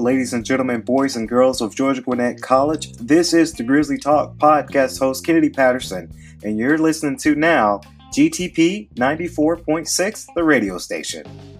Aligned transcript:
ladies 0.00 0.32
and 0.32 0.44
gentlemen, 0.44 0.80
boys 0.80 1.16
and 1.16 1.28
girls 1.28 1.60
of 1.60 1.74
Georgia 1.74 2.02
Gwinnett 2.02 2.40
College. 2.40 2.92
This 2.94 3.34
is 3.34 3.52
the 3.52 3.64
Grizzly 3.64 3.98
Talk 3.98 4.36
podcast 4.36 4.98
host, 4.98 5.26
Kennedy 5.26 5.50
Patterson, 5.50 6.12
and 6.44 6.58
you're 6.58 6.78
listening 6.78 7.16
to 7.18 7.34
now 7.34 7.80
GTP 8.12 8.88
94.6, 8.94 10.26
the 10.34 10.44
radio 10.44 10.78
station. 10.78 11.57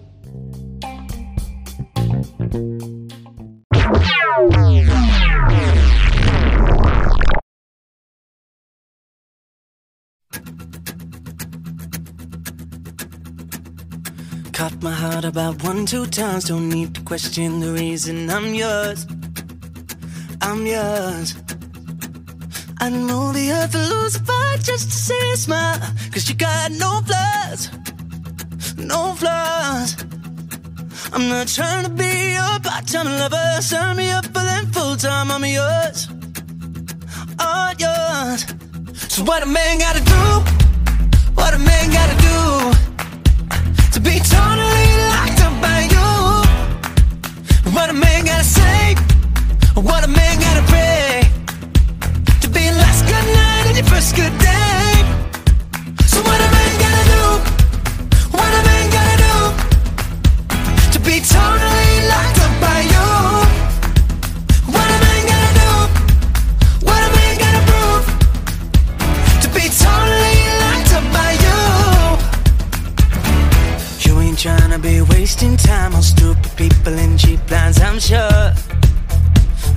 My 14.81 14.93
heart 14.93 15.25
about 15.25 15.61
one, 15.63 15.85
two 15.85 16.05
times. 16.05 16.45
Don't 16.45 16.69
need 16.69 16.95
to 16.95 17.01
question 17.01 17.59
the 17.59 17.73
reason 17.73 18.29
I'm 18.29 18.53
yours. 18.53 19.05
I'm 20.41 20.65
yours. 20.65 21.35
I 22.79 22.89
know 22.89 23.33
the 23.33 23.51
earth 23.51 23.73
will 23.73 23.89
lose 23.89 24.15
a 24.15 24.23
fight 24.23 24.59
just 24.61 24.89
to 24.89 24.95
see 24.95 25.31
a 25.33 25.35
smile. 25.35 25.79
Cause 26.13 26.29
you 26.29 26.35
got 26.35 26.71
no 26.71 27.01
flaws. 27.01 27.69
No 28.77 29.15
flaws. 29.15 29.97
I'm 31.11 31.27
not 31.27 31.49
trying 31.49 31.83
to 31.83 31.89
be 31.89 32.31
your 32.31 32.59
part-time 32.61 33.07
lover. 33.19 33.61
Sign 33.61 33.97
me 33.97 34.09
up 34.11 34.25
for 34.27 34.43
them 34.49 34.65
full-time. 34.71 35.29
I'm 35.29 35.43
yours. 35.43 36.07
All 37.37 37.73
yours. 37.73 38.45
So 39.13 39.23
what 39.25 39.43
a 39.43 39.45
man 39.45 39.79
gotta 39.79 40.03
do? 40.15 40.23
What 41.35 41.53
a 41.53 41.59
man 41.59 41.91
gotta 41.91 42.15
do? 42.21 42.78
To 43.99 44.09
be 44.09 44.19
totally 44.19 44.87
locked 45.11 45.41
up 45.41 45.61
by 45.61 45.81
you. 45.93 46.09
What 47.73 47.89
a 47.89 47.93
man 47.93 48.25
gotta 48.25 48.43
say, 48.43 48.95
what 49.75 50.03
a 50.03 50.07
man 50.07 50.39
gotta 50.39 50.63
pray 50.71 51.23
to 52.41 52.49
be 52.49 52.71
last 52.71 53.05
good 53.05 53.27
night 53.33 53.65
and 53.67 53.77
your 53.77 53.85
first 53.87 54.15
good 54.15 54.37
day. 54.39 54.48
Time 75.69 75.93
on 75.93 76.01
stupid 76.01 76.51
people 76.57 76.97
in 76.97 77.15
cheap 77.15 77.39
lines, 77.51 77.79
I'm 77.79 77.99
sure. 77.99 78.53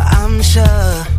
I'm 0.01 0.41
sure. 0.43 1.12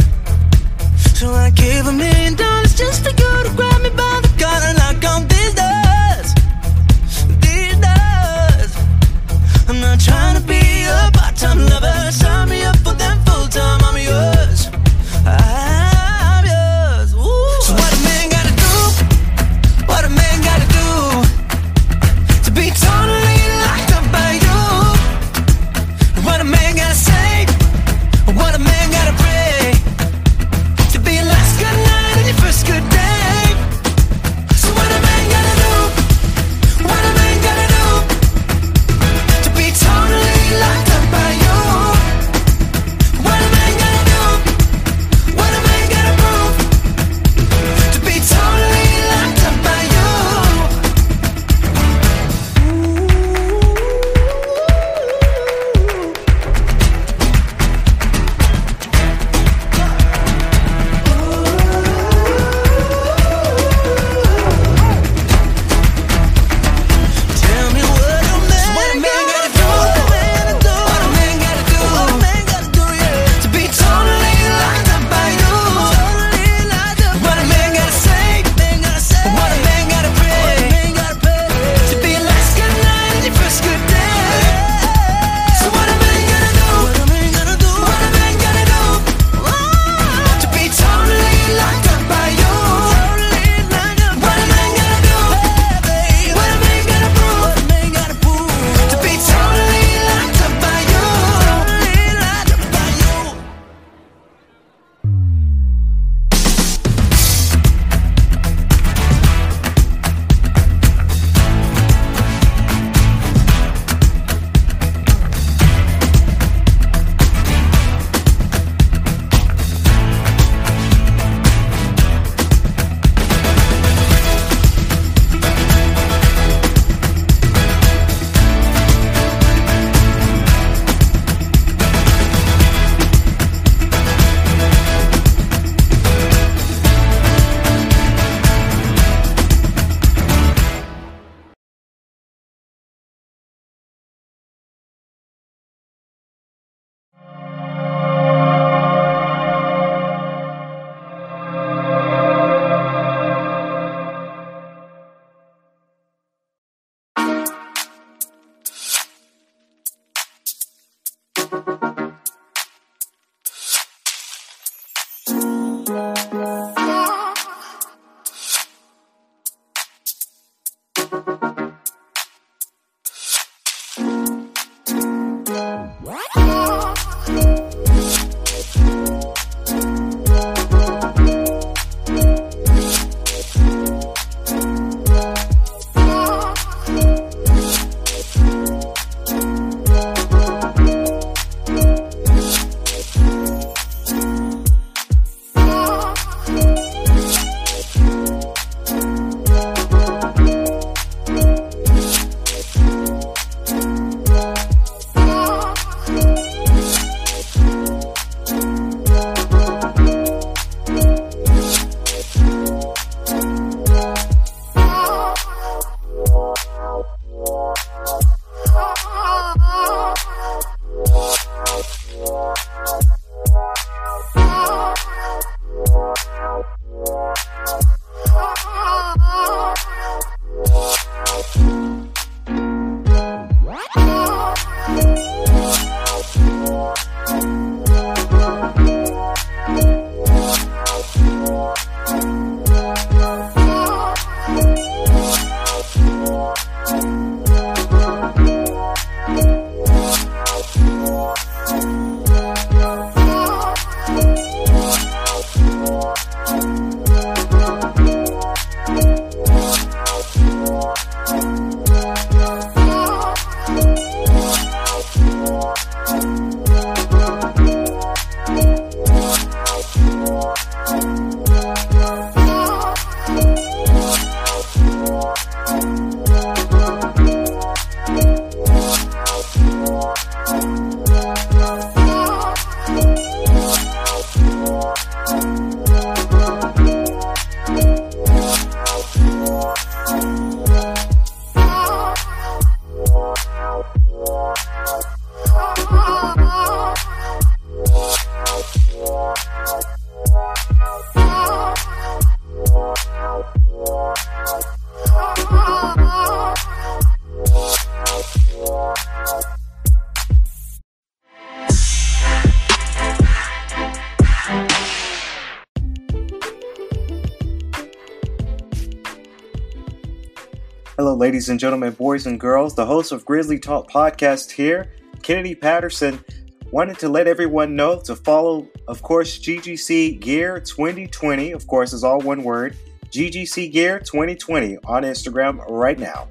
Ladies 321.23 321.47
and 321.47 321.57
gentlemen, 321.57 321.93
boys 321.93 322.27
and 322.27 322.37
girls. 322.37 322.75
The 322.75 322.85
host 322.85 323.13
of 323.13 323.23
Grizzly 323.23 323.57
Talk 323.57 323.89
podcast 323.89 324.51
here, 324.51 324.91
Kennedy 325.21 325.55
Patterson, 325.55 326.21
wanted 326.69 326.99
to 326.99 327.07
let 327.07 327.27
everyone 327.27 327.77
know 327.77 328.01
to 328.01 328.17
follow, 328.17 328.67
of 328.89 329.01
course, 329.03 329.39
GGC 329.39 330.19
Gear 330.19 330.59
2020. 330.59 331.53
Of 331.53 331.65
course, 331.65 331.93
is 331.93 332.03
all 332.03 332.19
one 332.19 332.43
word. 332.43 332.75
GGC 333.05 333.71
Gear 333.71 333.99
2020 333.99 334.79
on 334.83 335.03
Instagram 335.03 335.63
right 335.69 335.97
now. 335.97 336.27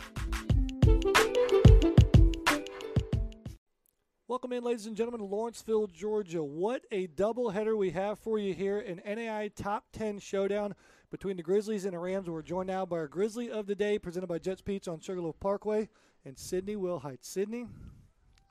Welcome 4.28 4.52
in, 4.52 4.62
ladies 4.62 4.84
and 4.84 4.94
gentlemen, 4.94 5.22
Lawrenceville, 5.22 5.86
Georgia. 5.86 6.44
What 6.44 6.82
a 6.92 7.06
doubleheader 7.06 7.78
we 7.78 7.92
have 7.92 8.18
for 8.18 8.38
you 8.38 8.52
here 8.52 8.78
in 8.78 8.98
NAIA 8.98 9.54
Top 9.54 9.86
10 9.94 10.18
Showdown 10.18 10.74
between 11.12 11.37
the 11.37 11.43
Grizzlies 11.43 11.85
and 11.85 11.93
the 11.94 11.99
Rams. 11.99 12.29
We're 12.29 12.43
joined 12.43 12.69
now 12.69 12.87
by 12.87 12.97
our 12.97 13.06
Grizzly 13.06 13.50
of 13.50 13.67
the 13.67 13.75
Day, 13.75 13.99
presented 13.99 14.26
by 14.29 14.38
Jets 14.38 14.62
Pizza 14.62 14.91
on 14.91 14.99
Sugarloaf 14.99 15.38
Parkway, 15.38 15.91
and 16.25 16.37
Sydney 16.38 16.75
Wilhite. 16.75 17.19
Sydney, 17.20 17.67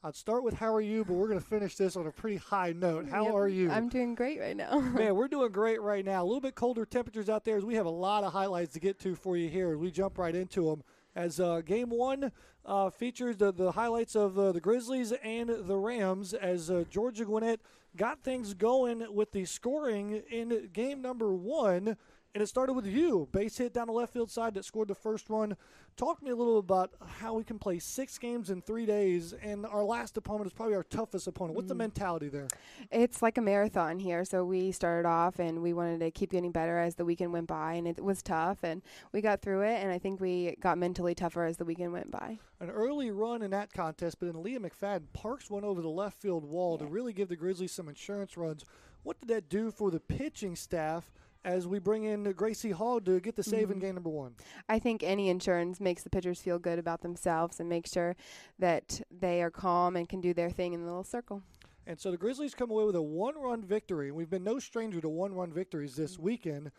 I'd 0.03 0.15
start 0.15 0.43
with 0.43 0.53
how 0.53 0.71
are 0.73 0.79
you, 0.81 1.03
but 1.03 1.15
we're 1.15 1.27
going 1.27 1.39
to 1.39 1.45
finish 1.45 1.75
this 1.75 1.95
on 1.95 2.05
a 2.05 2.11
pretty 2.11 2.37
high 2.37 2.71
note. 2.71 3.09
How 3.09 3.25
Yep, 3.25 3.33
are 3.33 3.47
you? 3.49 3.71
I'm 3.71 3.89
doing 3.89 4.13
great 4.13 4.39
right 4.39 4.55
now. 4.55 4.79
Man, 4.79 5.15
we're 5.15 5.27
doing 5.27 5.51
great 5.51 5.81
right 5.81 6.05
now. 6.05 6.23
A 6.23 6.25
little 6.25 6.39
bit 6.39 6.53
colder 6.53 6.85
temperatures 6.85 7.29
out 7.29 7.43
there 7.45 7.57
as 7.57 7.65
we 7.65 7.73
have 7.75 7.87
a 7.87 7.91
lot 7.91 8.23
of 8.23 8.31
highlights 8.31 8.73
to 8.73 8.79
get 8.79 8.99
to 8.99 9.15
for 9.15 9.35
you 9.35 9.49
here. 9.49 9.75
We 9.77 9.89
jump 9.89 10.19
right 10.19 10.35
into 10.35 10.69
them. 10.69 10.83
As 11.15 11.39
uh, 11.39 11.61
game 11.61 11.89
one 11.89 12.31
uh, 12.65 12.89
features 12.91 13.37
the, 13.37 13.51
the 13.51 13.71
highlights 13.71 14.15
of 14.15 14.37
uh, 14.37 14.51
the 14.51 14.61
Grizzlies 14.61 15.11
and 15.23 15.49
the 15.49 15.75
Rams, 15.75 16.33
as 16.33 16.69
uh, 16.69 16.83
Georgia 16.89 17.25
Gwinnett 17.25 17.59
got 17.97 18.23
things 18.23 18.53
going 18.53 19.03
with 19.13 19.31
the 19.31 19.45
scoring 19.45 20.21
in 20.29 20.69
game 20.71 21.01
number 21.01 21.33
one. 21.33 21.97
And 22.33 22.41
it 22.41 22.47
started 22.47 22.73
with 22.73 22.85
you, 22.85 23.27
base 23.33 23.57
hit 23.57 23.73
down 23.73 23.87
the 23.87 23.93
left 23.93 24.13
field 24.13 24.31
side 24.31 24.53
that 24.53 24.63
scored 24.63 24.87
the 24.87 24.95
first 24.95 25.29
run. 25.29 25.57
Talk 25.97 26.19
to 26.19 26.23
me 26.25 26.31
a 26.31 26.35
little 26.35 26.59
about 26.59 26.93
how 27.05 27.33
we 27.33 27.43
can 27.43 27.59
play 27.59 27.77
six 27.77 28.17
games 28.17 28.49
in 28.49 28.61
three 28.61 28.85
days, 28.85 29.33
and 29.33 29.65
our 29.65 29.83
last 29.83 30.15
opponent 30.15 30.47
is 30.47 30.53
probably 30.53 30.75
our 30.75 30.83
toughest 30.83 31.27
opponent. 31.27 31.57
What's 31.57 31.67
the 31.67 31.73
mm. 31.73 31.79
mentality 31.79 32.29
there? 32.29 32.47
it's 32.89 33.21
like 33.21 33.37
a 33.37 33.41
marathon 33.41 33.99
here. 33.99 34.23
So 34.23 34.45
we 34.45 34.71
started 34.71 35.05
off 35.05 35.39
and 35.39 35.61
we 35.61 35.73
wanted 35.73 35.99
to 35.99 36.11
keep 36.11 36.31
getting 36.31 36.51
better 36.51 36.79
as 36.79 36.95
the 36.95 37.03
weekend 37.03 37.33
went 37.33 37.47
by, 37.47 37.73
and 37.73 37.85
it 37.85 38.01
was 38.01 38.21
tough, 38.21 38.59
and 38.63 38.81
we 39.11 39.19
got 39.19 39.41
through 39.41 39.63
it. 39.63 39.83
And 39.83 39.91
I 39.91 39.99
think 39.99 40.21
we 40.21 40.55
got 40.61 40.77
mentally 40.77 41.13
tougher 41.13 41.43
as 41.43 41.57
the 41.57 41.65
weekend 41.65 41.91
went 41.91 42.11
by. 42.11 42.39
an 42.61 42.69
early 42.69 43.11
run 43.11 43.41
in 43.41 43.51
that 43.51 43.73
contest, 43.73 44.19
but 44.21 44.31
then 44.31 44.41
Leah 44.41 44.61
McFadden 44.61 45.11
parks 45.11 45.49
one 45.49 45.65
over 45.65 45.81
the 45.81 45.89
left 45.89 46.21
field 46.21 46.45
wall 46.45 46.77
to 46.77 46.85
really 46.85 47.11
give 47.11 47.27
the 47.27 47.35
Grizzlies 47.35 47.73
some 47.73 47.89
insurance 47.89 48.37
runs. 48.37 48.63
What 49.03 49.19
did 49.19 49.27
that 49.29 49.49
do 49.49 49.69
for 49.69 49.91
the 49.91 49.99
pitching 49.99 50.55
staff 50.55 51.11
as 51.43 51.67
we 51.67 51.79
bring 51.79 52.03
in 52.03 52.23
Gracie 52.33 52.71
Hall 52.71 52.99
to 53.01 53.19
get 53.19 53.35
the 53.35 53.43
save 53.43 53.69
in 53.69 53.77
Mm-hmm. 53.77 53.79
game 53.79 53.95
number 53.95 54.09
one? 54.09 54.35
I 54.69 54.79
think 54.79 55.03
any 55.03 55.29
insurance 55.29 55.79
makes 55.79 56.03
the 56.03 56.09
pitchers 56.09 56.41
feel 56.41 56.59
good 56.59 56.79
about 56.79 57.01
themselves 57.01 57.59
and 57.59 57.67
make 57.69 57.87
sure 57.87 58.15
that 58.59 59.01
they 59.11 59.41
are 59.41 59.49
calm 59.51 59.95
and 59.95 60.07
can 60.07 60.21
do 60.21 60.33
their 60.33 60.49
thing 60.49 60.73
in 60.73 60.81
the 60.81 60.85
little 60.85 61.03
circle. 61.03 61.41
And 61.87 61.99
so 61.99 62.11
the 62.11 62.17
Grizzlies 62.17 62.53
come 62.53 62.69
away 62.69 62.85
with 62.85 62.95
a 62.95 63.01
one-run 63.01 63.63
victory. 63.63 64.09
and 64.09 64.15
We've 64.15 64.29
been 64.29 64.43
no 64.43 64.59
stranger 64.59 65.01
to 65.01 65.09
one-run 65.09 65.51
victories 65.51 65.95
this 65.95 66.19
weekend. 66.19 66.71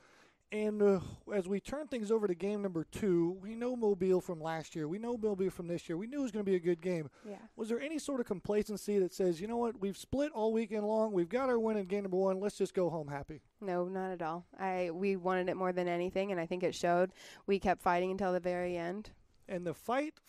And 0.53 0.83
uh, 0.83 1.01
as 1.35 1.49
we 1.49 1.61
turn 1.61 1.87
things 1.87 2.11
over 2.11 2.27
to 2.27 2.35
game 2.35 2.61
number 2.61 2.85
two, 2.85 3.39
we 3.41 3.55
know 3.55 3.75
Mobile 3.75 4.21
from 4.21 4.39
last 4.39 4.77
year. 4.77 4.87
We 4.87 4.99
know 4.99 5.17
Mobile 5.17 5.49
from 5.49 5.67
this 5.67 5.89
year. 5.89 5.97
We 5.97 6.07
knew 6.07 6.19
it 6.19 6.23
was 6.25 6.31
going 6.31 6.45
to 6.45 6.51
be 6.51 6.57
a 6.57 6.61
good 6.61 6.83
game. 6.83 7.09
Yeah. 7.27 7.37
Was 7.57 7.71
there 7.71 7.81
any 7.81 7.99
sort 7.99 8.21
of 8.21 8.27
complacency 8.27 8.99
that 8.99 9.15
says, 9.15 9.41
you 9.41 9.49
know 9.49 9.57
what, 9.57 9.81
we've 9.81 9.97
split 9.97 10.31
all 10.35 10.53
weekend 10.53 10.87
long. 10.87 11.13
We've 11.13 11.29
got 11.29 11.49
our 11.49 11.59
win 11.59 11.79
in 11.79 11.87
game 11.87 12.03
number 12.03 12.19
one. 12.19 12.39
Let's 12.39 12.59
just 12.59 12.75
go 12.75 12.91
home 12.91 13.09
happy. 13.09 13.41
No, 13.63 13.87
not 13.87 14.11
at 14.11 14.21
all. 14.21 14.45
I 14.61 14.91
we 14.93 15.17
wanted 15.17 15.49
it 15.49 15.57
more 15.57 15.73
than 15.73 15.89
anything, 15.89 16.33
and 16.33 16.41
I 16.41 16.45
think 16.45 16.63
it 16.63 16.75
showed. 16.75 17.13
We 17.47 17.59
kept 17.59 17.81
fighting 17.81 18.11
until 18.11 18.35
the 18.35 18.41
very 18.41 18.77
end. 18.77 19.11
And 19.49 19.67
the 19.67 19.73
fight 19.73 20.21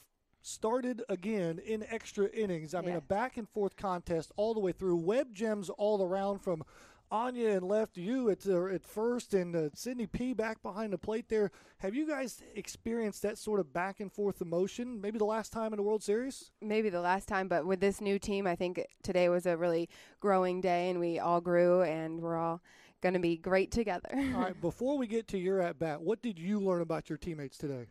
started 0.42 1.02
again 1.10 1.60
in 1.60 1.86
extra 1.90 2.28
innings. 2.30 2.74
I 2.74 2.82
mean, 2.82 2.96
a 2.96 3.02
back 3.02 3.38
and 3.38 3.50
forth 3.50 3.76
contest 3.76 4.32
all 4.36 4.54
the 4.54 4.60
way 4.60 4.72
through. 4.72 4.98
Web 4.98 5.34
gems 5.34 5.70
all 5.70 6.04
around 6.04 6.40
from 6.40 6.64
Anya 7.12 7.50
and 7.50 7.68
left 7.68 7.98
you 7.98 8.30
at 8.30 8.46
at 8.46 8.84
first, 8.84 9.34
and 9.34 9.56
uh, 9.56 9.70
Sydney 9.76 10.08
P 10.08 10.34
back 10.34 10.62
behind 10.64 10.94
the 10.94 10.98
plate 10.98 11.30
there. 11.30 11.52
Have 11.78 11.94
you 11.94 12.08
guys 12.08 12.42
experienced 12.56 13.22
that 13.22 13.38
sort 13.38 13.60
of 13.60 13.72
back 13.72 14.00
and 14.00 14.12
forth 14.12 14.42
emotion? 14.42 15.00
Maybe 15.00 15.20
the 15.20 15.26
last 15.26 15.54
time 15.54 15.74
in 15.74 15.78
the 15.78 15.84
World 15.84 16.04
Series. 16.04 16.52
maybe 16.62 16.90
the 16.90 17.02
last 17.02 17.28
time, 17.28 17.48
but 17.48 17.66
with 17.66 17.80
this 17.80 18.02
new 18.02 18.18
team, 18.18 18.48
I 18.48 18.56
think 18.56 18.84
today 19.04 19.30
was 19.30 19.46
a 19.46 19.58
really 19.58 19.90
growing 20.20 20.62
day, 20.62 20.90
and 20.90 21.00
we 21.00 21.20
all 21.20 21.42
grew, 21.42 21.84
and 21.84 22.22
we're 22.22 22.38
all 22.38 22.62
going 23.02 23.14
to 23.14 23.20
be 23.20 23.38
great 23.38 23.70
together. 23.70 24.10
All 24.14 24.42
right. 24.42 24.62
Before 24.62 24.98
we 24.98 25.08
get 25.08 25.28
to 25.30 25.38
your 25.38 25.62
at 25.62 25.78
bat, 25.78 26.02
what 26.02 26.22
did 26.22 26.40
you 26.40 26.60
learn 26.60 26.82
about 26.82 27.10
your 27.10 27.18
teammates 27.18 27.58
today? 27.58 27.88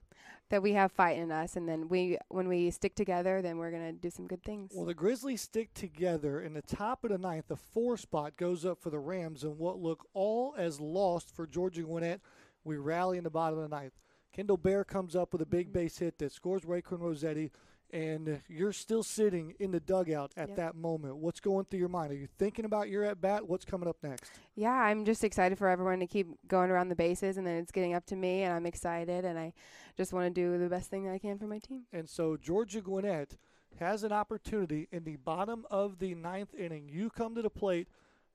That 0.52 0.62
we 0.62 0.75
have 0.75 0.92
fight 0.92 1.16
in 1.16 1.32
us, 1.32 1.56
and 1.56 1.66
then 1.66 1.88
we, 1.88 2.18
when 2.28 2.47
we 2.47 2.71
stick 2.71 2.94
together, 2.94 3.40
then 3.40 3.56
we're 3.56 3.71
going 3.71 3.87
to 3.87 3.92
do 3.92 4.11
some 4.11 4.26
good 4.26 4.42
things. 4.44 4.71
Well, 4.75 4.85
the 4.85 4.92
Grizzlies 4.92 5.40
stick 5.40 5.73
together. 5.73 6.42
In 6.42 6.52
the 6.52 6.61
top 6.61 7.04
of 7.04 7.11
the 7.11 7.16
ninth, 7.16 7.47
the 7.49 7.56
four 7.56 7.97
spot 7.97 8.37
goes 8.37 8.66
up 8.66 8.78
for 8.78 8.90
the 8.90 8.99
Rams, 8.99 9.44
and 9.44 9.59
what 9.59 9.78
look 9.78 10.06
all 10.12 10.54
as 10.59 10.78
lost 10.78 11.35
for 11.35 11.47
Georgia 11.47 11.80
Gwinnett. 11.80 12.21
We 12.64 12.76
rally 12.76 13.16
in 13.16 13.25
the 13.25 13.30
bottom 13.30 13.59
of 13.59 13.71
the 13.71 13.75
ninth. 13.75 13.94
Kendall 14.35 14.59
Bear 14.59 14.85
comes 14.85 15.16
up 15.16 15.32
with 15.32 15.40
a 15.40 15.47
big 15.47 15.68
mm-hmm. 15.68 15.78
base 15.78 15.97
hit 15.97 16.18
that 16.18 16.32
scores 16.32 16.62
Raycon 16.62 17.00
Rossetti, 17.00 17.50
and 17.92 18.40
you're 18.49 18.72
still 18.72 19.02
sitting 19.02 19.54
in 19.58 19.70
the 19.70 19.80
dugout 19.80 20.32
at 20.37 20.49
Yep. 20.49 20.56
that 20.56 20.75
moment. 20.76 21.16
What's 21.16 21.40
going 21.40 21.66
through 21.66 21.80
your 21.80 21.88
mind? 21.88 22.11
Are 22.12 22.16
you 22.16 22.26
thinking 22.38 22.64
about 22.64 22.88
your 22.88 23.04
at 23.04 23.20
bat? 23.20 23.46
What's 23.49 23.64
coming 23.64 23.88
up 23.88 23.96
next? 24.02 24.32
yeah, 24.54 24.72
I'm 24.72 25.04
just 25.04 25.25
excited 25.25 25.58
for 25.58 25.68
everyone 25.68 26.00
to 26.00 26.06
keep 26.06 26.28
going 26.49 26.70
around 26.70 26.88
the 26.88 26.96
bases, 26.96 27.37
and 27.37 27.46
then 27.46 27.56
it's 27.56 27.72
getting 27.72 27.94
up 27.94 28.06
to 28.06 28.16
me, 28.16 28.42
and 28.42 28.52
I'm 28.52 28.66
excited, 28.66 29.25
and 29.25 29.38
I 29.38 29.52
just 29.96 30.12
want 30.12 30.34
to 30.34 30.40
do 30.40 30.58
the 30.58 30.68
best 30.68 30.90
thing 30.90 31.04
that 31.04 31.12
I 31.12 31.18
can 31.18 31.38
for 31.38 31.46
my 31.46 31.58
team. 31.58 31.82
And 31.92 32.08
so 32.08 32.37
Georgia 32.37 32.80
Gwinnett 32.80 33.37
has 33.78 34.02
an 34.04 34.12
opportunity 34.12 34.88
in 34.92 35.04
the 35.04 35.16
bottom 35.16 35.64
of 35.70 35.99
the 35.99 36.14
ninth 36.14 36.54
inning. 36.54 36.88
You 36.88 37.11
come 37.11 37.34
to 37.34 37.42
the 37.42 37.50
plate 37.50 37.88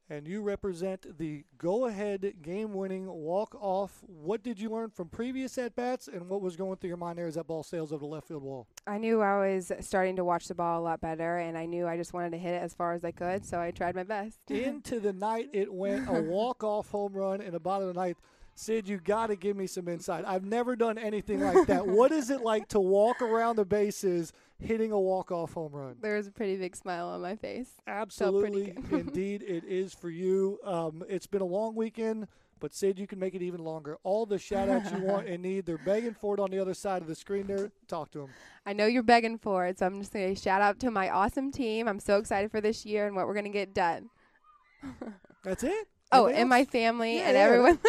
and 0.09 0.27
you 0.27 0.41
represent 0.41 1.17
the 1.17 1.43
go 1.57 1.85
ahead 1.85 2.33
game 2.41 2.73
winning 2.73 3.07
walk 3.07 3.55
off. 3.59 4.03
What 4.07 4.43
did 4.43 4.59
you 4.59 4.69
learn 4.69 4.89
from 4.89 5.09
previous 5.09 5.57
at 5.57 5.75
bats 5.75 6.07
and 6.07 6.29
what 6.29 6.41
was 6.41 6.55
going 6.55 6.77
through 6.77 6.89
your 6.89 6.97
mind 6.97 7.17
there 7.17 7.27
as 7.27 7.35
that 7.35 7.47
ball 7.47 7.63
sails 7.63 7.91
over 7.91 7.99
the 7.99 8.05
left 8.05 8.27
field 8.27 8.43
wall? 8.43 8.67
I 8.85 8.97
knew 8.97 9.21
I 9.21 9.55
was 9.55 9.71
starting 9.81 10.15
to 10.15 10.23
watch 10.23 10.47
the 10.47 10.55
ball 10.55 10.79
a 10.79 10.83
lot 10.83 11.01
better, 11.01 11.37
and 11.37 11.57
I 11.57 11.65
knew 11.65 11.87
I 11.87 11.97
just 11.97 12.13
wanted 12.13 12.31
to 12.31 12.37
hit 12.37 12.53
it 12.53 12.61
as 12.61 12.73
far 12.73 12.93
as 12.93 13.03
I 13.03 13.11
could, 13.11 13.45
so 13.45 13.59
I 13.59 13.71
tried 13.71 13.95
my 13.95 14.03
best. 14.03 14.39
Into 14.49 14.99
the 14.99 15.13
night 15.13 15.49
it 15.53 15.73
went 15.73 16.07
a 16.09 16.21
walk 16.21 16.63
off 16.63 16.89
home 16.89 17.13
run 17.13 17.41
in 17.41 17.51
the 17.51 17.59
bottom 17.59 17.87
of 17.87 17.93
the 17.93 17.99
ninth. 17.99 18.17
Sid, 18.55 18.87
you 18.89 18.97
got 18.97 19.27
to 19.27 19.35
give 19.35 19.55
me 19.55 19.67
some 19.67 19.87
insight. 19.87 20.23
I've 20.25 20.43
never 20.43 20.75
done 20.75 20.97
anything 20.97 21.41
like 21.41 21.67
that. 21.67 21.85
what 21.85 22.11
is 22.11 22.31
it 22.31 22.41
like 22.41 22.67
to 22.69 22.79
walk 22.79 23.21
around 23.21 23.57
the 23.57 23.65
bases 23.65 24.33
hitting 24.59 24.91
a 24.91 24.99
walk 24.99 25.31
off 25.31 25.53
home 25.53 25.71
run? 25.73 25.95
there 26.01 26.15
was 26.15 26.27
a 26.27 26.31
pretty 26.31 26.55
big 26.57 26.75
smile 26.75 27.07
on 27.09 27.21
my 27.21 27.35
face. 27.35 27.69
Absolutely, 27.87 28.75
indeed, 28.91 29.43
it 29.43 29.63
is 29.63 29.93
for 29.93 30.09
you. 30.09 30.59
Um, 30.63 31.03
it's 31.07 31.27
been 31.27 31.41
a 31.41 31.45
long 31.45 31.75
weekend, 31.75 32.27
but 32.59 32.73
Sid, 32.73 32.97
you 32.97 33.05
can 33.07 33.19
make 33.19 33.35
it 33.35 33.41
even 33.41 33.63
longer. 33.63 33.97
All 34.03 34.25
the 34.25 34.39
shout 34.39 34.67
outs 34.69 34.91
you 34.91 34.99
want 35.03 35.27
and 35.29 35.43
need, 35.43 35.65
they're 35.65 35.77
begging 35.77 36.13
for 36.15 36.33
it 36.33 36.39
on 36.39 36.49
the 36.49 36.59
other 36.59 36.73
side 36.73 37.01
of 37.01 37.07
the 37.07 37.15
screen 37.15 37.45
there. 37.47 37.71
Talk 37.87 38.11
to 38.11 38.19
them. 38.19 38.29
I 38.65 38.73
know 38.73 38.85
you're 38.87 39.03
begging 39.03 39.37
for 39.37 39.65
it, 39.67 39.79
so 39.79 39.85
I'm 39.85 39.99
just 39.99 40.11
going 40.11 40.33
to 40.33 40.41
shout 40.41 40.61
out 40.61 40.79
to 40.79 40.91
my 40.91 41.09
awesome 41.09 41.51
team. 41.51 41.87
I'm 41.87 41.99
so 41.99 42.17
excited 42.17 42.49
for 42.51 42.59
this 42.61 42.85
year 42.85 43.05
and 43.05 43.15
what 43.15 43.27
we're 43.27 43.33
going 43.33 43.45
to 43.45 43.49
get 43.51 43.73
done. 43.73 44.09
That's 45.43 45.63
it. 45.63 45.87
Oh, 46.11 46.27
and 46.27 46.47
my 46.47 46.63
family 46.63 47.17
Yeah, 47.17 47.27
and 47.27 47.35
yeah, 47.35 47.43
everyone. 47.43 47.79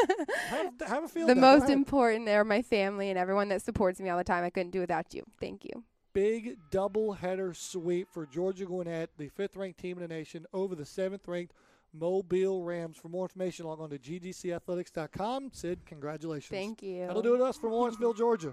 have, 0.49 0.73
have 0.89 1.05
a 1.05 1.09
feel. 1.09 1.27
the 1.29 1.37
most 1.37 1.71
important 1.71 2.29
are 2.29 2.45
my 2.45 2.63
family 2.63 3.11
and 3.11 3.19
everyone 3.19 3.49
that 3.51 3.63
supports 3.63 4.01
me 4.01 4.09
all 4.09 4.19
the 4.19 4.25
time. 4.25 4.43
I 4.43 4.51
couldn't 4.51 4.73
do 4.73 4.81
without 4.81 5.15
you. 5.15 5.23
Thank 5.41 5.65
you. 5.65 5.85
Big 6.19 6.57
double 6.73 7.13
header 7.13 7.55
sweep 7.55 8.09
for 8.13 8.27
Georgia 8.27 8.65
Gwinnett, 8.65 9.11
the 9.19 9.29
fifth 9.29 9.55
ranked 9.55 9.79
team 9.79 9.99
in 9.99 10.03
the 10.03 10.13
nation, 10.13 10.47
over 10.53 10.75
the 10.75 10.85
seventh 10.85 11.29
ranked 11.29 11.55
Mobile 11.95 12.65
Rams. 12.65 12.97
For 12.97 13.09
more 13.09 13.27
information, 13.27 13.67
log 13.67 13.81
on 13.81 13.91
to 13.91 13.99
ggcathletics.com. 13.99 15.51
Sid, 15.53 15.79
congratulations. 15.87 16.51
Thank 16.51 16.83
you. 16.83 17.07
That'll 17.07 17.23
do 17.23 17.37
it 17.37 17.41
us 17.41 17.57
from 17.57 17.71
Lawrenceville, 17.71 18.15
Georgia. 18.15 18.53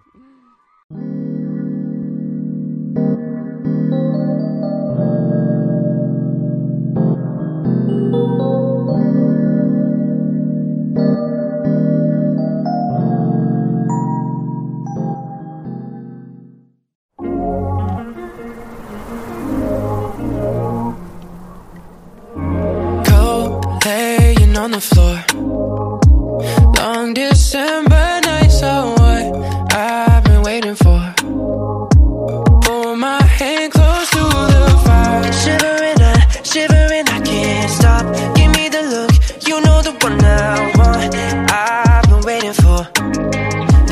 on 24.65 24.71
the 24.71 24.81
floor. 24.81 25.17
Long 26.79 27.13
December 27.13 28.05
nights 28.29 28.63
are 28.63 28.87
what 28.97 29.23
I've 29.71 30.23
been 30.23 30.41
waiting 30.41 30.73
for. 30.73 31.01
Pull 32.63 32.95
my 32.95 33.21
hand 33.39 33.71
close 33.71 34.09
to 34.15 34.23
the 34.53 34.65
fire. 34.85 35.31
Shivering, 35.43 35.99
I, 36.11 36.15
shivering, 36.51 37.05
I 37.15 37.19
can't 37.29 37.71
stop. 37.77 38.03
Give 38.35 38.51
me 38.57 38.65
the 38.75 38.81
look, 38.93 39.13
you 39.47 39.55
know 39.65 39.79
the 39.87 39.93
one 40.05 40.17
I 40.25 40.73
want. 40.77 41.13
I've 41.61 42.05
been 42.09 42.23
waiting 42.29 42.53
for. 42.63 42.79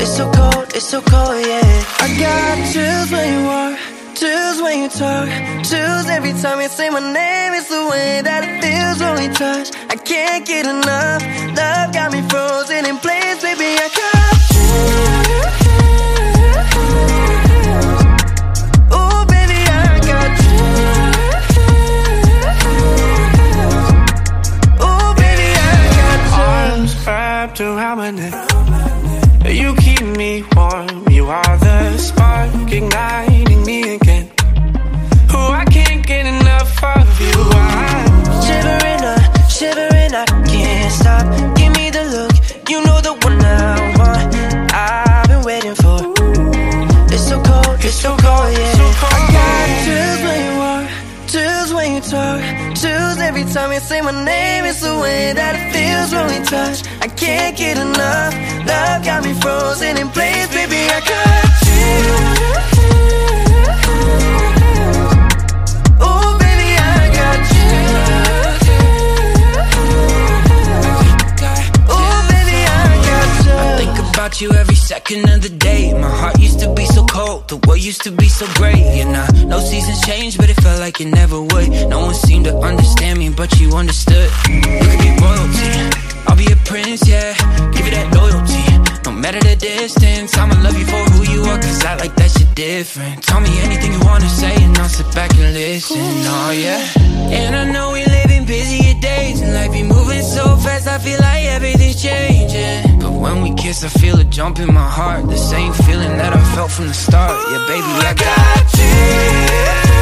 It's 0.02 0.16
so 0.16 0.24
cold, 0.32 0.66
it's 0.74 0.76
It's 0.78 0.86
so 0.86 1.00
cold, 1.00 1.38
yeah. 1.50 2.04
I 2.04 2.06
got 2.24 2.54
chills 2.72 3.08
when 3.12 3.26
you 3.34 3.42
walk, 3.46 3.78
chills 4.20 4.58
when 4.60 4.76
you 4.82 4.88
talk, 4.88 5.28
chills 5.70 6.06
every 6.16 6.34
time 6.42 6.60
you 6.60 6.68
say 6.68 6.90
my 6.90 7.00
name. 7.12 7.43
It's 7.64 7.72
the 7.72 7.88
way 7.88 8.20
that 8.20 8.44
it 8.44 8.60
feels 8.60 9.00
when 9.00 9.16
we 9.16 9.28
touch. 9.32 9.72
I 9.88 9.96
can't 9.96 10.44
get 10.44 10.66
enough. 10.66 11.24
Love 11.56 11.94
got 11.94 12.12
me 12.12 12.20
frozen 12.28 12.84
in 12.84 12.98
place, 12.98 13.23
time 53.54 53.72
you 53.72 53.78
say 53.78 54.00
my 54.00 54.10
name. 54.24 54.64
It's 54.64 54.80
the 54.80 54.98
way 54.98 55.32
that 55.32 55.54
it 55.54 55.66
feels 55.72 56.10
when 56.12 56.26
we 56.26 56.44
touch. 56.44 56.82
I 57.00 57.06
can't 57.06 57.56
get 57.56 57.78
enough. 57.78 58.34
Love 58.66 59.04
got 59.04 59.22
me 59.22 59.32
frozen 59.34 59.96
in 59.96 60.08
place, 60.10 60.48
baby. 60.48 60.82
I 60.90 61.00
got 61.00 61.44
about 74.24 74.40
you 74.40 74.50
every 74.52 74.74
second 74.74 75.28
of 75.28 75.42
the 75.42 75.48
day. 75.48 75.93
The 77.48 77.56
world 77.66 77.80
used 77.80 78.02
to 78.02 78.10
be 78.10 78.28
so 78.28 78.46
great. 78.54 78.76
And 78.76 79.16
I 79.16 79.44
know 79.44 79.60
seasons 79.60 80.00
change, 80.06 80.36
but 80.36 80.48
it 80.50 80.54
felt 80.54 80.80
like 80.80 81.00
it 81.00 81.06
never 81.06 81.40
would. 81.40 81.70
No 81.88 82.00
one 82.00 82.14
seemed 82.14 82.46
to 82.46 82.56
understand 82.58 83.18
me, 83.18 83.30
but 83.30 83.58
you 83.60 83.70
understood. 83.72 84.30
You 84.48 84.60
could 84.60 85.00
be 85.00 85.10
royalty, 85.20 85.70
I'll 86.26 86.36
be 86.36 86.50
a 86.52 86.56
prince, 86.64 87.06
yeah. 87.08 87.34
Give 87.72 87.84
you 87.86 87.92
that 87.92 88.14
loyalty. 88.14 88.63
No 89.24 89.32
matter 89.32 89.48
the 89.48 89.56
distance, 89.56 90.36
I'ma 90.36 90.52
love 90.60 90.78
you 90.78 90.84
for 90.84 91.02
who 91.12 91.22
you 91.32 91.40
are, 91.44 91.56
cause 91.56 91.82
I 91.82 91.96
like 91.96 92.14
that 92.16 92.30
shit 92.30 92.54
different. 92.54 93.22
Tell 93.22 93.40
me 93.40 93.48
anything 93.60 93.94
you 93.94 94.00
wanna 94.04 94.28
say, 94.28 94.54
and 94.62 94.76
I'll 94.76 94.86
sit 94.86 95.06
back 95.14 95.30
and 95.38 95.54
listen, 95.54 95.96
oh 95.96 96.50
yeah. 96.50 96.84
And 97.32 97.56
I 97.56 97.64
know 97.72 97.92
we 97.92 98.04
live 98.04 98.30
in 98.30 98.44
busier 98.44 98.92
days, 99.00 99.40
and 99.40 99.54
life 99.54 99.72
be 99.72 99.82
moving 99.82 100.20
so 100.20 100.58
fast, 100.58 100.86
I 100.86 100.98
feel 100.98 101.18
like 101.20 101.46
everything's 101.46 102.02
changing. 102.02 103.00
But 103.00 103.12
when 103.12 103.40
we 103.40 103.54
kiss, 103.54 103.82
I 103.82 103.88
feel 103.88 104.20
a 104.20 104.24
jump 104.24 104.58
in 104.58 104.70
my 104.70 104.90
heart, 104.90 105.26
the 105.26 105.38
same 105.38 105.72
feeling 105.72 106.18
that 106.18 106.34
I 106.34 106.54
felt 106.54 106.70
from 106.70 106.88
the 106.88 106.92
start. 106.92 107.32
Yeah, 107.50 107.64
baby, 107.66 107.92
I 108.04 108.12
got 108.12 108.64
Ooh, 108.76 109.93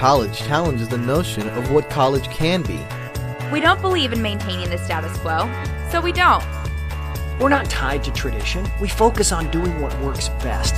College 0.00 0.38
challenges 0.38 0.88
the 0.88 0.96
notion 0.96 1.46
of 1.50 1.70
what 1.70 1.90
college 1.90 2.26
can 2.30 2.62
be. 2.62 2.80
We 3.52 3.60
don't 3.60 3.82
believe 3.82 4.14
in 4.14 4.22
maintaining 4.22 4.70
the 4.70 4.78
status 4.78 5.14
quo, 5.18 5.46
so 5.90 6.00
we 6.00 6.10
don't. 6.10 6.42
We're 7.38 7.50
not 7.50 7.66
tied 7.66 8.02
to 8.04 8.10
tradition. 8.12 8.66
We 8.80 8.88
focus 8.88 9.30
on 9.30 9.50
doing 9.50 9.78
what 9.78 9.92
works 10.00 10.30
best. 10.42 10.74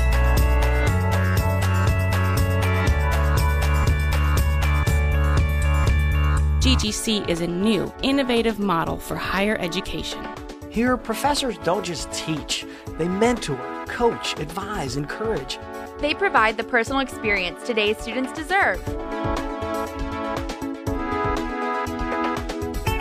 GGC 6.59 7.29
is 7.29 7.43
a 7.43 7.47
new, 7.47 7.95
innovative 8.03 8.59
model 8.59 8.97
for 8.97 9.15
higher 9.15 9.57
education. 9.61 10.27
Here, 10.69 10.97
professors 10.97 11.59
don't 11.59 11.85
just 11.85 12.13
teach, 12.13 12.67
they 12.99 13.07
mentor, 13.07 13.85
coach, 13.87 14.37
advise, 14.41 14.97
encourage. 14.97 15.61
They 16.03 16.15
provide 16.15 16.57
the 16.57 16.65
personal 16.65 16.99
experience 16.99 17.63
today's 17.65 17.97
students 17.97 18.33
deserve. 18.33 18.83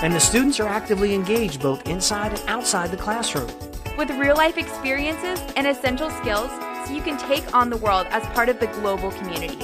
And 0.04 0.14
the 0.14 0.20
students 0.20 0.60
are 0.60 0.68
actively 0.68 1.16
engaged 1.16 1.64
both 1.64 1.90
inside 1.90 2.32
and 2.32 2.48
outside 2.48 2.92
the 2.92 2.98
classroom. 2.98 3.50
With 3.98 4.12
real 4.12 4.36
life 4.36 4.56
experiences 4.60 5.42
and 5.56 5.66
essential 5.66 6.12
skills 6.12 6.52
so 6.86 6.94
you 6.94 7.02
can 7.02 7.18
take 7.18 7.56
on 7.56 7.72
the 7.72 7.78
world 7.78 8.06
as 8.12 8.24
part 8.36 8.50
of 8.50 8.60
the 8.60 8.68
global 8.68 9.10
community. 9.14 9.58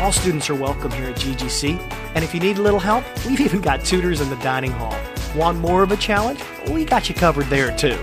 All 0.00 0.10
students 0.10 0.50
are 0.50 0.56
welcome 0.56 0.90
here 0.90 1.10
at 1.10 1.14
GGC, 1.14 1.78
and 2.16 2.24
if 2.24 2.34
you 2.34 2.40
need 2.40 2.58
a 2.58 2.62
little 2.62 2.80
help, 2.80 3.04
we've 3.24 3.40
even 3.40 3.60
got 3.60 3.84
tutors 3.84 4.20
in 4.20 4.28
the 4.28 4.36
dining 4.36 4.72
hall. 4.72 4.98
Want 5.34 5.58
more 5.58 5.82
of 5.82 5.92
a 5.92 5.96
challenge? 5.96 6.40
We 6.68 6.84
got 6.84 7.08
you 7.08 7.14
covered 7.14 7.46
there 7.46 7.74
too. 7.76 7.98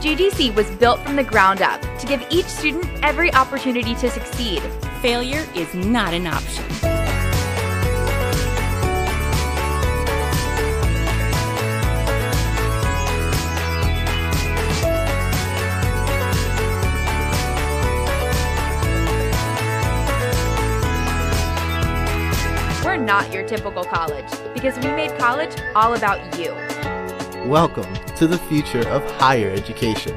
GGC 0.00 0.54
was 0.54 0.70
built 0.76 1.00
from 1.00 1.16
the 1.16 1.24
ground 1.24 1.60
up 1.60 1.80
to 1.98 2.06
give 2.06 2.24
each 2.30 2.46
student 2.46 2.88
every 3.02 3.32
opportunity 3.34 3.94
to 3.96 4.10
succeed. 4.10 4.62
Failure 5.02 5.46
is 5.54 5.74
not 5.74 6.14
an 6.14 6.26
option. 6.26 6.87
Not 23.08 23.32
your 23.32 23.42
typical 23.42 23.84
college 23.84 24.30
because 24.52 24.76
we 24.76 24.88
made 24.88 25.18
college 25.18 25.56
all 25.74 25.94
about 25.94 26.38
you. 26.38 26.52
Welcome 27.48 27.90
to 28.16 28.26
the 28.26 28.36
future 28.36 28.86
of 28.90 29.02
higher 29.12 29.48
education. 29.48 30.14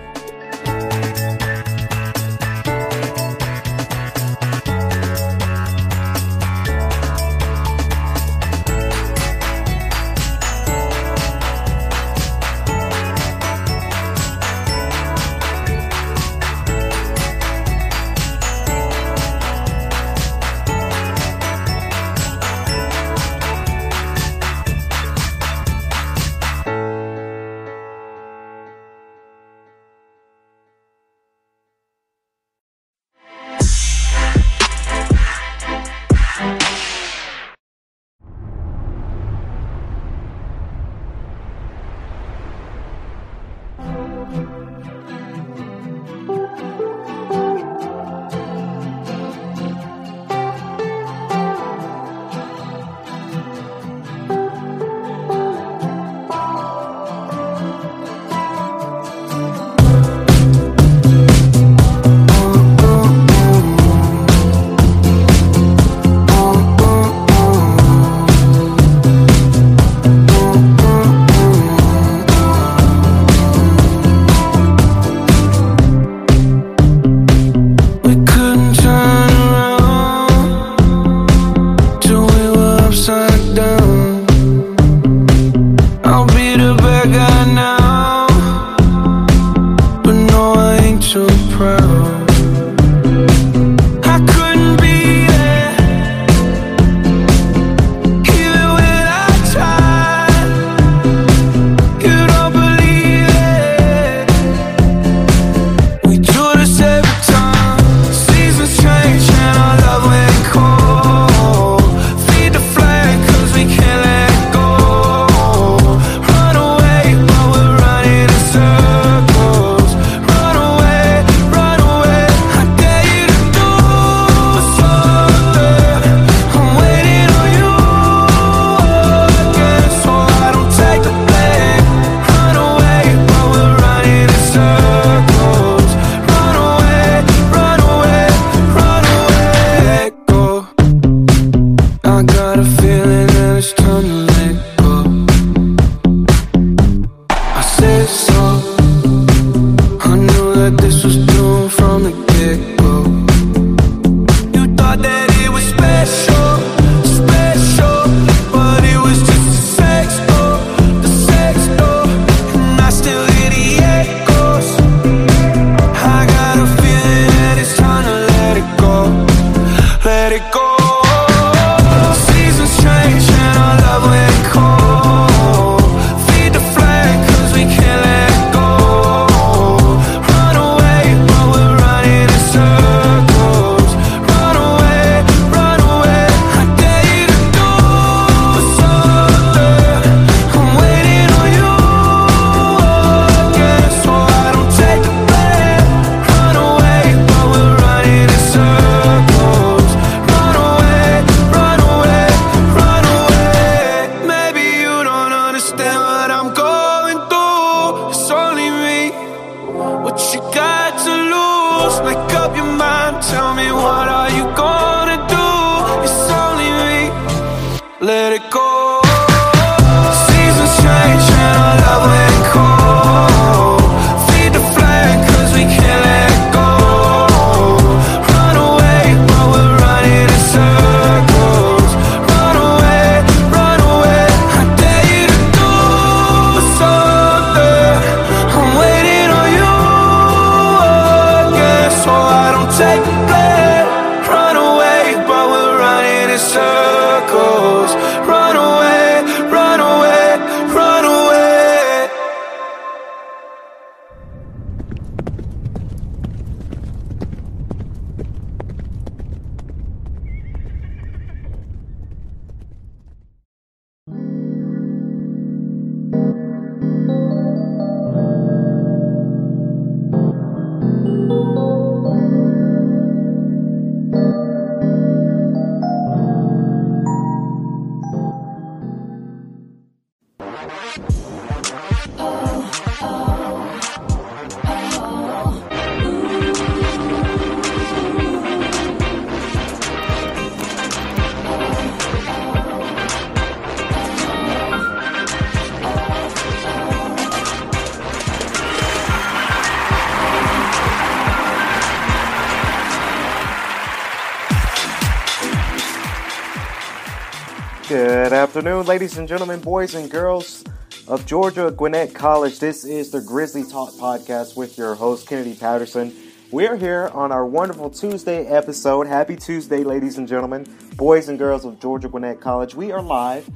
Afternoon, 308.82 309.00
ladies 309.00 309.18
and 309.20 309.28
gentlemen, 309.28 309.60
boys 309.60 309.94
and 309.94 310.10
girls 310.10 310.64
of 311.08 311.24
Georgia 311.28 311.72
Gwinnett 311.72 312.16
College. 312.16 312.60
This 312.60 312.84
is 312.84 313.12
the 313.12 313.22
Grizzly 313.22 313.64
Talk 313.64 313.94
Podcast 313.94 314.58
with 314.58 314.76
your 314.76 314.96
host, 314.96 315.28
Kennedy 315.28 315.54
Patterson. 315.54 316.12
We're 316.52 316.76
here 316.76 317.12
on 317.14 317.32
our 317.32 317.46
wonderful 317.46 317.92
Tuesday 317.92 318.48
episode. 318.48 319.06
Happy 319.06 319.36
Tuesday, 319.36 319.84
ladies 319.84 320.18
and 320.18 320.28
gentlemen, 320.28 320.66
boys 320.96 321.30
and 321.30 321.38
girls 321.38 321.64
of 321.64 321.80
Georgia 321.80 322.10
Gwinnett 322.10 322.42
College. 322.42 322.74
We 322.74 322.92
are 322.92 323.04
live, 323.04 323.48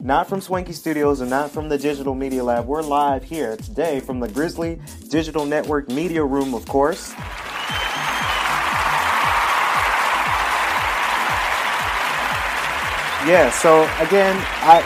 not 0.00 0.28
from 0.28 0.40
Swanky 0.40 0.72
Studios 0.72 1.20
and 1.20 1.30
not 1.30 1.52
from 1.52 1.68
the 1.68 1.78
Digital 1.78 2.16
Media 2.16 2.42
Lab. 2.42 2.66
We're 2.66 2.82
live 2.82 3.22
here 3.22 3.56
today 3.56 4.00
from 4.00 4.18
the 4.18 4.28
Grizzly 4.28 4.80
Digital 5.08 5.46
Network 5.46 5.88
Media 5.90 6.24
Room, 6.24 6.54
of 6.54 6.66
course. 6.66 7.14
Yeah, 13.24 13.50
so 13.50 13.84
again, 14.00 14.36
I, 14.62 14.82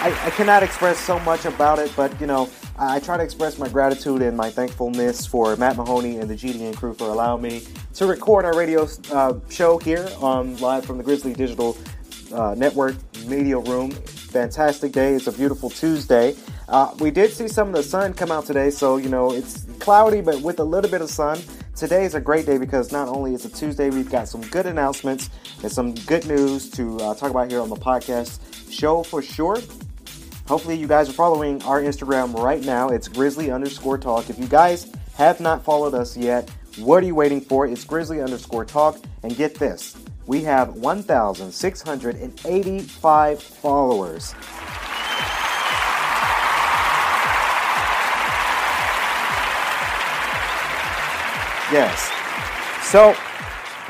I 0.00 0.26
I 0.26 0.30
cannot 0.30 0.62
express 0.62 0.96
so 0.96 1.18
much 1.18 1.44
about 1.44 1.80
it, 1.80 1.92
but 1.96 2.20
you 2.20 2.26
know, 2.28 2.48
I, 2.78 3.00
try 3.00 3.16
to 3.16 3.22
express 3.24 3.58
my 3.58 3.68
gratitude 3.68 4.22
and 4.22 4.36
my 4.36 4.48
thankfulness 4.48 5.26
for 5.26 5.56
Matt 5.56 5.76
Mahoney 5.76 6.18
and 6.18 6.30
the 6.30 6.36
GDN 6.36 6.76
crew 6.76 6.94
for 6.94 7.08
allowing 7.08 7.42
me 7.42 7.64
to 7.94 8.06
record 8.06 8.44
our 8.44 8.56
radio 8.56 8.86
uh, 9.10 9.34
show 9.48 9.78
here 9.78 10.08
on 10.20 10.56
live 10.58 10.84
from 10.86 10.98
the 10.98 11.02
Grizzly 11.02 11.32
Digital 11.32 11.76
uh, 12.32 12.54
Network 12.56 12.94
Media 13.26 13.58
Room. 13.58 13.90
Fantastic 13.90 14.92
day! 14.92 15.14
It's 15.14 15.26
a 15.26 15.32
beautiful 15.32 15.68
Tuesday. 15.68 16.36
Uh, 16.68 16.94
we 17.00 17.10
did 17.10 17.32
see 17.32 17.48
some 17.48 17.66
of 17.66 17.74
the 17.74 17.82
sun 17.82 18.14
come 18.14 18.30
out 18.30 18.46
today, 18.46 18.70
so 18.70 18.98
you 18.98 19.08
know 19.08 19.32
it's 19.32 19.64
cloudy, 19.80 20.20
but 20.20 20.40
with 20.42 20.60
a 20.60 20.64
little 20.64 20.92
bit 20.92 21.00
of 21.02 21.10
sun. 21.10 21.40
Today 21.80 22.04
is 22.04 22.14
a 22.14 22.20
great 22.20 22.44
day 22.44 22.58
because 22.58 22.92
not 22.92 23.08
only 23.08 23.32
is 23.32 23.46
it 23.46 23.54
Tuesday, 23.54 23.88
we've 23.88 24.10
got 24.10 24.28
some 24.28 24.42
good 24.42 24.66
announcements 24.66 25.30
and 25.62 25.72
some 25.72 25.94
good 25.94 26.26
news 26.26 26.68
to 26.72 26.98
uh, 26.98 27.14
talk 27.14 27.30
about 27.30 27.50
here 27.50 27.62
on 27.62 27.70
the 27.70 27.74
podcast 27.74 28.38
show 28.70 29.02
for 29.02 29.22
sure. 29.22 29.56
Hopefully, 30.46 30.76
you 30.76 30.86
guys 30.86 31.08
are 31.08 31.14
following 31.14 31.62
our 31.62 31.80
Instagram 31.80 32.34
right 32.34 32.62
now. 32.62 32.90
It's 32.90 33.08
Grizzly 33.08 33.50
underscore 33.50 33.96
talk. 33.96 34.28
If 34.28 34.38
you 34.38 34.46
guys 34.46 34.92
have 35.14 35.40
not 35.40 35.64
followed 35.64 35.94
us 35.94 36.18
yet, 36.18 36.50
what 36.76 37.02
are 37.02 37.06
you 37.06 37.14
waiting 37.14 37.40
for? 37.40 37.66
It's 37.66 37.84
Grizzly 37.84 38.20
underscore 38.20 38.66
talk. 38.66 38.98
And 39.22 39.34
get 39.34 39.54
this 39.54 39.96
we 40.26 40.42
have 40.42 40.74
1,685 40.74 43.42
followers. 43.42 44.34
Yes. 51.72 52.10
So, 52.90 53.14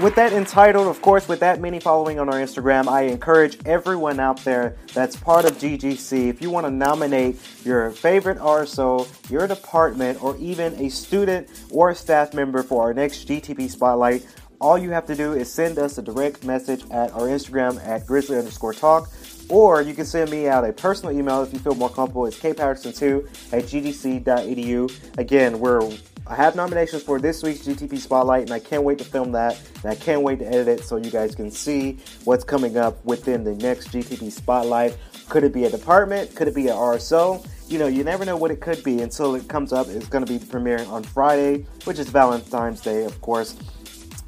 with 0.02 0.14
that 0.14 0.32
entitled, 0.32 0.86
of 0.86 1.02
course, 1.02 1.28
with 1.28 1.40
that 1.40 1.60
many 1.60 1.80
following 1.80 2.18
on 2.18 2.28
our 2.28 2.40
Instagram, 2.40 2.88
I 2.88 3.02
encourage 3.02 3.58
everyone 3.66 4.20
out 4.20 4.42
there 4.44 4.76
that's 4.94 5.16
part 5.16 5.44
of 5.44 5.52
GGC, 5.58 6.28
if 6.28 6.40
you 6.40 6.50
want 6.50 6.66
to 6.66 6.70
nominate 6.70 7.36
your 7.64 7.90
favorite 7.90 8.38
RSO, 8.38 9.08
your 9.30 9.46
department, 9.46 10.22
or 10.22 10.36
even 10.38 10.74
a 10.74 10.88
student 10.88 11.48
or 11.70 11.94
staff 11.94 12.34
member 12.34 12.62
for 12.62 12.82
our 12.82 12.94
next 12.94 13.28
GTP 13.28 13.70
Spotlight, 13.70 14.26
all 14.60 14.76
you 14.76 14.90
have 14.90 15.06
to 15.06 15.14
do 15.14 15.32
is 15.32 15.50
send 15.50 15.78
us 15.78 15.96
a 15.98 16.02
direct 16.02 16.44
message 16.44 16.82
at 16.90 17.12
our 17.12 17.28
Instagram 17.28 17.82
at 17.86 18.06
grizzly 18.06 18.36
underscore 18.36 18.74
talk, 18.74 19.10
or 19.48 19.80
you 19.80 19.94
can 19.94 20.04
send 20.04 20.30
me 20.30 20.48
out 20.48 20.64
a 20.64 20.72
personal 20.72 21.16
email 21.16 21.42
if 21.42 21.52
you 21.52 21.58
feel 21.58 21.74
more 21.74 21.88
comfortable. 21.88 22.26
It's 22.26 22.38
kpatterson2 22.38 23.52
at 23.52 23.64
ggc.edu. 23.64 25.18
Again, 25.18 25.58
we're 25.58 25.90
I 26.30 26.36
have 26.36 26.54
nominations 26.54 27.02
for 27.02 27.18
this 27.18 27.42
week's 27.42 27.66
GTP 27.66 27.98
Spotlight, 27.98 28.42
and 28.42 28.52
I 28.52 28.60
can't 28.60 28.84
wait 28.84 28.98
to 28.98 29.04
film 29.04 29.32
that. 29.32 29.60
And 29.82 29.90
I 29.90 29.96
can't 29.96 30.22
wait 30.22 30.38
to 30.38 30.46
edit 30.46 30.68
it 30.68 30.84
so 30.84 30.96
you 30.96 31.10
guys 31.10 31.34
can 31.34 31.50
see 31.50 31.98
what's 32.22 32.44
coming 32.44 32.76
up 32.76 33.04
within 33.04 33.42
the 33.42 33.56
next 33.56 33.88
GTP 33.88 34.30
Spotlight. 34.30 34.96
Could 35.28 35.42
it 35.42 35.52
be 35.52 35.64
a 35.64 35.70
department? 35.70 36.32
Could 36.36 36.46
it 36.46 36.54
be 36.54 36.68
an 36.68 36.76
RSO? 36.76 37.44
You 37.68 37.80
know, 37.80 37.88
you 37.88 38.04
never 38.04 38.24
know 38.24 38.36
what 38.36 38.52
it 38.52 38.60
could 38.60 38.84
be 38.84 39.02
until 39.02 39.34
it 39.34 39.48
comes 39.48 39.72
up. 39.72 39.88
It's 39.88 40.06
going 40.06 40.24
to 40.24 40.32
be 40.32 40.38
premiering 40.38 40.88
on 40.88 41.02
Friday, 41.02 41.66
which 41.82 41.98
is 41.98 42.08
Valentine's 42.08 42.80
Day, 42.80 43.02
of 43.02 43.20
course. 43.20 43.56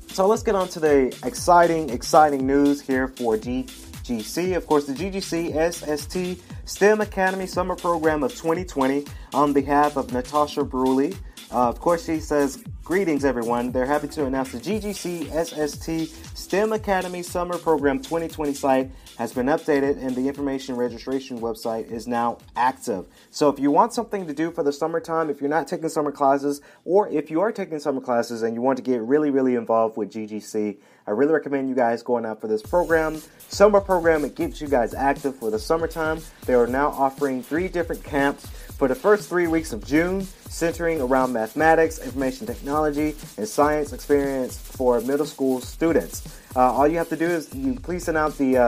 So 0.09 0.27
let's 0.27 0.43
get 0.43 0.57
on 0.57 0.67
to 0.71 0.81
the 0.81 1.17
exciting, 1.25 1.89
exciting 1.89 2.45
news 2.45 2.81
here 2.81 3.07
for 3.07 3.37
GGC. 3.37 4.57
Of 4.57 4.67
course, 4.67 4.87
the 4.87 4.93
GGC 4.93 5.55
SST 5.73 6.43
STEM 6.65 7.01
Academy 7.01 7.47
Summer 7.47 7.77
Program 7.77 8.25
of 8.25 8.33
2020 8.33 9.07
on 9.35 9.53
behalf 9.53 9.97
of 9.97 10.13
Natasha 10.13 10.63
Bruley. 10.63 11.17
Uh, 11.53 11.69
of 11.69 11.79
course, 11.81 12.07
she 12.07 12.19
says, 12.19 12.65
Greetings, 12.83 13.25
everyone. 13.25 13.71
They're 13.71 13.87
happy 13.87 14.09
to 14.09 14.25
announce 14.25 14.53
the 14.53 14.59
GGC 14.59 15.31
SST 15.31 16.37
STEM 16.37 16.73
Academy 16.73 17.23
Summer 17.23 17.57
Program 17.57 17.99
2020 17.99 18.55
site 18.55 18.91
has 19.19 19.33
been 19.33 19.47
updated 19.47 20.05
and 20.05 20.17
the 20.17 20.27
information 20.27 20.75
registration 20.75 21.41
website 21.41 21.91
is 21.91 22.09
now 22.09 22.39
active. 22.57 23.07
So, 23.31 23.51
if 23.51 23.61
you 23.61 23.71
want 23.71 23.93
something 23.93 24.27
to 24.27 24.33
do 24.33 24.51
for 24.51 24.63
the 24.65 24.73
summertime, 24.73 25.31
if 25.31 25.41
you're 25.41 25.51
not 25.51 25.69
taking 25.69 25.89
summer 25.91 26.11
classes, 26.11 26.61
or 26.85 27.09
if 27.09 27.31
you 27.31 27.41
are 27.41 27.53
taking 27.53 27.79
summer 27.79 28.01
classes 28.01 28.43
and 28.43 28.55
you 28.55 28.63
want 28.63 28.79
to 28.79 28.83
get 28.83 29.01
really, 29.03 29.31
really 29.31 29.55
involved 29.55 29.97
with 29.97 30.11
GGC, 30.11 30.79
I 31.07 31.11
really 31.11 31.33
recommend 31.33 31.69
you 31.69 31.75
guys 31.75 32.03
going 32.03 32.25
out 32.25 32.41
for 32.41 32.47
this 32.47 32.63
program. 32.63 33.21
Summer 33.49 33.81
program, 33.81 34.25
it 34.25 34.35
keeps 34.37 34.61
you 34.61 34.69
guys 34.69 34.95
active 34.95 35.37
for 35.37 35.51
the 35.51 35.59
summertime. 35.59 36.21
They 36.47 36.55
are 36.55 36.67
now 36.67 36.89
offering 36.89 37.43
three 37.43 37.69
different 37.69 38.03
camps 38.05 38.49
for 38.83 38.89
the 38.89 38.95
first 38.97 39.29
three 39.29 39.47
weeks 39.47 39.73
of 39.73 39.87
June, 39.87 40.23
centering 40.49 41.01
around 41.01 41.33
mathematics, 41.33 42.01
information 42.01 42.49
technology, 42.49 43.15
and 43.37 43.47
science 43.47 43.93
experience 43.93 44.59
for 44.59 45.01
middle 45.03 45.25
school 45.25 45.61
students. 45.61 46.37
Uh, 46.57 46.73
all 46.73 46.89
you 46.89 46.99
have 46.99 47.09
to 47.09 47.15
do 47.15 47.27
is 47.27 47.55
you 47.55 47.77
please 47.77 48.03
send 48.03 48.19
out 48.19 48.37
the 48.39 48.57
uh, 48.57 48.65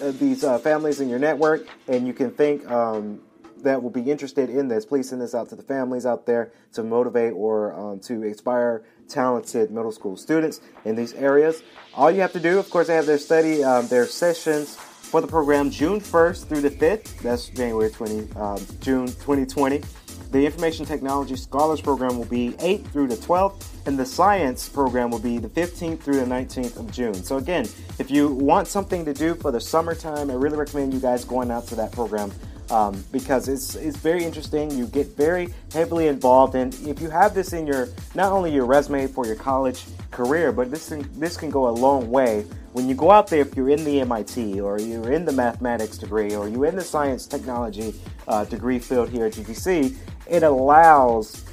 uh, 0.00 0.10
these 0.12 0.42
uh, 0.42 0.58
families 0.60 1.00
in 1.00 1.10
your 1.10 1.18
network, 1.18 1.68
and 1.86 2.06
you 2.06 2.14
can 2.14 2.30
think 2.30 2.66
um, 2.70 3.20
that 3.58 3.82
will 3.82 3.90
be 3.90 4.10
interested 4.10 4.48
in 4.48 4.68
this. 4.68 4.86
Please 4.86 5.10
send 5.10 5.20
this 5.20 5.34
out 5.34 5.50
to 5.50 5.54
the 5.54 5.62
families 5.62 6.06
out 6.06 6.24
there 6.24 6.50
to 6.72 6.82
motivate 6.82 7.34
or 7.34 7.74
um, 7.74 8.00
to 8.00 8.22
inspire 8.22 8.86
talented 9.06 9.70
middle 9.70 9.92
school 9.92 10.16
students 10.16 10.62
in 10.86 10.96
these 10.96 11.12
areas. 11.12 11.62
All 11.94 12.10
you 12.10 12.22
have 12.22 12.32
to 12.32 12.40
do, 12.40 12.58
of 12.58 12.70
course, 12.70 12.86
they 12.86 12.94
have 12.94 13.04
their 13.04 13.18
study, 13.18 13.62
um, 13.62 13.86
their 13.88 14.06
sessions 14.06 14.78
for 15.10 15.20
the 15.20 15.26
program 15.26 15.70
June 15.70 16.00
1st 16.00 16.46
through 16.46 16.60
the 16.60 16.70
5th. 16.70 17.18
That's 17.18 17.48
January 17.48 17.90
20, 17.90 18.32
um, 18.36 18.64
June 18.80 19.06
2020. 19.06 19.82
The 20.30 20.46
Information 20.46 20.86
Technology 20.86 21.34
Scholars 21.34 21.80
Program 21.80 22.16
will 22.16 22.26
be 22.26 22.50
8th 22.60 22.86
through 22.92 23.08
the 23.08 23.16
12th, 23.16 23.64
and 23.86 23.98
the 23.98 24.06
Science 24.06 24.68
Program 24.68 25.10
will 25.10 25.18
be 25.18 25.38
the 25.38 25.48
15th 25.48 25.98
through 25.98 26.20
the 26.20 26.24
19th 26.24 26.76
of 26.76 26.92
June. 26.92 27.14
So, 27.14 27.38
again, 27.38 27.66
if 27.98 28.08
you 28.08 28.28
want 28.28 28.68
something 28.68 29.04
to 29.04 29.12
do 29.12 29.34
for 29.34 29.50
the 29.50 29.60
summertime, 29.60 30.30
I 30.30 30.34
really 30.34 30.56
recommend 30.56 30.94
you 30.94 31.00
guys 31.00 31.24
going 31.24 31.50
out 31.50 31.66
to 31.66 31.74
that 31.74 31.90
program. 31.90 32.30
Um, 32.70 33.04
because 33.10 33.48
it's 33.48 33.74
it's 33.74 33.96
very 33.96 34.24
interesting. 34.24 34.70
You 34.70 34.86
get 34.86 35.16
very 35.16 35.52
heavily 35.72 36.06
involved, 36.06 36.54
and 36.54 36.72
if 36.86 37.00
you 37.00 37.10
have 37.10 37.34
this 37.34 37.52
in 37.52 37.66
your 37.66 37.88
not 38.14 38.30
only 38.30 38.52
your 38.52 38.64
resume 38.64 39.08
for 39.08 39.26
your 39.26 39.34
college 39.34 39.84
career, 40.12 40.52
but 40.52 40.70
this 40.70 40.88
can, 40.88 41.08
this 41.18 41.36
can 41.36 41.50
go 41.50 41.68
a 41.68 41.70
long 41.70 42.10
way 42.10 42.44
when 42.72 42.88
you 42.88 42.94
go 42.94 43.10
out 43.10 43.26
there. 43.26 43.40
If 43.40 43.56
you're 43.56 43.70
in 43.70 43.84
the 43.84 44.00
MIT 44.02 44.60
or 44.60 44.78
you're 44.78 45.12
in 45.12 45.24
the 45.24 45.32
mathematics 45.32 45.98
degree 45.98 46.34
or 46.34 46.48
you're 46.48 46.66
in 46.66 46.76
the 46.76 46.84
science 46.84 47.26
technology 47.26 47.94
uh, 48.28 48.44
degree 48.44 48.78
field 48.78 49.08
here 49.08 49.26
at 49.26 49.32
GGC, 49.32 49.96
it 50.28 50.42
allows 50.44 51.44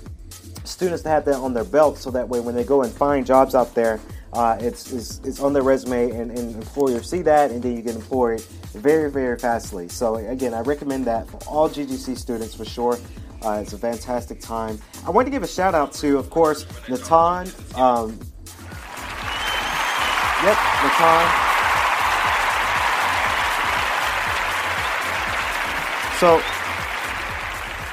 students 0.64 1.02
to 1.04 1.10
have 1.10 1.26
that 1.26 1.36
on 1.36 1.54
their 1.54 1.64
belt 1.64 1.98
so 1.98 2.12
that 2.12 2.28
way 2.28 2.40
when 2.40 2.56
they 2.56 2.64
go 2.64 2.84
and 2.84 2.92
find 2.92 3.26
jobs 3.26 3.56
out 3.56 3.74
there, 3.74 4.00
uh, 4.34 4.58
it's, 4.60 4.92
it's, 4.92 5.22
it's, 5.24 5.40
on 5.40 5.54
their 5.54 5.64
resume 5.64 6.12
and, 6.12 6.32
and 6.32 6.56
employers 6.56 7.10
see 7.10 7.22
that 7.22 7.52
and 7.52 7.64
then 7.64 7.76
you 7.76 7.82
get 7.82 7.96
employed 7.96 8.42
very, 8.74 9.10
very 9.10 9.38
fastly. 9.40 9.88
So, 9.88 10.16
again, 10.16 10.54
I 10.54 10.62
recommend 10.62 11.06
that 11.06 11.28
for 11.30 11.38
all 11.48 11.70
GGC 11.70 12.18
students 12.18 12.54
for 12.54 12.66
sure. 12.66 12.98
Uh, 13.44 13.60
it's 13.62 13.74
a 13.74 13.78
fantastic 13.78 14.42
time. 14.42 14.80
I 15.06 15.12
want 15.12 15.28
to 15.28 15.32
give 15.32 15.44
a 15.44 15.48
shout 15.48 15.76
out 15.76 15.94
to, 15.94 16.18
of 16.18 16.30
course, 16.30 16.66
Natan. 16.90 17.48
Um, 17.76 18.20
yep, 20.44 20.58
Natan. 20.84 21.48
So, 26.20 26.42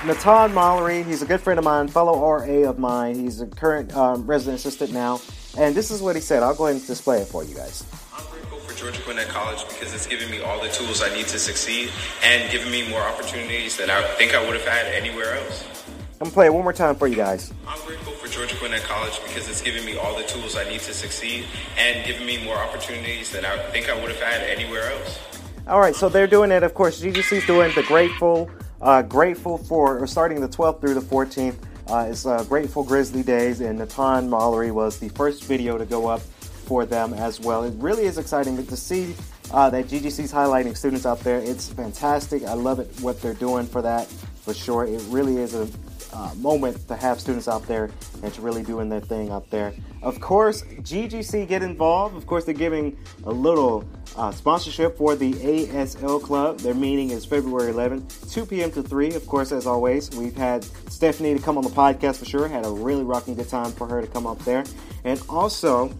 Natan 0.07 0.55
Mallory, 0.55 1.03
he's 1.03 1.23
a 1.23 1.27
good 1.27 1.40
friend 1.40 1.59
of 1.59 1.64
mine, 1.64 1.88
fellow 1.88 2.18
RA 2.20 2.68
of 2.68 2.79
mine. 2.79 3.16
He's 3.16 3.40
a 3.40 3.47
current 3.47 3.94
um, 3.94 4.27
resident 4.27 4.59
assistant 4.59 4.92
now. 4.92 5.20
And 5.57 5.75
this 5.75 5.90
is 5.90 6.03
what 6.03 6.17
he 6.17 6.23
said. 6.23 6.43
I'll 6.43 6.55
go 6.55 6.67
ahead 6.67 6.77
and 6.77 6.87
display 6.87 7.21
it 7.21 7.29
for 7.29 7.45
you 7.45 7.55
guys. 7.55 7.85
I'm 8.12 8.25
grateful 8.33 8.59
for 8.59 8.75
Georgia 8.77 9.01
Gwinnett 9.03 9.29
College 9.29 9.64
because 9.69 9.95
it's 9.95 10.07
given 10.07 10.31
me 10.31 10.40
all 10.40 10.61
the 10.61 10.69
tools 10.69 11.03
I 11.03 11.14
need 11.14 11.27
to 11.29 11.38
succeed 11.38 11.90
and 12.25 12.51
given 12.51 12.71
me 12.71 12.88
more 12.88 13.01
opportunities 13.01 13.77
that 13.77 13.88
I 13.88 14.03
think 14.14 14.35
I 14.35 14.45
would 14.45 14.55
have 14.55 14.67
had 14.67 14.87
anywhere 14.87 15.35
else. 15.37 15.64
I'm 15.97 16.19
going 16.19 16.31
to 16.31 16.35
play 16.35 16.47
it 16.47 16.55
one 16.55 16.62
more 16.62 16.73
time 16.73 16.97
for 16.97 17.07
you 17.07 17.17
guys. 17.17 17.53
I'm 17.67 17.81
grateful 17.87 18.12
for 18.14 18.29
Georgia 18.29 18.57
Gwinnett 18.59 18.83
College 18.83 19.21
because 19.27 19.49
it's 19.49 19.61
given 19.62 19.85
me 19.85 19.97
all 19.97 20.17
the 20.17 20.25
tools 20.25 20.57
I 20.57 20.69
need 20.69 20.81
to 20.81 20.95
succeed 20.95 21.45
and 21.79 22.05
given 22.07 22.27
me 22.27 22.43
more 22.45 22.57
opportunities 22.57 23.31
that 23.33 23.45
I 23.45 23.59
think 23.71 23.88
I 23.88 23.95
would 24.01 24.11
have 24.11 24.21
had 24.21 24.43
anywhere 24.43 24.90
else. 24.90 25.21
All 25.67 25.81
right, 25.81 25.95
so 25.95 26.09
they're 26.09 26.27
doing 26.27 26.51
it. 26.51 26.62
Of 26.62 26.75
course, 26.75 27.01
GGC's 27.01 27.47
doing 27.47 27.73
the 27.75 27.83
Grateful 27.83 28.51
uh, 28.85 29.03
grateful 29.03 29.59
for 29.59 30.07
starting 30.07 30.40
the 30.40 30.49
12th 30.49 30.81
through 30.81 30.95
the 30.95 31.01
14th. 31.01 31.57
Uh, 31.88 32.07
it's 32.09 32.25
uh, 32.25 32.42
Grateful 32.44 32.83
Grizzly 32.83 33.23
Days, 33.23 33.61
and 33.61 33.79
Natan 33.79 34.31
Mallory 34.31 34.70
was 34.70 34.99
the 34.99 35.11
first 35.11 35.44
video 35.44 35.77
to 35.77 35.85
go 35.85 36.07
up 36.07 36.20
for 36.20 36.87
them 36.87 37.12
as 37.12 37.40
well. 37.40 37.64
It 37.64 37.75
really 37.77 38.05
is 38.05 38.16
exciting 38.16 38.66
to 38.66 38.77
see 38.77 39.14
uh, 39.53 39.68
that 39.68 39.87
GGC's 39.87 40.33
highlighting 40.33 40.75
students 40.77 41.05
out 41.05 41.20
there. 41.20 41.38
It's 41.40 41.68
fantastic. 41.68 42.44
I 42.44 42.55
love 42.55 42.79
it 42.79 42.88
what 43.01 43.20
they're 43.20 43.35
doing 43.35 43.66
for 43.66 43.83
that 43.83 44.07
for 44.07 44.55
sure. 44.55 44.87
It 44.87 45.03
really 45.09 45.37
is 45.37 45.55
a 45.55 45.68
uh, 46.14 46.33
moment 46.37 46.87
to 46.88 46.96
have 46.96 47.20
students 47.20 47.48
out 47.48 47.66
there 47.66 47.90
and 48.22 48.33
to 48.33 48.40
really 48.40 48.62
doing 48.62 48.88
their 48.88 49.00
thing 49.00 49.31
out 49.31 49.50
there. 49.50 49.74
Of 50.03 50.20
course, 50.20 50.62
GGC 50.62 51.48
get 51.48 51.62
involved. 51.62 52.16
Of 52.16 52.27
course, 52.27 52.44
they're 52.44 52.55
giving 52.55 52.96
a 53.24 53.33
little 53.33 53.85
uh, 54.16 54.31
sponsorship 54.31 54.96
for 54.96 55.16
the 55.16 55.33
ASL 55.33 56.22
Club. 56.22 56.59
Their 56.61 56.74
meeting 56.74 57.11
is 57.11 57.24
February 57.24 57.72
11th, 57.72 58.33
2 58.33 58.46
p.m. 58.46 58.70
to 58.72 58.83
3. 58.83 59.14
Of 59.14 59.27
course, 59.27 59.50
as 59.50 59.66
always, 59.66 60.11
we've 60.12 60.37
had 60.37 60.64
Stephanie 60.88 61.35
to 61.35 61.40
come 61.40 61.59
on 61.59 61.64
the 61.64 61.70
podcast 61.70 62.18
for 62.18 62.24
sure. 62.24 62.46
Had 62.46 62.64
a 62.64 62.70
really 62.70 63.03
rocking 63.03 63.35
good 63.35 63.48
time 63.48 63.72
for 63.72 63.88
her 63.88 64.00
to 64.00 64.07
come 64.07 64.27
up 64.27 64.38
there. 64.40 64.64
And 65.05 65.20
also, 65.29 65.92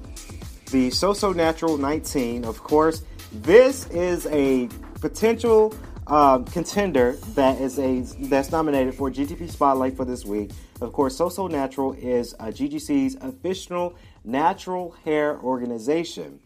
the 0.70 0.90
So 0.90 1.12
So 1.12 1.33
Natural 1.33 1.77
19. 1.77 2.44
Of 2.44 2.62
course, 2.62 3.03
this 3.33 3.87
is 3.88 4.27
a 4.27 4.68
potential 5.00 5.74
um, 6.07 6.45
contender 6.45 7.12
that 7.35 7.61
is 7.61 7.79
a 7.79 8.01
that's 8.27 8.51
nominated 8.51 8.95
for 8.95 9.11
GTP 9.11 9.51
Spotlight 9.51 9.97
for 9.97 10.05
this 10.05 10.25
week. 10.25 10.51
Of 10.81 10.93
course, 10.93 11.17
So 11.17 11.29
So 11.29 11.47
Natural 11.47 11.93
is 11.93 12.35
a 12.35 12.47
GGC's 12.47 13.17
official 13.21 13.97
natural 14.25 14.97
hair 15.05 15.38
organization. 15.38 16.40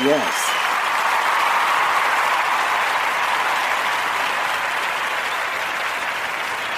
Yes. 0.00 0.54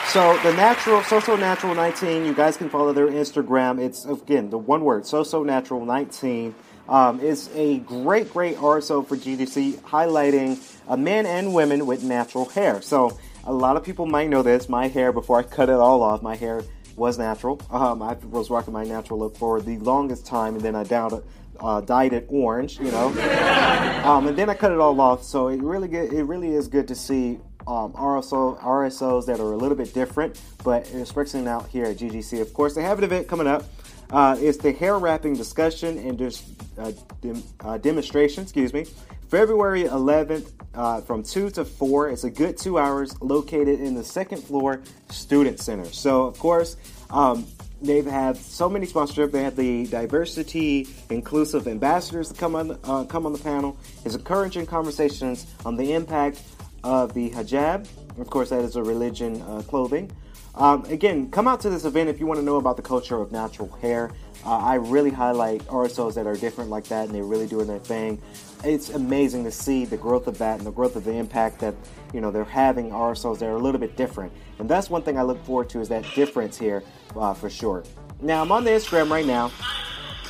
So 0.09 0.39
the 0.39 0.53
natural, 0.55 1.03
so 1.03 1.21
so 1.21 1.37
natural 1.37 1.75
19. 1.75 2.25
You 2.25 2.35
guys 2.35 2.57
can 2.57 2.71
follow 2.71 2.93
their 2.93 3.09
Instagram. 3.09 3.79
It's 3.79 4.07
again 4.07 4.51
the 4.51 4.59
one 4.59 4.83
word, 4.83 5.07
so 5.07 5.23
so 5.23 5.43
natural 5.43 5.85
19. 5.85 6.55
Um, 6.89 7.19
is 7.19 7.51
a 7.53 7.81
great, 7.81 8.33
great 8.33 8.57
RSO 8.59 9.05
for 9.07 9.17
GGC, 9.17 9.81
highlighting 9.81 10.57
uh, 10.89 10.97
men 10.97 11.27
and 11.27 11.55
women 11.55 11.87
with 11.87 12.03
natural 12.05 12.47
hair. 12.47 12.81
So 12.83 13.19
a 13.45 13.53
lot 13.53 13.77
of 13.77 13.85
people 13.85 14.07
might 14.07 14.29
know 14.29 14.43
this. 14.43 14.69
My 14.69 14.89
hair, 14.89 15.13
before 15.13 15.39
I 15.39 15.43
cut 15.43 15.69
it 15.69 15.77
all 15.77 16.03
off, 16.03 16.23
my 16.23 16.37
hair 16.37 16.63
was 16.97 17.19
natural. 17.19 17.61
Um, 17.71 18.03
I 18.03 18.15
was 18.15 18.51
rocking 18.51 18.73
my 18.73 18.85
natural 18.85 19.19
look 19.19 19.37
for 19.37 19.61
the 19.61 19.79
longest 19.79 20.27
time, 20.27 20.55
and 20.55 20.63
then 20.63 20.75
I 20.75 20.85
downed 20.85 21.23
uh, 21.61 21.81
dyed 21.81 22.13
it 22.13 22.27
orange, 22.29 22.79
you 22.79 22.91
know. 22.91 23.09
um, 24.05 24.27
and 24.27 24.37
then 24.37 24.49
I 24.49 24.55
cut 24.55 24.73
it 24.73 24.79
all 24.79 25.01
off. 25.01 25.23
So 25.23 25.49
it 25.49 25.61
really 25.63 25.89
get, 25.89 26.13
it 26.13 26.25
really 26.25 26.53
is 26.53 26.69
good 26.69 26.89
to 26.89 26.95
see 26.95 27.39
um, 27.67 27.93
RSO, 27.93 28.61
RSOs 28.61 29.27
that 29.27 29.41
are 29.41 29.53
a 29.53 29.57
little 29.57 29.77
bit 29.77 29.93
different, 29.93 30.41
but 30.63 30.89
expressing 30.95 31.49
out 31.49 31.67
here 31.69 31.87
at 31.87 31.97
GGC. 31.97 32.41
Of 32.41 32.53
course, 32.55 32.75
they 32.75 32.83
have 32.83 32.99
an 32.99 33.05
event 33.05 33.29
coming 33.29 33.47
up. 33.47 33.65
Uh, 34.11 34.37
it's 34.39 34.59
the 34.59 34.73
hair 34.73 34.99
wrapping 34.99 35.35
discussion 35.35 35.99
and 35.99 36.17
dis- 36.17 36.49
uh, 36.79 36.93
dem- 37.21 37.43
uh, 37.61 37.77
demonstration, 37.79 38.45
excuse 38.45 38.73
me. 38.73 38.87
February 39.29 39.85
11th 39.85 40.53
uh, 40.75 41.01
from 41.01 41.23
2 41.23 41.51
to 41.51 41.65
4. 41.65 42.11
It's 42.11 42.25
a 42.25 42.31
good 42.31 42.57
two 42.57 42.79
hours 42.79 43.21
located 43.21 43.81
in 43.81 43.95
the 43.95 44.05
second 44.05 44.43
floor 44.43 44.83
student 45.11 45.61
center. 45.61 45.87
So, 45.87 46.27
of 46.27 46.39
course, 46.39 46.77
um, 47.11 47.47
they've 47.83 48.07
had 48.07 48.37
so 48.37 48.69
many 48.69 48.87
sponsorships. 48.87 49.33
They 49.33 49.43
have 49.43 49.57
the 49.57 49.87
diversity 49.87 50.87
inclusive 51.11 51.67
ambassadors 51.67 52.33
come 52.33 52.55
on 52.55 52.79
uh, 52.85 53.05
come 53.05 53.27
on 53.27 53.33
the 53.33 53.39
panel. 53.39 53.77
It's 54.05 54.15
encouraging 54.15 54.67
conversations 54.67 55.47
on 55.65 55.77
the 55.77 55.93
impact 55.95 56.43
of 56.85 57.15
the 57.15 57.31
hijab. 57.31 57.89
Of 58.19 58.31
course, 58.31 58.51
that 58.51 58.63
is 58.63 58.77
a 58.77 58.83
religion 58.83 59.43
uh, 59.43 59.63
clothing. 59.63 60.11
Um, 60.55 60.85
again, 60.87 61.31
come 61.31 61.47
out 61.47 61.61
to 61.61 61.71
this 61.71 61.85
event 61.85 62.09
if 62.09 62.19
you 62.19 62.27
want 62.27 62.41
to 62.41 62.45
know 62.45 62.57
about 62.57 62.77
the 62.77 62.83
culture 62.83 63.19
of 63.21 63.31
natural 63.31 63.71
hair. 63.83 64.11
Uh, 64.45 64.57
I 64.57 64.75
really 64.77 65.11
highlight 65.11 65.61
RSOs 65.67 66.15
that 66.15 66.27
are 66.27 66.37
different 66.37 66.71
like 66.71 66.85
that, 66.85 67.07
and 67.07 67.15
they're 67.15 67.25
really 67.25 67.47
doing 67.47 67.67
their 67.67 67.79
thing. 67.79 68.23
It's 68.65 68.91
amazing 68.91 69.45
to 69.45 69.51
see 69.51 69.85
the 69.85 69.97
growth 69.97 70.27
of 70.27 70.39
that 70.39 70.59
and 70.59 70.67
the 70.67 70.73
growth 70.73 70.97
of 70.97 71.05
the 71.05 71.13
impact 71.13 71.59
that 71.61 71.75
you 72.13 72.21
know 72.21 72.31
they're 72.31 72.45
having 72.45 72.91
RSOs 72.91 73.39
that 73.39 73.47
are 73.47 73.57
a 73.57 73.59
little 73.59 73.81
bit 73.81 73.97
different. 73.97 74.33
And 74.59 74.69
that's 74.69 74.91
one 74.91 75.03
thing 75.03 75.19
I 75.19 75.23
look 75.23 75.43
forward 75.45 75.69
to 75.71 75.81
is 75.81 75.89
that 75.91 76.05
difference 76.15 76.59
here 76.59 76.83
uh, 77.15 77.35
for 77.35 77.51
sure. 77.51 77.85
Now 78.21 78.43
I'm 78.43 78.51
on 78.51 78.65
the 78.65 78.71
Instagram 78.71 79.11
right 79.11 79.27
now. 79.27 79.51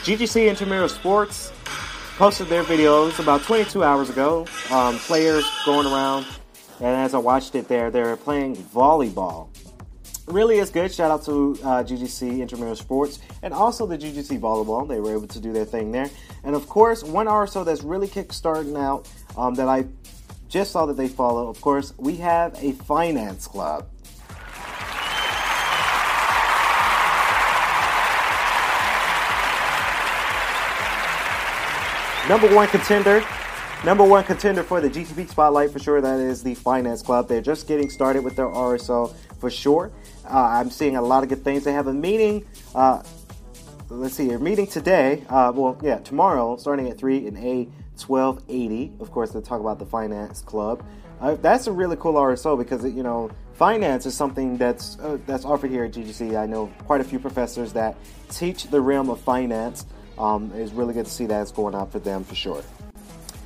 GGC 0.02 0.48
Intramural 0.48 0.88
Sports 0.88 1.52
posted 2.16 2.48
their 2.48 2.64
videos 2.64 3.18
about 3.18 3.42
22 3.42 3.82
hours 3.82 4.10
ago. 4.10 4.46
Um, 4.70 4.98
players 4.98 5.44
going 5.64 5.86
around, 5.86 6.26
and 6.78 6.88
as 6.88 7.14
I 7.14 7.18
watched 7.18 7.54
it 7.54 7.68
there, 7.68 7.90
they're 7.90 8.16
playing 8.16 8.56
volleyball 8.56 9.48
really 10.26 10.58
is 10.58 10.70
good. 10.70 10.92
Shout 10.92 11.10
out 11.10 11.24
to 11.24 11.58
uh, 11.62 11.82
GGC 11.84 12.40
Intramural 12.40 12.76
Sports 12.76 13.20
and 13.42 13.54
also 13.54 13.86
the 13.86 13.96
GGC 13.96 14.40
Volleyball. 14.40 14.86
They 14.86 15.00
were 15.00 15.12
able 15.12 15.28
to 15.28 15.40
do 15.40 15.52
their 15.52 15.64
thing 15.64 15.92
there. 15.92 16.10
And 16.44 16.54
of 16.54 16.68
course, 16.68 17.02
one 17.02 17.26
RSO 17.26 17.64
that's 17.64 17.82
really 17.82 18.08
kickstarting 18.08 18.78
out 18.78 19.08
um, 19.36 19.54
that 19.54 19.68
I 19.68 19.86
just 20.48 20.72
saw 20.72 20.86
that 20.86 20.96
they 20.96 21.08
follow. 21.08 21.48
Of 21.48 21.60
course, 21.60 21.92
we 21.96 22.16
have 22.16 22.54
a 22.62 22.72
finance 22.72 23.46
club. 23.46 23.86
Number 32.28 32.52
one 32.52 32.66
contender 32.66 33.22
Number 33.84 34.02
one 34.02 34.24
contender 34.24 34.64
for 34.64 34.80
the 34.80 34.88
GTP 34.88 35.28
Spotlight 35.28 35.70
for 35.70 35.78
sure, 35.78 36.00
that 36.00 36.18
is 36.18 36.42
the 36.42 36.54
Finance 36.54 37.02
Club. 37.02 37.28
They're 37.28 37.40
just 37.40 37.68
getting 37.68 37.88
started 37.88 38.24
with 38.24 38.34
their 38.34 38.48
RSO 38.48 39.14
for 39.38 39.48
sure. 39.48 39.92
Uh, 40.28 40.60
I'm 40.60 40.70
seeing 40.70 40.96
a 40.96 41.02
lot 41.02 41.22
of 41.22 41.28
good 41.28 41.44
things. 41.44 41.64
They 41.64 41.72
have 41.72 41.86
a 41.86 41.94
meeting. 41.94 42.44
Uh, 42.74 43.02
let's 43.88 44.14
see, 44.14 44.30
a 44.30 44.38
meeting 44.38 44.66
today. 44.66 45.24
Uh, 45.28 45.52
well, 45.54 45.78
yeah, 45.82 45.98
tomorrow, 45.98 46.56
starting 46.56 46.88
at 46.88 46.98
three 46.98 47.26
in 47.26 47.36
A 47.36 47.68
1280. 48.04 48.92
Of 49.00 49.10
course, 49.10 49.30
to 49.32 49.40
talk 49.40 49.60
about 49.60 49.78
the 49.78 49.86
Finance 49.86 50.42
Club. 50.42 50.84
Uh, 51.20 51.34
that's 51.36 51.66
a 51.66 51.72
really 51.72 51.96
cool 51.96 52.14
RSO 52.14 52.58
because 52.58 52.84
it, 52.84 52.92
you 52.92 53.02
know 53.02 53.30
finance 53.54 54.04
is 54.04 54.14
something 54.14 54.58
that's 54.58 54.98
uh, 54.98 55.18
that's 55.26 55.44
offered 55.44 55.70
here 55.70 55.84
at 55.84 55.92
GGC. 55.92 56.38
I 56.38 56.46
know 56.46 56.66
quite 56.84 57.00
a 57.00 57.04
few 57.04 57.18
professors 57.18 57.72
that 57.72 57.96
teach 58.30 58.64
the 58.64 58.80
realm 58.80 59.08
of 59.08 59.20
finance. 59.20 59.86
Um, 60.18 60.52
it's 60.54 60.72
really 60.72 60.94
good 60.94 61.06
to 61.06 61.10
see 61.10 61.26
that's 61.26 61.52
going 61.52 61.74
on 61.74 61.90
for 61.90 61.98
them 61.98 62.24
for 62.24 62.34
sure. 62.34 62.62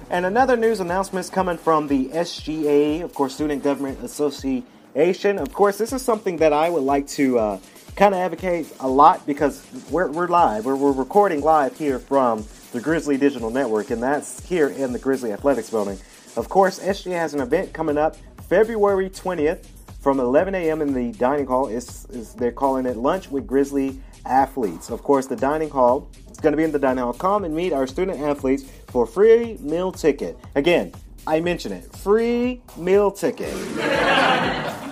And 0.08 0.26
another 0.26 0.56
news 0.56 0.80
announcement 0.80 1.26
is 1.26 1.30
coming 1.30 1.56
from 1.56 1.86
the 1.86 2.08
SGA, 2.08 3.02
of 3.02 3.14
course, 3.14 3.34
Student 3.34 3.62
Government 3.62 4.02
Association 4.02 4.66
Association. 4.90 5.38
Of 5.38 5.52
course, 5.52 5.78
this 5.78 5.92
is 5.92 6.02
something 6.02 6.36
that 6.38 6.52
I 6.52 6.68
would 6.68 6.82
like 6.82 7.06
to 7.08 7.38
uh, 7.38 7.58
kind 7.94 8.12
of 8.12 8.20
advocate 8.20 8.66
a 8.80 8.88
lot 8.88 9.24
because 9.24 9.64
we're, 9.88 10.10
we're 10.10 10.26
live. 10.26 10.64
We're, 10.64 10.74
we're 10.74 10.92
recording 10.92 11.42
live 11.42 11.78
here 11.78 12.00
from 12.00 12.44
the 12.72 12.80
Grizzly 12.80 13.16
Digital 13.16 13.50
Network, 13.50 13.90
and 13.90 14.02
that's 14.02 14.44
here 14.46 14.68
in 14.68 14.92
the 14.92 14.98
Grizzly 14.98 15.32
Athletics 15.32 15.70
Building. 15.70 15.98
Of 16.36 16.48
course, 16.48 16.80
SGA 16.80 17.12
has 17.12 17.34
an 17.34 17.40
event 17.40 17.72
coming 17.72 17.98
up 17.98 18.16
February 18.48 19.08
20th 19.10 19.64
from 20.00 20.18
11 20.18 20.56
a.m. 20.56 20.82
in 20.82 20.92
the 20.92 21.12
dining 21.18 21.46
hall. 21.46 21.68
It's, 21.68 22.06
it's, 22.06 22.32
they're 22.32 22.50
calling 22.50 22.86
it 22.86 22.96
Lunch 22.96 23.30
with 23.30 23.46
Grizzly 23.46 24.00
Athletes. 24.26 24.90
Of 24.90 25.04
course, 25.04 25.26
the 25.26 25.36
dining 25.36 25.70
hall 25.70 26.08
is 26.30 26.38
going 26.38 26.52
to 26.52 26.56
be 26.56 26.64
in 26.64 26.72
the 26.72 26.78
dining 26.80 27.04
hall. 27.04 27.12
Come 27.12 27.44
and 27.44 27.54
meet 27.54 27.72
our 27.72 27.86
student 27.86 28.20
athletes 28.20 28.64
for 28.88 29.06
free 29.06 29.56
meal 29.60 29.92
ticket. 29.92 30.36
Again, 30.56 30.92
I 31.26 31.40
mention 31.40 31.72
it 31.72 31.84
free 31.96 32.62
meal 32.76 33.10
ticket. 33.10 33.54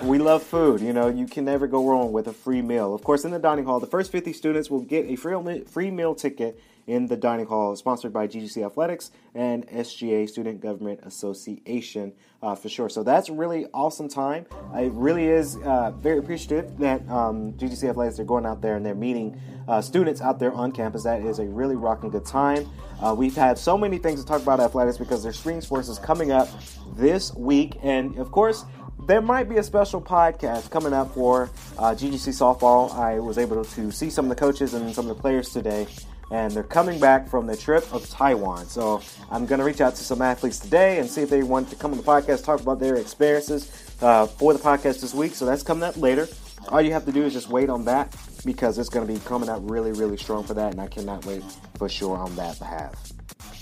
we 0.03 0.19
love 0.19 0.43
food. 0.43 0.79
You 0.81 0.93
know, 0.93 1.07
you 1.07 1.25
can 1.25 1.45
never 1.45 1.67
go 1.67 1.87
wrong 1.87 2.11
with 2.11 2.27
a 2.27 2.33
free 2.33 2.61
meal. 2.61 2.93
Of 2.93 3.03
course, 3.03 3.25
in 3.25 3.31
the 3.31 3.39
dining 3.39 3.65
hall, 3.65 3.79
the 3.79 3.87
first 3.87 4.11
50 4.11 4.33
students 4.33 4.69
will 4.69 4.81
get 4.81 5.05
a 5.05 5.15
free, 5.15 5.91
meal 5.91 6.15
ticket 6.15 6.59
in 6.89 7.05
the 7.05 7.15
dining 7.15 7.45
hall, 7.45 7.75
sponsored 7.75 8.11
by 8.11 8.27
GGC 8.27 8.65
Athletics 8.65 9.11
and 9.35 9.67
SGA 9.67 10.27
Student 10.27 10.59
Government 10.59 10.99
Association 11.03 12.13
uh, 12.41 12.55
for 12.55 12.67
sure. 12.67 12.89
So 12.89 13.03
that's 13.03 13.29
really 13.29 13.67
awesome 13.73 14.09
time. 14.09 14.47
It 14.75 14.91
really 14.93 15.27
is 15.27 15.57
uh, 15.57 15.91
very 15.91 16.17
appreciative 16.17 16.77
that 16.79 17.07
um, 17.07 17.53
GGC 17.53 17.89
Athletics 17.89 18.19
are 18.19 18.23
going 18.23 18.45
out 18.45 18.61
there 18.61 18.75
and 18.75 18.83
they're 18.83 18.95
meeting 18.95 19.39
uh, 19.67 19.81
students 19.81 20.19
out 20.19 20.39
there 20.39 20.51
on 20.51 20.71
campus. 20.71 21.03
That 21.03 21.21
is 21.21 21.37
a 21.37 21.45
really 21.45 21.75
rocking 21.75 22.09
good 22.09 22.25
time. 22.25 22.67
Uh, 22.99 23.13
we've 23.15 23.35
had 23.35 23.57
so 23.57 23.77
many 23.77 23.99
things 23.99 24.19
to 24.21 24.27
talk 24.27 24.41
about 24.41 24.59
athletics 24.59 24.97
because 24.97 25.21
their 25.21 25.31
spring 25.31 25.61
sports 25.61 25.89
is 25.89 25.99
coming 25.99 26.31
up 26.31 26.49
this 26.97 27.33
week, 27.35 27.77
and 27.83 28.17
of 28.17 28.31
course 28.31 28.65
there 29.07 29.21
might 29.21 29.47
be 29.47 29.57
a 29.57 29.63
special 29.63 30.01
podcast 30.01 30.69
coming 30.69 30.93
up 30.93 31.13
for 31.13 31.49
uh, 31.77 31.91
GGC 31.91 32.29
softball. 32.29 32.93
I 32.93 33.19
was 33.19 33.37
able 33.37 33.63
to 33.63 33.91
see 33.91 34.09
some 34.09 34.25
of 34.25 34.29
the 34.29 34.35
coaches 34.35 34.73
and 34.73 34.93
some 34.93 35.09
of 35.09 35.15
the 35.15 35.21
players 35.21 35.49
today, 35.49 35.87
and 36.31 36.51
they're 36.51 36.63
coming 36.63 36.99
back 36.99 37.27
from 37.27 37.47
the 37.47 37.57
trip 37.57 37.91
of 37.93 38.09
Taiwan. 38.09 38.65
So 38.67 39.01
I'm 39.31 39.45
going 39.45 39.59
to 39.59 39.65
reach 39.65 39.81
out 39.81 39.95
to 39.95 40.03
some 40.03 40.21
athletes 40.21 40.59
today 40.59 40.99
and 40.99 41.09
see 41.09 41.21
if 41.21 41.29
they 41.29 41.43
want 41.43 41.69
to 41.69 41.75
come 41.75 41.91
on 41.91 41.97
the 41.97 42.03
podcast, 42.03 42.43
talk 42.43 42.61
about 42.61 42.79
their 42.79 42.95
experiences 42.95 43.71
uh, 44.01 44.27
for 44.27 44.53
the 44.53 44.59
podcast 44.59 45.01
this 45.01 45.13
week. 45.13 45.33
So 45.35 45.45
that's 45.45 45.63
coming 45.63 45.83
up 45.83 45.97
later. 45.97 46.27
All 46.69 46.81
you 46.81 46.91
have 46.93 47.05
to 47.05 47.11
do 47.11 47.23
is 47.23 47.33
just 47.33 47.49
wait 47.49 47.69
on 47.69 47.85
that 47.85 48.15
because 48.45 48.77
it's 48.77 48.89
going 48.89 49.05
to 49.07 49.11
be 49.11 49.19
coming 49.21 49.49
out 49.49 49.67
really, 49.69 49.91
really 49.91 50.17
strong 50.17 50.43
for 50.43 50.53
that, 50.53 50.71
and 50.71 50.81
I 50.81 50.87
cannot 50.87 51.25
wait 51.25 51.43
for 51.77 51.89
sure 51.89 52.17
on 52.17 52.35
that 52.35 52.59
behalf. 52.59 53.11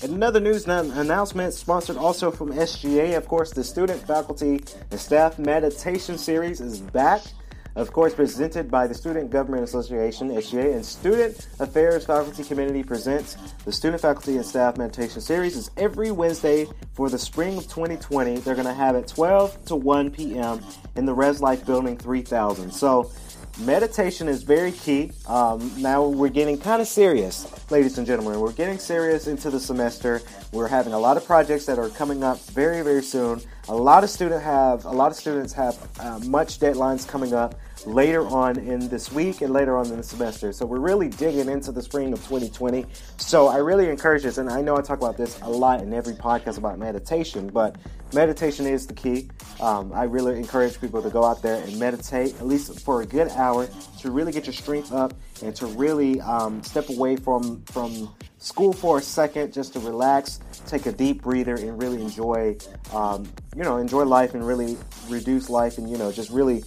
Another 0.04 0.40
news 0.40 0.68
announcement 0.68 1.54
sponsored 1.54 1.98
also 1.98 2.30
from 2.30 2.54
SGA. 2.54 3.18
Of 3.18 3.28
course, 3.28 3.52
the 3.52 3.64
Student, 3.64 4.06
Faculty, 4.06 4.64
and 4.92 5.00
Staff 5.00 5.40
Meditation 5.40 6.18
Series 6.18 6.62
is 6.62 6.80
back 6.80 7.24
of 7.78 7.94
course, 7.94 8.16
presented 8.16 8.72
by 8.72 8.88
the 8.88 8.94
Student 8.96 9.30
Government 9.30 9.64
Association, 9.64 10.30
SGA, 10.30 10.74
and 10.74 10.84
Student 10.84 11.48
Affairs 11.60 12.06
Faculty 12.06 12.44
Community 12.44 12.82
presents 12.82 13.38
the 13.66 13.72
Student 13.72 14.02
Faculty 14.02 14.36
and 14.36 14.46
Staff 14.46 14.78
Meditation 14.78 15.22
Series. 15.22 15.56
is 15.56 15.70
every 15.78 16.10
Wednesday 16.10 16.66
for 16.94 17.08
the 17.08 17.20
spring 17.20 17.56
of 17.56 17.66
2020. 17.66 18.38
They're 18.38 18.56
going 18.56 18.66
to 18.66 18.74
have 18.74 18.96
it 18.96 19.08
12 19.08 19.66
to 19.66 19.76
1 19.76 20.10
p.m. 20.10 20.60
in 20.96 21.06
the 21.06 21.14
Res 21.14 21.40
Life 21.40 21.68
Building 21.68 21.96
3000. 21.96 22.72
So, 22.72 23.12
meditation 23.60 24.28
is 24.28 24.42
very 24.42 24.72
key. 24.72 25.12
Um, 25.28 25.72
now 25.78 26.04
we're 26.04 26.30
getting 26.30 26.58
kind 26.58 26.82
of 26.82 26.88
serious, 26.88 27.48
ladies 27.70 28.00
and 28.00 28.08
gentlemen. 28.08 28.40
We're 28.40 28.54
getting 28.54 28.80
serious 28.80 29.28
into 29.28 29.52
the 29.52 29.60
semester. 29.60 30.24
We're 30.52 30.68
having 30.68 30.94
a 30.94 31.00
lot 31.00 31.16
of 31.16 31.26
projects 31.26 31.68
that 31.68 31.78
are 31.78 31.90
coming 31.90 32.24
up 32.24 32.40
very, 32.48 32.82
very 32.82 33.04
soon. 33.04 33.40
A 33.70 33.76
lot 33.76 34.04
of 34.04 34.10
student 34.10 34.42
have 34.42 34.86
a 34.86 34.92
lot 34.92 35.12
of 35.12 35.18
students 35.18 35.54
have 35.54 35.78
uh, 36.00 36.20
much 36.20 36.60
deadlines 36.60 37.08
coming 37.08 37.34
up 37.34 37.54
later 37.86 38.28
on 38.28 38.58
in 38.58 38.88
this 38.90 39.12
week 39.12 39.42
and 39.42 39.54
later 39.54 39.78
on 39.78 39.88
in 39.88 39.98
the 39.98 40.04
semester. 40.04 40.52
So 40.52 40.66
we're 40.66 40.80
really 40.80 41.10
digging 41.10 41.50
into 41.50 41.72
the 41.72 41.82
spring 41.82 42.14
of 42.14 42.20
2020. 42.20 42.86
So 43.18 43.48
I 43.48 43.58
really 43.58 43.90
encourage 43.90 44.24
this, 44.24 44.38
and 44.38 44.50
I 44.50 44.62
know 44.62 44.78
I 44.78 44.82
talk 44.82 44.98
about 44.98 45.18
this 45.18 45.40
a 45.42 45.50
lot 45.50 45.82
in 45.82 45.94
every 45.94 46.14
podcast 46.14 46.58
about 46.58 46.80
meditation, 46.80 47.50
but 47.50 47.76
meditation 48.14 48.66
is 48.66 48.88
the 48.88 48.94
key. 48.94 49.30
Um, 49.60 49.92
I 49.94 50.04
really 50.04 50.38
encourage 50.38 50.80
people 50.80 51.02
to 51.02 51.10
go 51.10 51.24
out 51.24 51.42
there 51.42 51.64
and 51.64 51.80
meditate 51.80 52.36
at 52.36 52.46
least 52.46 52.80
for 52.82 53.02
a 53.02 53.06
good 53.06 53.30
hour 53.30 53.68
to 54.00 54.12
really 54.12 54.32
get 54.32 54.46
your 54.46 54.54
strength 54.54 54.92
up 54.92 55.14
and 55.42 55.56
to 55.56 55.66
really 55.68 56.22
um, 56.22 56.64
step 56.64 56.90
away 56.90 57.16
from 57.16 57.64
from 57.66 58.14
school 58.40 58.72
for 58.72 59.00
a 59.00 59.02
second 59.02 59.52
just 59.52 59.74
to 59.74 59.80
relax, 59.80 60.40
take 60.68 60.86
a 60.86 60.92
deep 60.92 61.24
breather, 61.24 61.56
and 61.56 61.82
really 61.82 62.02
enjoy, 62.02 62.56
um, 62.94 63.28
you 63.56 63.64
know, 63.64 63.78
enjoy 63.78 64.04
life 64.04 64.36
and 64.36 64.46
really 64.46 64.78
reduce 65.10 65.50
life 65.50 65.78
and 65.78 65.90
you 65.90 65.98
know 65.98 66.12
just 66.12 66.30
really 66.30 66.64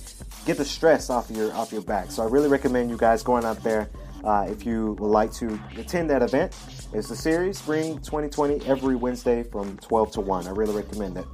get 0.46 0.57
the 0.57 0.64
stress 0.64 1.11
off 1.11 1.31
your 1.31 1.53
off 1.55 1.72
your 1.72 1.83
back. 1.83 2.11
So 2.11 2.22
I 2.22 2.26
really 2.26 2.48
recommend 2.48 2.90
you 2.90 2.96
guys 2.96 3.22
going 3.22 3.44
out 3.44 3.62
there 3.62 3.88
uh, 4.24 4.46
if 4.48 4.66
you 4.66 4.92
would 4.98 5.09
like 5.09 5.33
to 5.35 5.59
attend 5.76 6.11
that 6.11 6.22
event. 6.22 6.56
It's 6.92 7.09
the 7.09 7.16
series 7.16 7.59
Spring 7.59 7.98
2020 7.98 8.66
every 8.66 8.96
Wednesday 8.96 9.42
from 9.42 9.76
12 9.78 10.12
to 10.12 10.20
1. 10.20 10.46
I 10.46 10.50
really 10.50 10.74
recommend 10.74 11.16
it. 11.16 11.26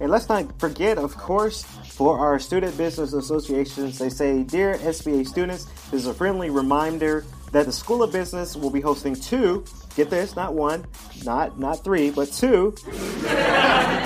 And 0.00 0.10
let's 0.10 0.28
not 0.28 0.58
forget, 0.58 0.98
of 0.98 1.16
course, 1.16 1.62
for 1.62 2.18
our 2.18 2.38
student 2.38 2.76
business 2.78 3.12
associations, 3.12 3.98
they 3.98 4.08
say, 4.08 4.42
Dear 4.42 4.76
SBA 4.76 5.26
students, 5.26 5.64
this 5.90 6.02
is 6.02 6.06
a 6.06 6.14
friendly 6.14 6.50
reminder 6.50 7.24
that 7.52 7.66
the 7.66 7.72
School 7.72 8.02
of 8.02 8.12
Business 8.12 8.56
will 8.56 8.70
be 8.70 8.80
hosting 8.80 9.14
two, 9.14 9.64
get 9.96 10.08
this, 10.08 10.36
not 10.36 10.54
one, 10.54 10.86
not 11.24 11.58
not 11.58 11.84
three, 11.84 12.10
but 12.10 12.32
two 12.32 12.72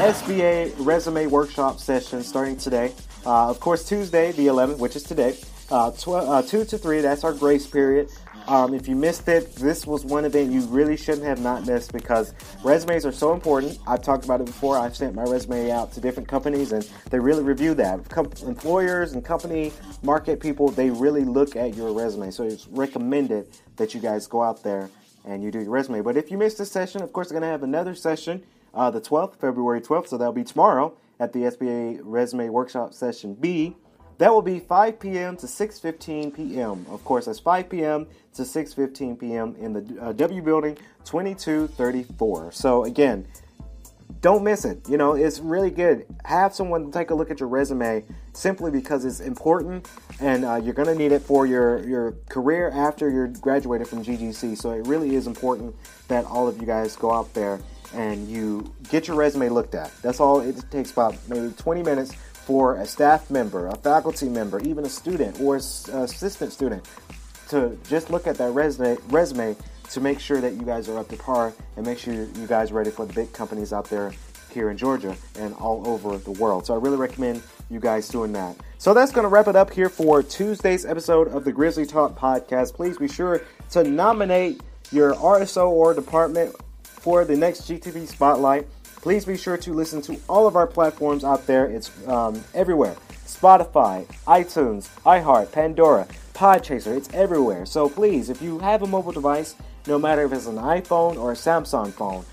SBA 0.01 0.75
resume 0.79 1.27
workshop 1.27 1.79
sessions 1.79 2.27
starting 2.27 2.57
today. 2.57 2.93
Uh, 3.27 3.49
of 3.49 3.61
course, 3.61 3.89
Tuesday, 3.89 4.33
the 4.33 4.47
11th, 4.47 4.79
which 4.79 4.97
is 4.97 5.03
today, 5.03 5.37
uh, 5.71 5.91
tw- 5.93 6.09
uh, 6.09 6.43
2 6.43 6.65
to 6.65 6.79
3, 6.79 7.01
that's 7.01 7.25
our 7.25 7.33
grace 7.33 7.67
period. 7.67 8.11
Um, 8.47 8.75
if 8.75 8.87
you 8.87 8.95
missed 8.95 9.27
it, 9.29 9.55
this 9.55 9.87
was 9.87 10.05
one 10.05 10.27
event 10.27 10.53
you 10.53 10.61
really 10.67 10.99
shouldn't 10.99 11.25
have 11.25 11.41
not 11.41 11.67
missed 11.67 11.93
because 11.93 12.35
resumes 12.63 13.07
are 13.07 13.13
so 13.13 13.33
important. 13.33 13.79
I've 13.87 14.03
talked 14.03 14.27
about 14.27 14.43
it 14.43 14.47
before. 14.47 14.77
I've 14.77 14.95
sent 14.95 15.15
my 15.15 15.23
resume 15.23 15.71
out 15.71 15.93
to 15.93 16.01
different 16.01 16.29
companies 16.29 16.73
and 16.73 16.87
they 17.11 17.19
really 17.19 17.43
review 17.43 17.73
that. 17.75 18.07
Com- 18.11 18.31
employers 18.47 19.13
and 19.13 19.25
company 19.25 19.73
market 20.03 20.41
people, 20.41 20.69
they 20.69 20.91
really 20.91 21.25
look 21.25 21.57
at 21.57 21.75
your 21.75 21.93
resume. 21.95 22.31
So 22.31 22.45
it's 22.45 22.67
recommended 22.69 23.49
that 23.77 23.95
you 23.95 24.01
guys 24.01 24.27
go 24.27 24.43
out 24.43 24.63
there 24.63 24.91
and 25.25 25.43
you 25.43 25.51
do 25.51 25.61
your 25.61 25.71
resume. 25.71 26.03
But 26.03 26.19
if 26.19 26.31
you 26.31 26.37
missed 26.37 26.59
this 26.59 26.71
session, 26.71 27.01
of 27.01 27.15
course, 27.15 27.29
we're 27.29 27.41
going 27.41 27.49
to 27.49 27.49
have 27.49 27.63
another 27.63 27.95
session 27.95 28.45
uh, 28.75 28.91
the 28.91 29.01
12th, 29.01 29.37
February 29.37 29.81
12th. 29.81 30.09
So 30.09 30.19
that'll 30.19 30.33
be 30.33 30.45
tomorrow 30.45 30.95
at 31.21 31.33
the 31.33 31.41
SBA 31.41 32.01
Resume 32.03 32.49
Workshop 32.49 32.93
Session 32.93 33.35
B. 33.35 33.77
That 34.19 34.33
will 34.33 34.43
be 34.43 34.61
5 34.61 35.01
p.m. 35.01 35.37
to 35.39 35.47
6:15 35.47 36.35
p.m. 36.35 36.87
Of 36.91 37.05
course, 37.05 37.27
that's 37.27 37.41
5 37.41 37.69
p.m. 37.69 38.07
to 38.35 38.43
6:15 38.43 39.19
p.m. 39.19 39.57
in 39.59 39.73
the 39.73 40.01
uh, 40.01 40.13
W 40.13 40.43
Building, 40.43 40.77
2234. 41.05 42.53
So 42.53 42.85
again, 42.85 43.27
don't 44.21 44.45
miss 44.45 44.65
it. 44.65 44.89
You 44.89 44.97
know, 44.97 45.15
it's 45.15 45.41
really 45.41 45.71
good. 45.71 46.07
Have 46.25 46.55
someone 46.55 46.91
take 46.93 47.11
a 47.11 47.15
look 47.15 47.31
at 47.31 47.41
your 47.41 47.49
resume 47.49 48.05
simply 48.33 48.71
because 48.71 49.05
it's 49.05 49.21
important, 49.21 49.89
and 50.21 50.45
uh, 50.45 50.57
you're 50.57 50.75
going 50.75 50.89
to 50.89 50.95
need 50.95 51.13
it 51.13 51.23
for 51.23 51.47
your 51.47 51.85
your 51.85 52.13
career 52.29 52.71
after 52.71 53.11
you're 53.11 53.29
graduated 53.29 53.89
from 53.89 54.05
GGC. 54.05 54.57
So 54.57 54.71
it 54.71 54.87
really 54.87 55.17
is 55.17 55.27
important 55.27 55.75
that 56.09 56.25
all 56.25 56.47
of 56.47 56.61
you 56.61 56.67
guys 56.67 56.95
go 56.97 57.13
out 57.13 57.33
there 57.35 57.61
and 57.93 58.29
you 58.29 58.73
get 58.91 59.09
your 59.09 59.17
resume 59.17 59.49
looked 59.49 59.75
at. 59.75 59.91
That's 60.03 60.21
all 60.21 60.41
it 60.41 60.63
takes 60.71 60.91
about 60.91 61.17
maybe 61.29 61.53
20 61.57 61.83
minutes 61.83 62.13
for 62.45 62.77
a 62.77 62.87
staff 62.87 63.31
member, 63.31 63.69
a 63.69 63.77
faculty 63.77 64.29
member, 64.29 64.61
even 64.61 64.85
a 64.85 64.89
student 64.89 65.41
or 65.41 65.57
assistant 65.57 66.53
student 66.53 66.85
to 67.49 67.77
just 67.89 68.11
look 68.11 68.27
at 68.27 68.37
that 68.37 68.51
resume, 68.53 68.97
resume 69.09 69.57
to 69.91 70.01
make 70.01 70.19
sure 70.19 70.41
that 70.41 70.55
you 70.55 70.63
guys 70.63 70.89
are 70.89 70.99
up 70.99 71.09
to 71.09 71.17
par 71.17 71.53
and 71.77 71.87
make 71.87 71.99
sure 71.99 72.15
you 72.15 72.47
guys 72.47 72.71
are 72.71 72.75
ready 72.75 72.91
for 72.91 73.07
the 73.07 73.13
big 73.13 73.33
companies 73.33 73.73
out 73.73 73.89
there 73.91 74.13
here 74.51 74.71
in 74.71 74.77
Georgia 74.77 75.17
and 75.39 75.55
all 75.55 75.87
over 75.87 76.17
the 76.19 76.31
world. 76.33 76.67
So 76.67 76.75
I 76.75 76.79
really 76.79 76.97
recommend 76.97 77.43
you 77.71 77.81
guys 77.81 78.09
doing 78.09 78.33
that. 78.33 78.57
So 78.79 78.95
that's 78.95 79.13
going 79.13 79.25
to 79.25 79.29
wrap 79.29 79.49
it 79.49 79.57
up 79.57 79.73
here 79.73 79.89
for 79.89 80.23
Tuesday's 80.23 80.85
episode 80.85 81.29
of 81.29 81.45
the 81.45 81.53
Grizzly 81.53 81.87
Talk 81.87 82.19
podcast. 82.19 82.75
Please 82.75 82.99
be 82.99 83.09
sure 83.09 83.43
to 83.71 83.85
nominate 83.85 84.63
your 84.93 85.15
RSO 85.15 85.71
or 85.71 85.95
department 85.95 86.55
for 86.83 87.25
the 87.25 87.37
next 87.37 87.63
GTP 87.63 88.07
Spotlight. 88.07 88.67
Please 89.05 89.27
be 89.27 89.37
sure 89.37 89.59
to 89.59 89.75
listen 89.75 90.01
to 90.01 90.19
all 90.31 90.47
of 90.47 90.57
our 90.57 90.67
platforms 90.67 91.25
out 91.25 91.47
there. 91.47 91.67
It's 91.67 91.91
um, 92.09 92.43
everywhere 92.55 92.97
Spotify, 93.27 94.07
iTunes, 94.27 94.89
iHeart, 95.05 95.53
Pandora, 95.53 96.09
Podchaser. 96.33 96.97
It's 96.97 97.13
everywhere. 97.13 97.67
So 97.67 97.87
please, 97.87 98.31
if 98.31 98.41
you 98.41 98.59
have 98.61 98.81
a 98.81 98.87
mobile 98.87 99.13
device, 99.13 99.57
no 99.87 99.99
matter 99.99 100.25
if 100.25 100.33
it's 100.33 100.47
an 100.47 100.57
iPhone 100.57 101.19
or 101.19 101.33
a 101.33 101.35
Samsung 101.35 101.93
phone, 101.93 102.25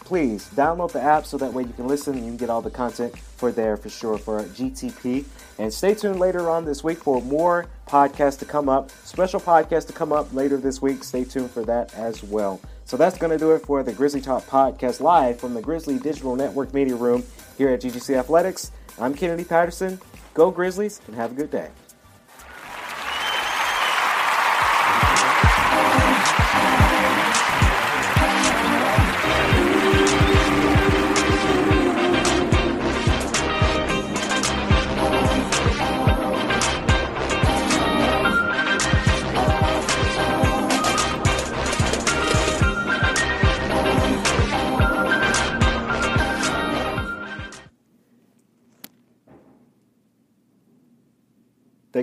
please 0.00 0.48
download 0.54 0.92
the 0.92 1.02
app 1.02 1.26
so 1.26 1.36
that 1.36 1.52
way 1.52 1.64
you 1.64 1.74
can 1.74 1.86
listen 1.86 2.14
and 2.14 2.24
you 2.24 2.30
can 2.30 2.38
get 2.38 2.48
all 2.48 2.62
the 2.62 2.70
content 2.70 3.14
for 3.18 3.52
there 3.52 3.76
for 3.76 3.90
sure 3.90 4.16
for 4.16 4.42
GTP. 4.44 5.26
And 5.58 5.70
stay 5.70 5.92
tuned 5.92 6.18
later 6.18 6.48
on 6.48 6.64
this 6.64 6.82
week 6.82 7.02
for 7.02 7.20
more 7.20 7.66
podcasts 7.86 8.38
to 8.38 8.46
come 8.46 8.70
up, 8.70 8.90
special 9.04 9.40
podcasts 9.40 9.88
to 9.88 9.92
come 9.92 10.14
up 10.14 10.32
later 10.32 10.56
this 10.56 10.80
week. 10.80 11.04
Stay 11.04 11.24
tuned 11.24 11.50
for 11.50 11.66
that 11.66 11.92
as 11.92 12.22
well. 12.22 12.62
So 12.88 12.96
that's 12.96 13.18
going 13.18 13.30
to 13.30 13.38
do 13.38 13.52
it 13.52 13.58
for 13.58 13.82
the 13.82 13.92
Grizzly 13.92 14.22
Talk 14.22 14.46
podcast 14.46 15.02
live 15.02 15.38
from 15.38 15.52
the 15.52 15.60
Grizzly 15.60 15.98
Digital 15.98 16.34
Network 16.34 16.72
Media 16.72 16.96
Room 16.96 17.22
here 17.58 17.68
at 17.68 17.82
GGC 17.82 18.16
Athletics. 18.16 18.72
I'm 18.98 19.12
Kennedy 19.12 19.44
Patterson. 19.44 20.00
Go 20.32 20.50
Grizzlies 20.50 21.02
and 21.06 21.14
have 21.14 21.32
a 21.32 21.34
good 21.34 21.50
day. 21.50 21.68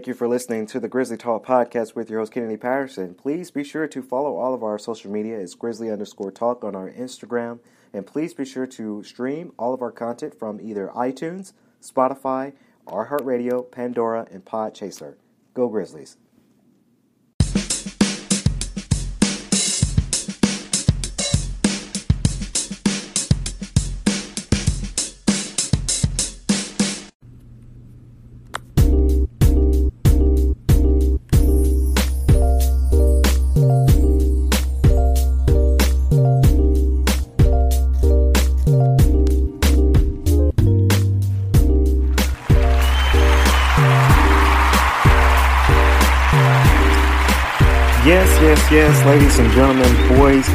Thank 0.05 0.13
you 0.13 0.19
for 0.19 0.27
listening 0.27 0.67
to 0.67 0.79
the 0.79 0.87
Grizzly 0.87 1.17
Talk 1.17 1.43
podcast 1.43 1.95
with 1.95 2.11
your 2.11 2.19
host 2.19 2.31
Kennedy 2.31 2.57
Patterson. 2.57 3.15
Please 3.15 3.49
be 3.49 3.63
sure 3.63 3.87
to 3.87 4.03
follow 4.03 4.37
all 4.37 4.53
of 4.53 4.61
our 4.61 4.77
social 4.77 5.09
media. 5.09 5.39
It's 5.39 5.55
Grizzly 5.55 5.89
underscore 5.89 6.29
Talk 6.29 6.63
on 6.63 6.75
our 6.75 6.91
Instagram, 6.91 7.57
and 7.91 8.05
please 8.05 8.35
be 8.35 8.45
sure 8.45 8.67
to 8.67 9.01
stream 9.01 9.51
all 9.57 9.73
of 9.73 9.81
our 9.81 9.91
content 9.91 10.37
from 10.37 10.61
either 10.61 10.91
iTunes, 10.95 11.53
Spotify, 11.81 12.53
iHeartRadio, 12.85 13.71
Pandora, 13.71 14.27
and 14.29 14.45
Podchaser. 14.45 15.15
Go 15.55 15.67
Grizzlies! 15.69 16.17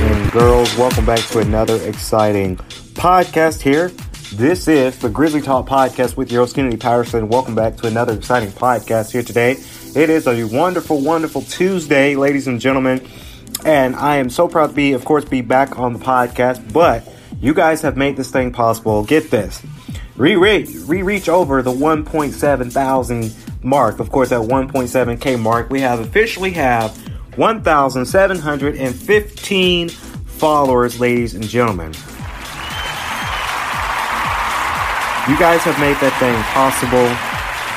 And 0.01 0.33
girls, 0.33 0.75
welcome 0.77 1.05
back 1.05 1.19
to 1.19 1.41
another 1.41 1.77
exciting 1.83 2.57
podcast 2.95 3.61
here. 3.61 3.89
This 4.33 4.67
is 4.67 4.99
the 4.99 5.11
Grizzly 5.11 5.43
Talk 5.43 5.69
podcast 5.69 6.17
with 6.17 6.33
your 6.33 6.43
host 6.43 6.55
Kennedy 6.55 6.79
Patterson. 6.79 7.29
Welcome 7.29 7.55
back 7.55 7.77
to 7.77 7.87
another 7.87 8.15
exciting 8.15 8.51
podcast 8.51 9.11
here 9.11 9.23
today. 9.23 9.53
It 9.95 10.09
is 10.09 10.27
a 10.27 10.45
wonderful, 10.45 11.01
wonderful 11.01 11.43
Tuesday, 11.43 12.17
ladies 12.17 12.47
and 12.47 12.61
gentlemen, 12.61 13.07
and 13.67 13.95
I 13.95 14.17
am 14.17 14.31
so 14.31 14.49
proud 14.49 14.69
to 14.69 14.73
be, 14.73 14.93
of 14.93 15.05
course, 15.05 15.25
be 15.27 15.43
back 15.43 15.79
on 15.79 15.93
the 15.93 15.99
podcast. 15.99 16.73
But 16.73 17.07
you 17.41 17.53
guys 17.53 17.83
have 17.83 17.97
made 17.97 18.17
this 18.17 18.31
thing 18.31 18.53
possible. 18.53 19.05
Get 19.05 19.31
this, 19.31 19.63
re 20.17 20.37
reach 20.37 21.29
over 21.29 21.63
the 21.63 21.73
1.7 21.73 22.73
thousand 22.73 23.35
mark. 23.63 24.01
Of 24.01 24.11
course, 24.11 24.33
at 24.33 24.41
1.7k 24.41 25.39
mark, 25.39 25.69
we 25.69 25.81
have 25.81 26.01
officially 26.01 26.53
have 26.53 27.10
1,715 27.41 29.89
followers, 29.89 31.01
ladies 31.01 31.35
and 31.35 31.43
gentlemen. 31.43 31.89
You 35.27 35.39
guys 35.39 35.63
have 35.63 35.81
made 35.81 35.97
that 36.03 36.15
thing 36.21 36.37
possible, 36.53 37.09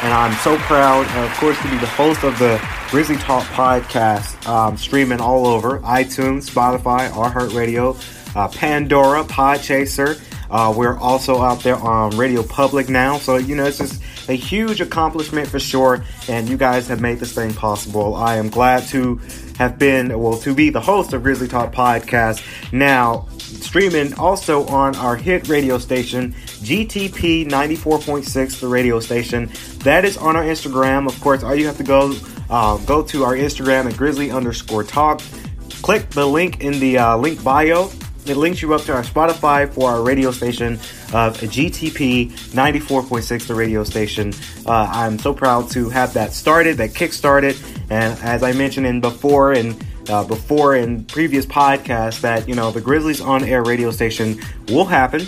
and 0.03 0.13
I'm 0.13 0.33
so 0.41 0.57
proud, 0.67 1.07
of 1.15 1.31
course, 1.37 1.57
to 1.61 1.69
be 1.69 1.77
the 1.77 1.87
host 1.87 2.25
of 2.25 2.37
the 2.39 2.61
Grizzly 2.89 3.15
Talk 3.15 3.45
podcast, 3.45 4.45
um, 4.49 4.75
streaming 4.75 5.21
all 5.21 5.47
over 5.47 5.79
iTunes, 5.79 6.51
Spotify, 6.51 7.09
iHeartRadio, 7.11 7.95
uh, 8.35 8.49
Pandora, 8.49 9.23
Podchaser. 9.23 10.19
Uh, 10.53 10.71
we're 10.71 10.99
also 10.99 11.41
out 11.41 11.61
there 11.61 11.77
on 11.77 12.15
Radio 12.15 12.43
Public 12.43 12.87
now, 12.87 13.17
so 13.17 13.37
you 13.37 13.55
know 13.55 13.65
it's 13.65 13.79
just 13.79 13.99
a 14.29 14.33
huge 14.33 14.81
accomplishment 14.81 15.47
for 15.47 15.59
sure. 15.59 16.05
And 16.29 16.47
you 16.47 16.57
guys 16.57 16.87
have 16.89 17.01
made 17.01 17.17
this 17.17 17.33
thing 17.33 17.55
possible. 17.55 18.13
I 18.13 18.35
am 18.35 18.49
glad 18.49 18.83
to 18.89 19.19
have 19.57 19.79
been, 19.79 20.19
well, 20.19 20.37
to 20.37 20.53
be 20.53 20.69
the 20.69 20.79
host 20.79 21.11
of 21.13 21.23
Grizzly 21.23 21.47
Talk 21.47 21.73
Podcast. 21.73 22.45
Now, 22.71 23.27
streaming 23.39 24.13
also 24.13 24.67
on 24.67 24.95
our 24.97 25.15
hit 25.15 25.47
radio 25.47 25.79
station, 25.79 26.33
GTP 26.33 27.49
94.6, 27.49 28.59
the 28.59 28.67
radio 28.67 28.99
station. 28.99 29.49
That 29.79 30.05
is 30.05 30.17
on 30.17 30.35
our 30.35 30.43
Instagram. 30.43 31.07
Of 31.07 31.19
course, 31.19 31.41
all 31.41 31.55
you 31.55 31.65
have 31.65 31.77
to 31.77 31.83
go, 31.83 32.15
uh, 32.51 32.77
go 32.85 33.01
to 33.01 33.23
our 33.23 33.33
Instagram 33.33 33.89
at 33.89 33.97
Grizzly 33.97 34.29
underscore 34.29 34.83
talk. 34.83 35.19
Click 35.81 36.11
the 36.11 36.27
link 36.27 36.61
in 36.61 36.79
the 36.79 36.99
uh, 36.99 37.17
link 37.17 37.43
bio 37.43 37.89
it 38.25 38.37
links 38.37 38.61
you 38.61 38.73
up 38.73 38.81
to 38.83 38.93
our 38.93 39.03
Spotify 39.03 39.71
for 39.71 39.89
our 39.89 40.01
radio 40.01 40.31
station 40.31 40.73
of 41.13 41.37
GTP 41.37 42.31
94.6, 42.31 43.47
the 43.47 43.55
radio 43.55 43.83
station. 43.83 44.33
Uh, 44.65 44.87
I'm 44.89 45.19
so 45.19 45.33
proud 45.33 45.69
to 45.71 45.89
have 45.89 46.13
that 46.13 46.33
started, 46.33 46.77
that 46.77 46.95
kick 46.95 47.13
started. 47.13 47.57
And 47.89 48.17
as 48.19 48.43
I 48.43 48.53
mentioned 48.53 48.87
in 48.87 49.01
before 49.01 49.53
and 49.53 49.85
uh, 50.09 50.23
before 50.23 50.75
in 50.75 51.05
previous 51.05 51.45
podcasts, 51.45 52.21
that 52.21 52.47
you 52.47 52.55
know 52.55 52.71
the 52.71 52.81
Grizzlies 52.81 53.21
on 53.21 53.43
air 53.43 53.63
radio 53.63 53.91
station 53.91 54.39
will 54.67 54.85
happen. 54.85 55.25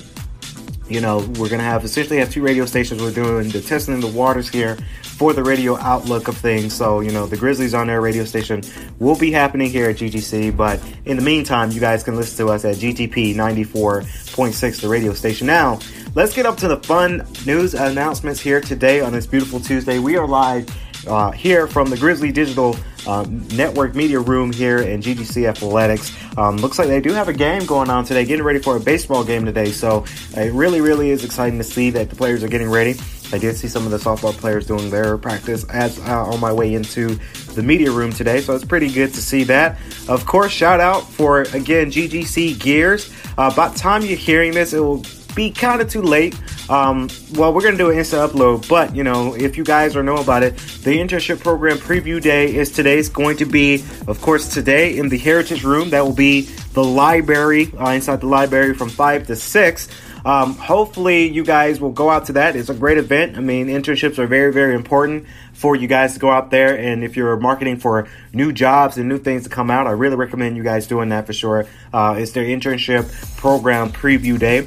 You 0.88 1.01
know, 1.01 1.19
we're 1.39 1.49
gonna 1.49 1.63
have 1.63 1.83
essentially 1.83 2.19
have 2.19 2.31
two 2.31 2.43
radio 2.43 2.65
stations. 2.65 3.01
We're 3.01 3.11
doing 3.11 3.49
the 3.49 3.61
testing 3.61 3.99
the 3.99 4.07
waters 4.07 4.47
here 4.47 4.77
for 5.01 5.33
the 5.33 5.43
radio 5.43 5.77
outlook 5.77 6.27
of 6.27 6.38
things. 6.38 6.73
So, 6.75 6.99
you 6.99 7.11
know, 7.11 7.25
the 7.25 7.38
Grizzlies 7.38 7.73
on 7.73 7.89
Air 7.89 8.01
radio 8.01 8.25
station 8.25 8.61
will 8.99 9.17
be 9.17 9.31
happening 9.31 9.71
here 9.71 9.89
at 9.89 9.95
GGC. 9.95 10.55
But 10.55 10.79
in 11.05 11.17
the 11.17 11.23
meantime, 11.23 11.71
you 11.71 11.79
guys 11.79 12.03
can 12.03 12.15
listen 12.15 12.45
to 12.45 12.51
us 12.51 12.65
at 12.65 12.75
GTP 12.75 13.33
94.6, 13.33 14.81
the 14.81 14.88
radio 14.88 15.13
station. 15.13 15.47
Now, 15.47 15.79
let's 16.13 16.36
get 16.36 16.45
up 16.45 16.57
to 16.57 16.67
the 16.67 16.77
fun 16.77 17.25
news 17.45 17.73
announcements 17.73 18.39
here 18.39 18.61
today 18.61 19.01
on 19.01 19.13
this 19.13 19.25
beautiful 19.25 19.59
Tuesday. 19.59 19.99
We 19.99 20.17
are 20.17 20.27
live 20.27 20.67
uh, 21.07 21.31
here 21.31 21.67
from 21.67 21.89
the 21.89 21.97
Grizzly 21.97 22.31
Digital 22.31 22.75
um, 23.08 23.47
Network 23.49 23.95
Media 23.95 24.20
Room 24.20 24.51
here 24.51 24.80
in 24.80 25.01
GGC 25.01 25.47
Athletics. 25.47 26.16
Um, 26.38 26.58
looks 26.58 26.80
like 26.80 26.88
they 26.88 27.01
do 27.01 27.14
have 27.14 27.28
a 27.28 27.34
game 27.34 27.66
going 27.66 27.89
on 27.89 28.06
today, 28.06 28.26
getting 28.26 28.45
ready 28.45 28.60
for 28.60 28.78
a 28.78 28.80
baseball 28.80 29.24
game 29.24 29.45
today. 29.45 29.72
So 29.72 30.06
it 30.36 30.53
really, 30.53 30.82
really 30.82 31.10
is 31.12 31.24
exciting 31.24 31.58
to 31.60 31.64
see 31.64 31.89
that 31.91 32.10
the 32.10 32.16
players 32.16 32.43
are 32.43 32.47
getting 32.47 32.70
ready. 32.70 32.95
I 33.34 33.38
did 33.38 33.56
see 33.58 33.68
some 33.68 33.86
of 33.86 33.91
the 33.91 33.97
softball 33.97 34.34
players 34.34 34.68
doing 34.68 34.89
their 34.89 35.18
practice 35.18 35.64
as 35.70 35.99
uh, 35.99 36.26
on 36.26 36.39
my 36.39 36.53
way 36.53 36.74
into 36.74 37.16
the 37.53 37.64
media 37.64 37.91
room 37.91 38.12
today, 38.12 38.39
so 38.41 38.56
it's 38.56 38.66
pretty 38.66 38.91
good 38.91 39.14
to 39.14 39.22
see 39.22 39.43
that. 39.45 39.78
Of 40.08 40.26
course, 40.26 40.51
shout 40.51 40.80
out 40.80 41.01
for 41.10 41.41
again 41.41 41.88
GGC 41.91 42.60
Gears. 42.60 43.12
Uh, 43.38 43.53
by 43.56 43.70
the 43.70 43.78
time 43.78 44.03
you're 44.03 44.18
hearing 44.18 44.51
this, 44.53 44.74
it 44.74 44.80
will 44.80 45.03
be 45.36 45.51
kind 45.51 45.82
of 45.82 45.89
too 45.89 46.01
late. 46.01 46.39
Um, 46.70 47.09
well, 47.36 47.53
we're 47.53 47.61
gonna 47.61 47.78
do 47.78 47.91
an 47.91 47.97
instant 47.97 48.32
upload, 48.32 48.68
but 48.68 48.95
you 48.95 49.03
know, 49.03 49.36
if 49.36 49.57
you 49.57 49.63
guys 49.63 49.93
don't 49.93 50.05
know 50.05 50.18
about 50.18 50.43
it, 50.43 50.57
the 50.84 50.97
internship 50.97 51.41
program 51.41 51.78
preview 51.78 52.22
day 52.22 52.55
is 52.55 52.72
today. 52.72 52.97
It's 52.97 53.09
going 53.09 53.38
to 53.38 53.45
be, 53.45 53.84
of 54.07 54.20
course, 54.22 54.53
today 54.53 54.97
in 54.97 55.09
the 55.09 55.18
Heritage 55.18 55.63
Room. 55.63 55.91
That 55.91 56.03
will 56.03 56.13
be 56.13 56.41
the 56.74 56.84
library 56.84 57.72
uh, 57.80 57.89
inside 57.89 58.22
the 58.22 58.28
library 58.28 58.74
from 58.74 58.89
five 58.89 59.28
to 59.28 59.36
six. 59.36 59.88
Um, 60.26 60.55
hopefully, 60.55 61.28
you 61.28 61.43
guys 61.43 61.80
will 61.80 61.91
go 61.91 62.09
out 62.09 62.26
to 62.26 62.34
that. 62.34 62.55
It's 62.55 62.70
a 62.70 62.74
great 62.74 62.97
event. 62.97 63.38
I 63.38 63.41
mean, 63.41 63.68
internships 63.68 64.18
are 64.18 64.26
very, 64.26 64.51
very 64.51 64.74
important 64.74 65.28
for 65.53 65.76
you 65.76 65.88
guys 65.88 66.16
to 66.16 66.20
go 66.20 66.32
out 66.32 66.49
there. 66.49 66.76
And 66.76 67.03
if 67.03 67.16
you're 67.16 67.38
marketing 67.38 67.78
for 67.78 68.07
new 68.34 68.51
jobs 68.51 68.97
and 68.97 69.07
new 69.07 69.20
things 69.20 69.43
to 69.43 69.49
come 69.49 69.70
out, 69.70 69.86
I 69.86 69.91
really 69.91 70.16
recommend 70.16 70.57
you 70.57 70.63
guys 70.63 70.88
doing 70.88 71.09
that 71.09 71.28
for 71.28 71.34
sure. 71.34 71.68
Uh, 71.93 72.16
it's 72.18 72.32
their 72.32 72.43
internship 72.43 73.38
program 73.38 73.91
preview 73.91 74.39
day. 74.39 74.66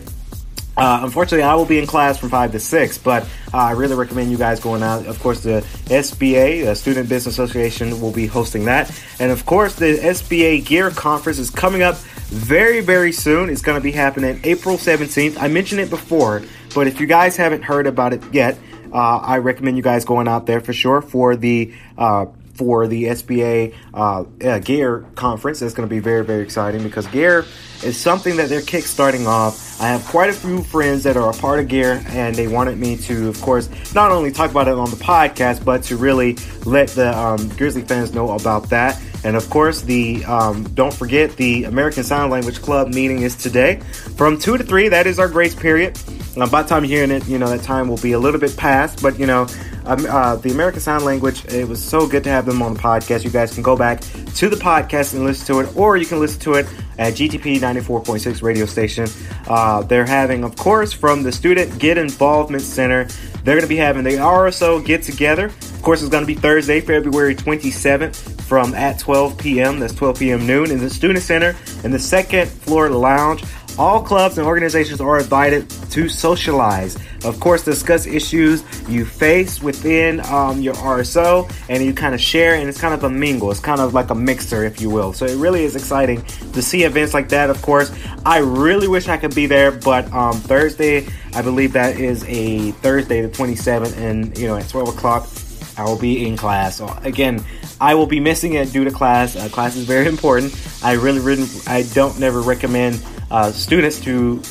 Uh, 0.78 1.00
unfortunately, 1.02 1.42
I 1.42 1.56
will 1.56 1.64
be 1.64 1.80
in 1.80 1.86
class 1.86 2.18
from 2.18 2.28
5 2.28 2.52
to 2.52 2.60
6, 2.60 2.98
but 2.98 3.24
uh, 3.52 3.56
I 3.56 3.72
really 3.72 3.96
recommend 3.96 4.30
you 4.30 4.38
guys 4.38 4.60
going 4.60 4.84
out. 4.84 5.06
Of 5.06 5.18
course, 5.18 5.40
the 5.40 5.66
SBA, 5.86 6.66
the 6.66 6.76
Student 6.76 7.08
Business 7.08 7.34
Association, 7.34 8.00
will 8.00 8.12
be 8.12 8.28
hosting 8.28 8.64
that. 8.66 8.96
And 9.18 9.32
of 9.32 9.44
course, 9.44 9.74
the 9.74 9.98
SBA 9.98 10.64
Gear 10.64 10.90
Conference 10.90 11.40
is 11.40 11.50
coming 11.50 11.82
up 11.82 11.96
very, 12.28 12.80
very 12.80 13.10
soon. 13.10 13.50
It's 13.50 13.60
going 13.60 13.76
to 13.76 13.82
be 13.82 13.90
happening 13.90 14.40
April 14.44 14.76
17th. 14.76 15.36
I 15.40 15.48
mentioned 15.48 15.80
it 15.80 15.90
before, 15.90 16.42
but 16.76 16.86
if 16.86 17.00
you 17.00 17.08
guys 17.08 17.36
haven't 17.36 17.62
heard 17.62 17.88
about 17.88 18.12
it 18.12 18.22
yet, 18.32 18.56
uh, 18.92 19.16
I 19.18 19.38
recommend 19.38 19.76
you 19.76 19.82
guys 19.82 20.04
going 20.04 20.28
out 20.28 20.46
there 20.46 20.60
for 20.60 20.72
sure 20.72 21.02
for 21.02 21.34
the 21.34 21.74
uh, 21.96 22.26
for 22.59 22.88
the 22.88 23.04
SBA 23.04 23.72
uh, 23.94 24.24
uh, 24.44 24.59
Gear 24.59 25.06
conference. 25.14 25.61
That's 25.61 25.74
going 25.74 25.88
to 25.88 25.94
be 25.94 26.00
very, 26.00 26.24
very 26.24 26.42
exciting 26.42 26.82
because 26.82 27.06
Gear 27.06 27.46
is 27.84 27.96
something 27.96 28.36
that 28.36 28.48
they're 28.48 28.61
kickstarting 28.61 29.26
off. 29.26 29.80
I 29.80 29.86
have 29.88 30.04
quite 30.06 30.28
a 30.28 30.32
few 30.32 30.64
friends 30.64 31.04
that 31.04 31.16
are 31.16 31.30
a 31.30 31.32
part 31.32 31.61
of 31.61 31.68
Gear, 31.68 32.02
and 32.09 32.34
they 32.34 32.48
wanted 32.48 32.78
me 32.78 32.96
to, 32.96 33.28
of 33.28 33.40
course, 33.40 33.68
not 33.94 34.11
only 34.11 34.32
talk 34.32 34.50
about 34.50 34.66
it 34.66 34.74
on 34.74 34.90
the 34.90 34.96
podcast, 34.96 35.64
but 35.64 35.84
to 35.84 35.96
really 35.96 36.36
let 36.66 36.88
the 36.88 37.16
um, 37.16 37.48
Grizzly 37.50 37.82
fans 37.82 38.12
know 38.12 38.32
about 38.32 38.68
that. 38.70 39.00
And 39.24 39.36
of 39.36 39.48
course, 39.50 39.82
the 39.82 40.24
um, 40.24 40.64
don't 40.74 40.94
forget 40.94 41.36
the 41.36 41.64
American 41.64 42.04
Sign 42.04 42.30
Language 42.30 42.61
Club 42.61 42.94
meeting 42.94 43.22
is 43.22 43.36
today 43.36 43.80
from 44.16 44.38
two 44.38 44.56
to 44.56 44.64
three. 44.64 44.88
That 44.88 45.06
is 45.06 45.18
our 45.18 45.28
grace 45.28 45.54
period. 45.54 45.98
Uh, 46.36 46.48
by 46.48 46.62
the 46.62 46.68
time 46.68 46.84
you're 46.84 46.98
hearing 46.98 47.11
it, 47.11 47.26
you 47.26 47.38
know 47.38 47.48
that 47.48 47.62
time 47.62 47.88
will 47.88 47.96
be 47.98 48.12
a 48.12 48.18
little 48.18 48.38
bit 48.38 48.56
past, 48.56 49.02
but 49.02 49.18
you 49.18 49.26
know 49.26 49.46
uh, 49.89 50.36
the 50.36 50.51
American 50.51 50.80
Sign 50.80 51.05
Language. 51.05 51.45
It 51.47 51.66
was 51.66 51.82
so 51.82 52.07
good 52.07 52.24
to 52.24 52.30
have 52.30 52.47
them 52.47 52.62
on 52.62 52.74
the 52.74 52.80
podcast. 52.80 53.24
You 53.24 53.30
guys 53.30 53.55
can 53.55 53.62
go 53.62 53.76
back 53.76 54.01
to 54.01 54.49
the 54.49 54.57
podcast 54.57 55.14
and 55.14 55.24
listen 55.24 55.47
to 55.55 55.61
it, 55.61 55.76
or 55.76 55.97
you 55.97 56.07
can 56.07 56.20
listen 56.20 56.41
to 56.41 56.55
it 56.55 56.66
at 56.99 57.14
GTP 57.14 57.59
94.6 57.59 58.43
radio 58.43 58.66
station. 58.66 59.09
Uh, 59.47 59.82
they're 59.82 60.07
having, 60.07 60.45
of 60.45 60.57
course, 60.57 60.93
from 60.93 61.22
the 61.22 61.32
Student 61.32 61.78
Get 61.78 61.97
Involvement 61.97 62.62
Center, 62.62 63.05
they're 63.45 63.55
going 63.55 63.62
to 63.62 63.66
be 63.66 63.76
having 63.76 64.05
the 64.05 64.11
RSO 64.11 64.84
get 64.84 65.03
together. 65.03 65.47
Of 65.47 65.82
course, 65.82 66.03
it's 66.03 66.11
going 66.11 66.22
to 66.22 66.26
be 66.26 66.34
Thursday, 66.34 66.80
February 66.80 67.34
27th 67.34 68.39
from 68.43 68.74
at 68.74 68.99
12 68.99 69.39
p.m. 69.39 69.78
That's 69.78 69.95
12 69.95 70.18
p.m. 70.18 70.47
noon 70.47 70.70
in 70.70 70.78
the 70.78 70.91
Student 70.91 71.22
Center 71.22 71.55
in 71.84 71.91
the 71.91 71.99
second 71.99 72.49
floor 72.49 72.91
lounge. 72.91 73.45
All 73.78 74.02
clubs 74.02 74.38
and 74.38 74.46
organizations 74.46 75.00
are 75.00 75.20
invited 75.20 75.70
to 75.70 76.08
socialize. 76.08 76.96
Of 77.24 77.38
course, 77.38 77.62
discuss 77.62 78.06
issues 78.06 78.64
you 78.88 79.04
face 79.04 79.62
within 79.62 80.18
um, 80.26 80.60
your 80.60 80.74
RSO 80.74 81.48
and 81.68 81.84
you 81.84 81.94
kind 81.94 82.12
of 82.12 82.20
share, 82.20 82.56
and 82.56 82.68
it's 82.68 82.80
kind 82.80 82.92
of 82.92 83.04
a 83.04 83.10
mingle. 83.10 83.52
It's 83.52 83.60
kind 83.60 83.80
of 83.80 83.94
like 83.94 84.10
a 84.10 84.16
mixer, 84.16 84.64
if 84.64 84.80
you 84.80 84.90
will. 84.90 85.12
So 85.12 85.26
it 85.26 85.36
really 85.36 85.62
is 85.62 85.76
exciting 85.76 86.22
to 86.54 86.60
see 86.60 86.82
events 86.82 87.14
like 87.14 87.28
that. 87.28 87.50
Of 87.50 87.62
course, 87.62 87.96
I 88.26 88.38
really 88.38 88.88
wish 88.88 89.06
I 89.06 89.16
could 89.16 89.34
be 89.34 89.46
there, 89.46 89.70
but 89.70 90.12
um, 90.12 90.34
Thursday, 90.34 91.06
I 91.34 91.42
believe 91.42 91.72
that 91.74 92.00
is 92.00 92.24
a 92.26 92.72
Thursday, 92.72 93.20
the 93.20 93.28
27th, 93.28 93.96
and 93.96 94.36
you 94.36 94.48
know, 94.48 94.56
at 94.56 94.68
12 94.68 94.88
o'clock, 94.88 95.28
I 95.76 95.84
will 95.84 95.98
be 95.98 96.26
in 96.26 96.36
class. 96.36 96.78
So 96.78 96.92
again, 97.02 97.44
I 97.80 97.94
will 97.94 98.06
be 98.06 98.18
missing 98.18 98.54
it 98.54 98.72
due 98.72 98.82
to 98.82 98.90
class. 98.90 99.36
Uh, 99.36 99.48
class 99.48 99.76
is 99.76 99.84
very 99.84 100.08
important. 100.08 100.52
I 100.82 100.94
really, 100.94 101.20
really, 101.20 101.46
I 101.68 101.84
don't 101.94 102.18
never 102.18 102.40
recommend 102.40 103.00
uh, 103.30 103.52
students 103.52 104.00
to 104.00 104.42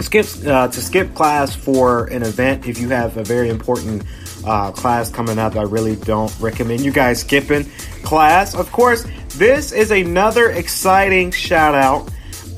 skip 0.00 0.26
uh, 0.46 0.68
to 0.68 0.80
skip 0.80 1.14
class 1.14 1.54
for 1.54 2.06
an 2.06 2.22
event 2.22 2.66
if 2.66 2.78
you 2.78 2.88
have 2.88 3.16
a 3.16 3.24
very 3.24 3.48
important 3.48 4.04
uh, 4.46 4.70
class 4.72 5.10
coming 5.10 5.38
up. 5.38 5.56
I 5.56 5.62
really 5.62 5.96
don't 5.96 6.34
recommend 6.40 6.80
you 6.80 6.92
guys 6.92 7.20
skipping 7.20 7.64
class. 8.02 8.54
Of 8.54 8.70
course, 8.72 9.06
this 9.30 9.72
is 9.72 9.90
another 9.90 10.50
exciting 10.50 11.30
shout 11.30 11.74
out. 11.74 12.10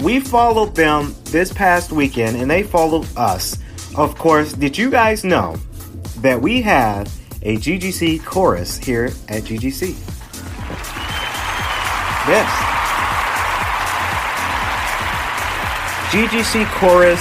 We 0.02 0.20
followed 0.20 0.74
them 0.76 1.14
this 1.24 1.52
past 1.52 1.90
weekend, 1.90 2.36
and 2.36 2.50
they 2.50 2.62
followed 2.62 3.08
us. 3.16 3.58
Of 3.96 4.16
course, 4.16 4.52
did 4.52 4.78
you 4.78 4.90
guys 4.90 5.24
know 5.24 5.56
that 6.20 6.40
we 6.40 6.62
have 6.62 7.12
a 7.42 7.56
GGC 7.56 8.24
chorus 8.24 8.76
here 8.76 9.06
at 9.28 9.42
GGC? 9.44 9.96
Yes. 12.28 12.87
GGC 16.08 16.64
Chorus. 16.70 17.20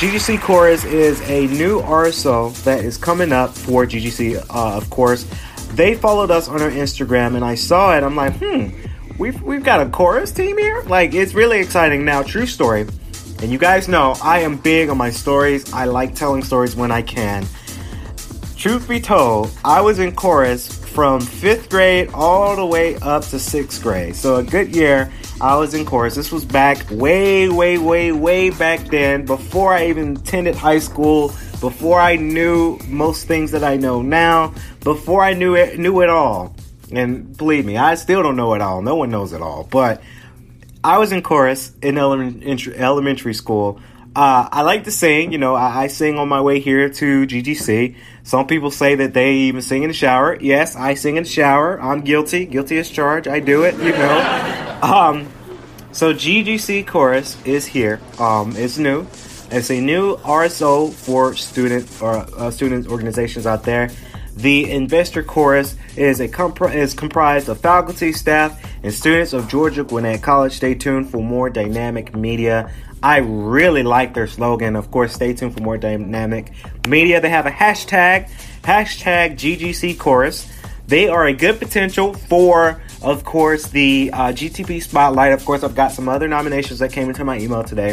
GGC 0.00 0.40
Chorus 0.40 0.84
is 0.86 1.20
a 1.28 1.48
new 1.48 1.82
RSO 1.82 2.54
that 2.64 2.82
is 2.82 2.96
coming 2.96 3.30
up 3.30 3.50
for 3.50 3.84
GGC, 3.84 4.38
uh, 4.38 4.74
of 4.74 4.88
course. 4.88 5.24
They 5.74 5.94
followed 5.94 6.30
us 6.30 6.48
on 6.48 6.62
our 6.62 6.70
Instagram 6.70 7.36
and 7.36 7.44
I 7.44 7.56
saw 7.56 7.94
it. 7.94 8.04
I'm 8.04 8.16
like, 8.16 8.32
hmm, 8.38 8.70
we've, 9.18 9.40
we've 9.42 9.62
got 9.62 9.86
a 9.86 9.90
chorus 9.90 10.32
team 10.32 10.56
here? 10.56 10.82
Like, 10.86 11.12
it's 11.12 11.34
really 11.34 11.58
exciting. 11.58 12.06
Now, 12.06 12.22
true 12.22 12.46
story. 12.46 12.86
And 13.42 13.52
you 13.52 13.58
guys 13.58 13.86
know 13.86 14.16
I 14.22 14.38
am 14.38 14.56
big 14.56 14.88
on 14.88 14.96
my 14.96 15.10
stories. 15.10 15.70
I 15.74 15.84
like 15.84 16.14
telling 16.14 16.42
stories 16.42 16.74
when 16.74 16.90
I 16.90 17.02
can. 17.02 17.44
Truth 18.56 18.88
be 18.88 18.98
told, 18.98 19.54
I 19.62 19.82
was 19.82 19.98
in 19.98 20.14
chorus 20.14 20.72
from 20.72 21.20
fifth 21.20 21.68
grade 21.68 22.08
all 22.14 22.56
the 22.56 22.64
way 22.64 22.96
up 22.96 23.24
to 23.24 23.38
sixth 23.38 23.82
grade. 23.82 24.16
So 24.16 24.36
a 24.36 24.42
good 24.42 24.74
year 24.74 25.12
I 25.40 25.56
was 25.56 25.72
in 25.72 25.86
chorus. 25.86 26.14
This 26.14 26.30
was 26.30 26.44
back 26.44 26.84
way, 26.90 27.48
way, 27.48 27.78
way, 27.78 28.12
way 28.12 28.50
back 28.50 28.80
then, 28.88 29.24
before 29.24 29.72
I 29.72 29.86
even 29.86 30.18
attended 30.18 30.54
high 30.54 30.80
school, 30.80 31.28
before 31.60 31.98
I 31.98 32.16
knew 32.16 32.78
most 32.86 33.26
things 33.26 33.52
that 33.52 33.64
I 33.64 33.76
know 33.76 34.02
now, 34.02 34.52
before 34.80 35.24
I 35.24 35.32
knew 35.32 35.54
it 35.54 35.78
knew 35.78 36.02
it 36.02 36.10
all. 36.10 36.54
And 36.92 37.34
believe 37.36 37.64
me, 37.64 37.78
I 37.78 37.94
still 37.94 38.22
don't 38.22 38.36
know 38.36 38.52
it 38.52 38.60
all. 38.60 38.82
No 38.82 38.96
one 38.96 39.10
knows 39.10 39.32
it 39.32 39.40
all. 39.40 39.64
But 39.64 40.02
I 40.84 40.98
was 40.98 41.10
in 41.10 41.22
chorus 41.22 41.72
in 41.80 41.96
elementary, 41.96 42.76
elementary 42.76 43.34
school. 43.34 43.80
Uh, 44.14 44.48
I 44.50 44.62
like 44.62 44.84
to 44.84 44.90
sing. 44.90 45.30
You 45.30 45.38
know, 45.38 45.54
I, 45.54 45.84
I, 45.84 45.86
sing 45.86 46.18
on 46.18 46.28
my 46.28 46.40
way 46.40 46.58
here 46.58 46.88
to 46.88 47.26
GGC. 47.26 47.94
Some 48.24 48.48
people 48.48 48.72
say 48.72 48.96
that 48.96 49.14
they 49.14 49.34
even 49.34 49.62
sing 49.62 49.84
in 49.84 49.88
the 49.88 49.94
shower. 49.94 50.36
Yes, 50.40 50.74
I 50.74 50.94
sing 50.94 51.16
in 51.16 51.22
the 51.22 51.28
shower. 51.28 51.80
I'm 51.80 52.00
guilty. 52.00 52.44
Guilty 52.46 52.78
as 52.78 52.90
charged. 52.90 53.28
I 53.28 53.38
do 53.38 53.62
it, 53.62 53.74
you 53.76 53.92
know. 53.92 54.78
Um, 54.82 55.28
so 55.92 56.14
GGC 56.14 56.86
Chorus 56.86 57.36
is 57.44 57.66
here. 57.66 58.00
Um, 58.18 58.56
it's 58.56 58.78
new. 58.78 59.02
It's 59.50 59.70
a 59.70 59.80
new 59.80 60.16
RSO 60.18 60.92
for 60.92 61.34
student 61.34 62.00
or 62.00 62.16
uh, 62.36 62.50
student 62.50 62.86
organizations 62.88 63.46
out 63.46 63.64
there. 63.64 63.90
The 64.40 64.70
Investor 64.70 65.22
Chorus 65.22 65.76
is 65.96 66.20
a 66.20 66.24
is 66.72 66.94
comprised 66.94 67.50
of 67.50 67.60
faculty, 67.60 68.12
staff, 68.12 68.58
and 68.82 68.92
students 68.92 69.34
of 69.34 69.48
Georgia 69.48 69.84
Gwinnett 69.84 70.22
College. 70.22 70.54
Stay 70.54 70.74
tuned 70.74 71.10
for 71.10 71.22
more 71.22 71.50
dynamic 71.50 72.14
media. 72.14 72.72
I 73.02 73.18
really 73.18 73.82
like 73.82 74.14
their 74.14 74.26
slogan. 74.26 74.76
Of 74.76 74.90
course, 74.90 75.12
stay 75.12 75.34
tuned 75.34 75.54
for 75.54 75.62
more 75.62 75.76
dynamic 75.76 76.52
media. 76.88 77.20
They 77.20 77.28
have 77.28 77.44
a 77.44 77.50
hashtag, 77.50 78.30
hashtag 78.62 79.34
GGC 79.34 79.98
Chorus. 79.98 80.50
They 80.86 81.08
are 81.08 81.26
a 81.26 81.34
good 81.34 81.58
potential 81.58 82.14
for 82.14 82.80
of 83.02 83.24
course, 83.24 83.66
the 83.66 84.10
uh, 84.12 84.28
GTP 84.28 84.82
Spotlight. 84.82 85.32
Of 85.32 85.44
course, 85.44 85.62
I've 85.62 85.74
got 85.74 85.92
some 85.92 86.08
other 86.08 86.28
nominations 86.28 86.80
that 86.80 86.92
came 86.92 87.08
into 87.08 87.24
my 87.24 87.38
email 87.38 87.64
today. 87.64 87.92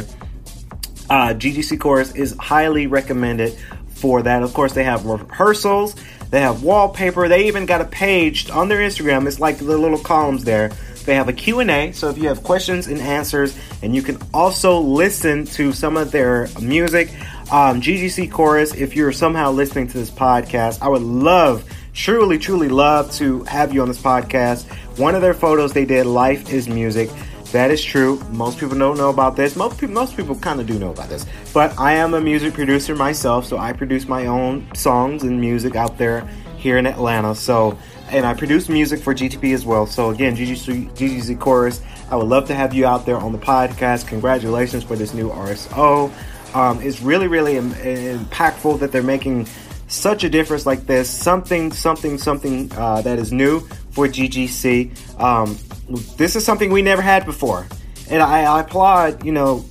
Uh, 1.09 1.29
GGC 1.29 1.79
Chorus 1.79 2.13
is 2.13 2.35
highly 2.37 2.87
recommended 2.87 3.57
for 3.87 4.21
that. 4.23 4.43
Of 4.43 4.53
course, 4.53 4.73
they 4.73 4.83
have 4.83 5.05
rehearsals, 5.05 5.95
they 6.29 6.41
have 6.41 6.63
wallpaper, 6.63 7.27
they 7.27 7.47
even 7.47 7.65
got 7.65 7.81
a 7.81 7.85
page 7.85 8.49
on 8.49 8.67
their 8.67 8.79
Instagram. 8.79 9.27
It's 9.27 9.39
like 9.39 9.57
the 9.57 9.77
little 9.77 9.97
columns 9.97 10.43
there. 10.43 10.71
They 11.05 11.15
have 11.15 11.29
a 11.29 11.33
Q&A, 11.33 11.93
so 11.93 12.09
if 12.09 12.17
you 12.17 12.27
have 12.27 12.43
questions 12.43 12.87
and 12.87 12.99
answers, 12.99 13.57
and 13.81 13.95
you 13.95 14.01
can 14.01 14.17
also 14.33 14.79
listen 14.79 15.45
to 15.45 15.71
some 15.71 15.95
of 15.95 16.11
their 16.11 16.49
music. 16.61 17.09
Um, 17.49 17.79
GGC 17.79 18.29
Chorus, 18.29 18.73
if 18.73 18.93
you're 18.93 19.13
somehow 19.13 19.51
listening 19.51 19.87
to 19.87 19.97
this 19.97 20.11
podcast, 20.11 20.81
I 20.81 20.89
would 20.89 21.01
love 21.01 21.63
truly, 21.93 22.37
truly 22.37 22.67
love 22.67 23.11
to 23.13 23.43
have 23.45 23.73
you 23.73 23.81
on 23.81 23.87
this 23.87 24.01
podcast. 24.01 24.65
One 24.99 25.15
of 25.15 25.21
their 25.21 25.33
photos 25.33 25.71
they 25.71 25.85
did, 25.85 26.05
Life 26.05 26.51
is 26.51 26.67
Music. 26.67 27.09
That 27.51 27.71
is 27.71 27.83
true. 27.83 28.21
Most 28.31 28.59
people 28.59 28.77
don't 28.77 28.97
know 28.97 29.09
about 29.09 29.37
this. 29.37 29.55
Most 29.55 29.79
people, 29.79 29.95
most 29.95 30.17
people 30.17 30.35
kind 30.35 30.59
of 30.59 30.67
do 30.67 30.77
know 30.77 30.91
about 30.91 31.07
this. 31.07 31.25
But 31.53 31.77
I 31.79 31.93
am 31.93 32.13
a 32.13 32.19
music 32.19 32.53
producer 32.53 32.93
myself, 32.93 33.45
so 33.45 33.57
I 33.57 33.71
produce 33.71 34.07
my 34.07 34.25
own 34.25 34.67
songs 34.75 35.23
and 35.23 35.39
music 35.39 35.75
out 35.75 35.97
there 35.97 36.27
here 36.57 36.77
in 36.77 36.85
Atlanta. 36.85 37.33
So, 37.35 37.77
and 38.09 38.25
I 38.25 38.33
produce 38.33 38.67
music 38.67 38.99
for 38.99 39.13
GTP 39.15 39.53
as 39.53 39.65
well. 39.65 39.85
So 39.85 40.09
again, 40.09 40.35
GGC, 40.35 41.39
Chorus, 41.39 41.81
I 42.11 42.17
would 42.17 42.27
love 42.27 42.47
to 42.47 42.55
have 42.55 42.73
you 42.73 42.85
out 42.85 43.05
there 43.05 43.17
on 43.17 43.31
the 43.31 43.37
podcast. 43.37 44.07
Congratulations 44.07 44.83
for 44.83 44.97
this 44.97 45.13
new 45.13 45.29
RSO. 45.29 46.11
Um, 46.53 46.81
it's 46.81 47.01
really, 47.01 47.27
really 47.27 47.55
Im- 47.55 47.71
impactful 47.71 48.79
that 48.79 48.91
they're 48.91 49.03
making 49.03 49.47
such 49.87 50.25
a 50.25 50.29
difference 50.29 50.65
like 50.65 50.85
this. 50.85 51.09
Something, 51.09 51.71
something, 51.71 52.17
something 52.17 52.71
uh, 52.73 53.01
that 53.03 53.19
is 53.19 53.31
new 53.31 53.61
for 53.91 54.07
GGC. 54.07 55.19
Um, 55.19 55.57
this 55.89 56.35
is 56.35 56.45
something 56.45 56.71
we 56.71 56.81
never 56.81 57.01
had 57.01 57.25
before, 57.25 57.67
and 58.09 58.21
I, 58.21 58.43
I 58.43 58.61
applaud 58.61 59.25
you 59.25 59.31
know 59.31 59.65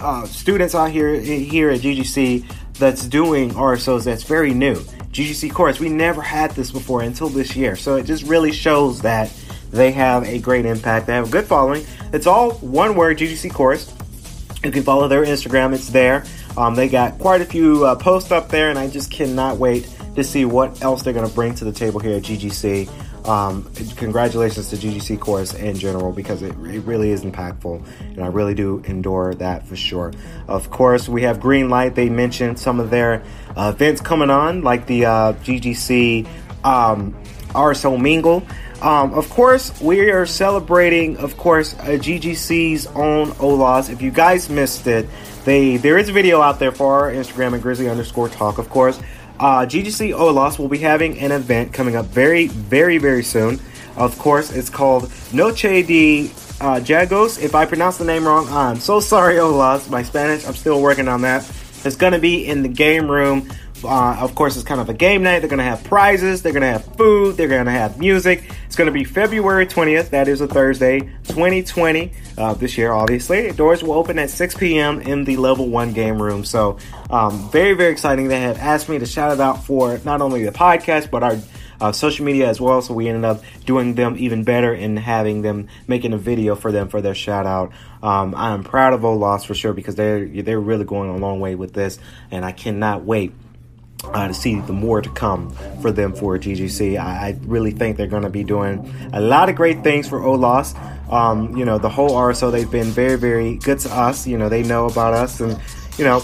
uh, 0.00 0.26
students 0.26 0.74
out 0.74 0.90
here 0.90 1.14
here 1.18 1.70
at 1.70 1.80
GGC 1.80 2.44
that's 2.74 3.06
doing 3.06 3.50
RSOs 3.50 4.04
that's 4.04 4.22
very 4.22 4.52
new. 4.52 4.76
GGC 5.12 5.52
Chorus, 5.52 5.80
we 5.80 5.88
never 5.88 6.20
had 6.20 6.50
this 6.52 6.70
before 6.70 7.02
until 7.02 7.28
this 7.28 7.56
year, 7.56 7.74
so 7.74 7.96
it 7.96 8.04
just 8.04 8.24
really 8.24 8.52
shows 8.52 9.00
that 9.02 9.32
they 9.70 9.90
have 9.92 10.24
a 10.24 10.38
great 10.38 10.66
impact. 10.66 11.06
They 11.06 11.14
have 11.14 11.28
a 11.28 11.30
good 11.30 11.46
following. 11.46 11.84
It's 12.12 12.26
all 12.26 12.52
one 12.52 12.94
word, 12.94 13.18
GGC 13.18 13.52
Chorus. 13.52 13.92
You 14.62 14.70
can 14.70 14.82
follow 14.82 15.08
their 15.08 15.24
Instagram; 15.24 15.74
it's 15.74 15.88
there. 15.88 16.24
Um, 16.56 16.74
they 16.74 16.88
got 16.88 17.18
quite 17.18 17.40
a 17.40 17.44
few 17.44 17.84
uh, 17.84 17.94
posts 17.96 18.30
up 18.30 18.48
there, 18.48 18.70
and 18.70 18.78
I 18.78 18.88
just 18.88 19.10
cannot 19.10 19.58
wait 19.58 19.88
to 20.16 20.24
see 20.24 20.44
what 20.44 20.82
else 20.82 21.02
they're 21.02 21.12
going 21.12 21.28
to 21.28 21.34
bring 21.34 21.54
to 21.56 21.64
the 21.64 21.72
table 21.72 22.00
here 22.00 22.16
at 22.16 22.22
GGC. 22.22 22.90
Um, 23.26 23.68
congratulations 23.96 24.68
to 24.68 24.76
GGC 24.76 25.18
Chorus 25.18 25.52
in 25.52 25.76
general 25.76 26.12
because 26.12 26.42
it, 26.42 26.52
it, 26.52 26.80
really 26.84 27.10
is 27.10 27.24
impactful, 27.24 27.84
and 28.00 28.22
I 28.22 28.28
really 28.28 28.54
do 28.54 28.82
endure 28.86 29.34
that 29.34 29.66
for 29.66 29.74
sure. 29.74 30.12
Of 30.46 30.70
course, 30.70 31.08
we 31.08 31.22
have 31.22 31.40
Green 31.40 31.68
Light. 31.68 31.96
They 31.96 32.08
mentioned 32.08 32.58
some 32.58 32.78
of 32.78 32.90
their 32.90 33.24
uh, 33.56 33.72
events 33.74 34.00
coming 34.00 34.30
on, 34.30 34.62
like 34.62 34.86
the 34.86 35.06
uh, 35.06 35.32
GGC 35.32 36.26
um, 36.64 37.16
RSO 37.48 38.00
Mingle. 38.00 38.46
Um, 38.80 39.14
of 39.14 39.28
course, 39.30 39.80
we 39.80 40.10
are 40.10 40.26
celebrating, 40.26 41.16
of 41.16 41.36
course, 41.36 41.74
GGC's 41.74 42.86
own 42.88 43.32
OLAS. 43.32 43.90
If 43.90 44.02
you 44.02 44.10
guys 44.10 44.48
missed 44.50 44.86
it, 44.86 45.08
they 45.44 45.78
there 45.78 45.96
is 45.98 46.08
a 46.10 46.12
video 46.12 46.42
out 46.42 46.58
there 46.58 46.72
for 46.72 46.94
our 46.94 47.10
Instagram 47.10 47.54
and 47.54 47.62
Grizzly 47.62 47.88
underscore 47.88 48.28
talk, 48.28 48.58
of 48.58 48.68
course. 48.68 49.00
Uh, 49.38 49.66
GGC 49.66 50.14
OLAS 50.14 50.58
will 50.58 50.68
be 50.68 50.78
having 50.78 51.18
an 51.18 51.32
event 51.32 51.72
coming 51.72 51.94
up 51.94 52.06
very, 52.06 52.46
very, 52.48 52.98
very 52.98 53.22
soon. 53.22 53.60
Of 53.96 54.18
course, 54.18 54.50
it's 54.50 54.70
called 54.70 55.10
Noche 55.32 55.62
de 55.62 56.30
uh, 56.60 56.80
Jagos. 56.80 57.42
If 57.42 57.54
I 57.54 57.66
pronounce 57.66 57.98
the 57.98 58.04
name 58.04 58.24
wrong, 58.24 58.48
I'm 58.48 58.80
so 58.80 59.00
sorry, 59.00 59.36
OLAS. 59.36 59.90
My 59.90 60.02
Spanish, 60.02 60.46
I'm 60.46 60.54
still 60.54 60.80
working 60.80 61.08
on 61.08 61.22
that. 61.22 61.50
It's 61.84 61.96
going 61.96 62.14
to 62.14 62.18
be 62.18 62.46
in 62.46 62.62
the 62.62 62.68
game 62.68 63.10
room 63.10 63.50
Uh, 63.84 64.16
of 64.20 64.34
course, 64.34 64.56
it's 64.56 64.64
kind 64.64 64.80
of 64.80 64.88
a 64.88 64.94
game 64.94 65.22
night. 65.22 65.40
They're 65.40 65.48
going 65.48 65.58
to 65.58 65.64
have 65.64 65.84
prizes. 65.84 66.42
They're 66.42 66.52
going 66.52 66.62
to 66.62 66.72
have 66.72 66.84
food. 66.96 67.36
They're 67.36 67.48
going 67.48 67.66
to 67.66 67.70
have 67.70 67.98
music. 67.98 68.44
It's 68.66 68.76
going 68.76 68.86
to 68.86 68.92
be 68.92 69.04
February 69.04 69.66
20th. 69.66 70.10
That 70.10 70.28
is 70.28 70.40
a 70.40 70.46
Thursday, 70.46 71.00
2020. 71.00 72.12
Uh, 72.38 72.54
this 72.54 72.76
year, 72.76 72.92
obviously. 72.92 73.52
Doors 73.52 73.82
will 73.82 73.92
open 73.92 74.18
at 74.18 74.30
6 74.30 74.54
p.m. 74.56 75.00
in 75.00 75.24
the 75.24 75.36
level 75.36 75.68
one 75.68 75.92
game 75.92 76.20
room. 76.20 76.44
So, 76.44 76.78
um, 77.10 77.50
very, 77.50 77.74
very 77.74 77.92
exciting. 77.92 78.28
They 78.28 78.40
have 78.40 78.58
asked 78.58 78.88
me 78.88 78.98
to 78.98 79.06
shout 79.06 79.32
it 79.32 79.40
out 79.40 79.64
for 79.64 79.98
not 80.04 80.20
only 80.20 80.44
the 80.44 80.52
podcast, 80.52 81.10
but 81.10 81.22
our 81.22 81.36
uh, 81.80 81.92
social 81.92 82.24
media 82.24 82.48
as 82.48 82.60
well. 82.60 82.82
So 82.82 82.94
we 82.94 83.08
ended 83.08 83.24
up 83.24 83.42
doing 83.64 83.94
them 83.94 84.16
even 84.18 84.44
better 84.44 84.72
and 84.72 84.98
having 84.98 85.42
them 85.42 85.68
making 85.86 86.12
a 86.12 86.18
video 86.18 86.54
for 86.54 86.72
them 86.72 86.88
for 86.88 87.00
their 87.00 87.14
shout 87.14 87.46
out. 87.46 87.72
Um, 88.02 88.34
I 88.34 88.52
am 88.52 88.64
proud 88.64 88.92
of 88.92 89.00
Olos 89.00 89.44
for 89.46 89.54
sure 89.54 89.72
because 89.72 89.94
they're 89.94 90.26
they're 90.26 90.60
really 90.60 90.84
going 90.84 91.10
a 91.10 91.16
long 91.16 91.40
way 91.40 91.54
with 91.54 91.72
this, 91.72 91.98
and 92.30 92.44
I 92.44 92.52
cannot 92.52 93.04
wait 93.04 93.32
uh, 94.12 94.28
to 94.28 94.34
see 94.34 94.60
the 94.60 94.72
more 94.72 95.00
to 95.02 95.10
come 95.10 95.50
for 95.80 95.92
them 95.92 96.12
for 96.12 96.38
GGC. 96.38 96.98
I, 96.98 97.28
I 97.28 97.38
really 97.42 97.70
think 97.70 97.96
they're 97.96 98.06
going 98.06 98.22
to 98.22 98.30
be 98.30 98.44
doing 98.44 98.92
a 99.12 99.20
lot 99.20 99.48
of 99.48 99.56
great 99.56 99.82
things 99.82 100.08
for 100.08 100.20
Olas. 100.20 100.74
Um, 101.12 101.56
you 101.56 101.64
know, 101.64 101.78
the 101.78 101.88
whole 101.88 102.10
RSO, 102.10 102.50
they've 102.50 102.70
been 102.70 102.88
very, 102.88 103.16
very 103.16 103.56
good 103.56 103.78
to 103.80 103.94
us. 103.94 104.26
You 104.26 104.38
know, 104.38 104.48
they 104.48 104.62
know 104.62 104.86
about 104.86 105.14
us, 105.14 105.40
and, 105.40 105.60
you 105.98 106.04
know, 106.04 106.22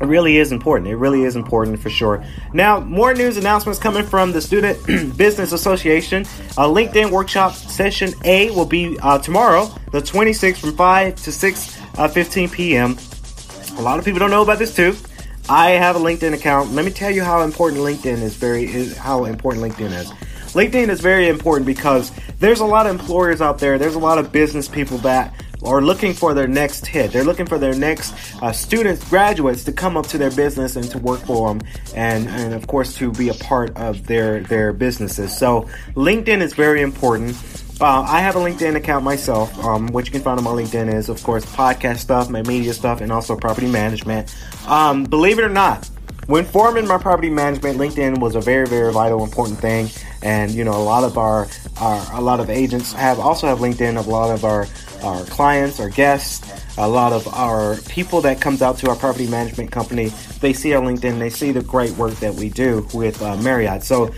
it 0.00 0.06
really 0.06 0.38
is 0.38 0.52
important. 0.52 0.90
It 0.90 0.96
really 0.96 1.22
is 1.22 1.36
important 1.36 1.80
for 1.80 1.90
sure. 1.90 2.24
Now, 2.52 2.80
more 2.80 3.14
news 3.14 3.36
announcements 3.36 3.78
coming 3.78 4.04
from 4.04 4.32
the 4.32 4.40
Student 4.40 4.84
Business 5.16 5.52
Association. 5.52 6.22
Uh, 6.56 6.66
LinkedIn 6.66 7.10
Workshop 7.10 7.54
Session 7.54 8.12
A 8.24 8.50
will 8.50 8.66
be 8.66 8.98
uh, 9.00 9.18
tomorrow, 9.18 9.66
the 9.92 10.00
26th, 10.00 10.58
from 10.58 10.76
5 10.76 11.16
to 11.16 11.32
6 11.32 11.80
uh, 11.96 12.08
15 12.08 12.48
p.m. 12.50 12.96
A 13.78 13.82
lot 13.82 13.98
of 13.98 14.04
people 14.04 14.18
don't 14.18 14.30
know 14.30 14.42
about 14.42 14.58
this 14.58 14.74
too. 14.74 14.96
I 15.48 15.72
have 15.72 15.94
a 15.94 15.98
LinkedIn 15.98 16.32
account. 16.32 16.72
Let 16.72 16.86
me 16.86 16.90
tell 16.90 17.10
you 17.10 17.22
how 17.22 17.42
important 17.42 17.82
LinkedIn 17.82 18.22
is. 18.22 18.34
Very 18.34 18.64
is 18.64 18.96
how 18.96 19.26
important 19.26 19.62
LinkedIn 19.64 19.92
is. 19.92 20.10
LinkedIn 20.54 20.88
is 20.88 21.00
very 21.00 21.28
important 21.28 21.66
because 21.66 22.12
there's 22.38 22.60
a 22.60 22.64
lot 22.64 22.86
of 22.86 22.98
employers 22.98 23.42
out 23.42 23.58
there. 23.58 23.78
There's 23.78 23.94
a 23.94 23.98
lot 23.98 24.16
of 24.18 24.32
business 24.32 24.68
people 24.68 24.96
that 24.98 25.34
are 25.62 25.82
looking 25.82 26.14
for 26.14 26.32
their 26.32 26.46
next 26.46 26.86
hit. 26.86 27.12
They're 27.12 27.24
looking 27.24 27.46
for 27.46 27.58
their 27.58 27.74
next 27.74 28.14
uh, 28.42 28.52
students, 28.52 29.06
graduates 29.10 29.64
to 29.64 29.72
come 29.72 29.96
up 29.96 30.06
to 30.08 30.18
their 30.18 30.30
business 30.30 30.76
and 30.76 30.90
to 30.90 30.98
work 30.98 31.20
for 31.20 31.48
them, 31.48 31.66
and 31.94 32.26
and 32.28 32.54
of 32.54 32.66
course 32.66 32.94
to 32.96 33.12
be 33.12 33.28
a 33.28 33.34
part 33.34 33.76
of 33.76 34.06
their 34.06 34.40
their 34.40 34.72
businesses. 34.72 35.36
So 35.36 35.68
LinkedIn 35.94 36.40
is 36.40 36.54
very 36.54 36.80
important. 36.80 37.36
Uh, 37.80 38.02
I 38.02 38.20
have 38.20 38.36
a 38.36 38.38
LinkedIn 38.38 38.76
account 38.76 39.04
myself. 39.04 39.56
Um, 39.64 39.88
what 39.88 40.06
you 40.06 40.12
can 40.12 40.20
find 40.20 40.38
on 40.38 40.44
my 40.44 40.50
LinkedIn 40.50 40.94
is, 40.94 41.08
of 41.08 41.22
course, 41.24 41.44
podcast 41.44 41.98
stuff, 41.98 42.30
my 42.30 42.42
media 42.42 42.72
stuff, 42.72 43.00
and 43.00 43.10
also 43.10 43.36
property 43.36 43.66
management. 43.66 44.34
Um, 44.68 45.04
believe 45.04 45.40
it 45.40 45.44
or 45.44 45.48
not, 45.48 45.90
when 46.26 46.44
forming 46.44 46.86
my 46.86 46.98
property 46.98 47.30
management, 47.30 47.78
LinkedIn 47.78 48.18
was 48.20 48.36
a 48.36 48.40
very, 48.40 48.66
very 48.66 48.92
vital, 48.92 49.24
important 49.24 49.58
thing. 49.58 49.88
And 50.22 50.52
you 50.52 50.64
know, 50.64 50.72
a 50.72 50.84
lot 50.84 51.02
of 51.04 51.18
our, 51.18 51.48
our 51.80 52.18
a 52.18 52.20
lot 52.20 52.40
of 52.40 52.48
agents 52.48 52.92
have 52.92 53.18
also 53.18 53.48
have 53.48 53.58
LinkedIn. 53.58 53.96
A 53.96 54.08
lot 54.08 54.30
of 54.30 54.44
our 54.44 54.66
our 55.02 55.24
clients, 55.24 55.80
our 55.80 55.90
guests, 55.90 56.78
a 56.78 56.88
lot 56.88 57.12
of 57.12 57.26
our 57.28 57.76
people 57.88 58.20
that 58.22 58.40
comes 58.40 58.62
out 58.62 58.78
to 58.78 58.88
our 58.88 58.96
property 58.96 59.26
management 59.26 59.70
company, 59.70 60.12
they 60.40 60.52
see 60.52 60.72
our 60.74 60.82
LinkedIn, 60.82 61.18
they 61.18 61.30
see 61.30 61.52
the 61.52 61.62
great 61.62 61.92
work 61.92 62.14
that 62.16 62.34
we 62.34 62.48
do 62.48 62.88
with 62.94 63.20
uh, 63.20 63.36
Marriott. 63.38 63.82
So 63.82 64.14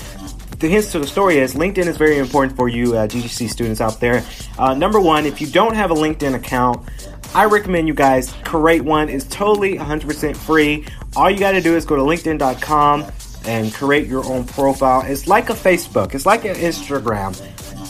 the 0.58 0.68
hints 0.68 0.92
to 0.92 0.98
the 0.98 1.06
story 1.06 1.38
is 1.38 1.54
LinkedIn 1.54 1.86
is 1.86 1.96
very 1.96 2.18
important 2.18 2.56
for 2.56 2.68
you 2.68 2.96
uh, 2.96 3.06
GGC 3.06 3.48
students 3.50 3.80
out 3.80 4.00
there. 4.00 4.24
Uh, 4.58 4.74
number 4.74 5.00
one, 5.00 5.26
if 5.26 5.40
you 5.40 5.46
don't 5.46 5.74
have 5.74 5.90
a 5.90 5.94
LinkedIn 5.94 6.34
account, 6.34 6.88
I 7.34 7.44
recommend 7.44 7.88
you 7.88 7.94
guys 7.94 8.32
create 8.44 8.82
one. 8.82 9.08
It's 9.08 9.26
totally 9.26 9.76
100% 9.76 10.36
free. 10.36 10.86
All 11.14 11.30
you 11.30 11.38
got 11.38 11.52
to 11.52 11.60
do 11.60 11.76
is 11.76 11.84
go 11.84 11.96
to 11.96 12.02
LinkedIn.com 12.02 13.04
and 13.46 13.72
create 13.72 14.06
your 14.06 14.24
own 14.24 14.44
profile. 14.44 15.02
It's 15.06 15.26
like 15.26 15.50
a 15.50 15.54
Facebook. 15.54 16.14
It's 16.14 16.26
like 16.26 16.44
an 16.44 16.56
Instagram, 16.56 17.36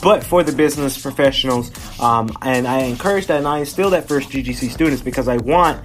but 0.03 0.25
for 0.25 0.43
the 0.43 0.53
business 0.53 1.01
professionals. 1.01 1.71
Um, 2.01 2.37
and 2.43 2.67
I 2.67 2.81
encourage 2.81 3.27
that, 3.29 3.39
and 3.39 3.47
I 3.47 3.61
instill 3.61 3.91
that 3.91 4.09
for 4.09 4.21
GGC 4.21 4.71
students 4.71 5.03
because 5.03 5.29
I 5.29 5.37
want 5.39 5.81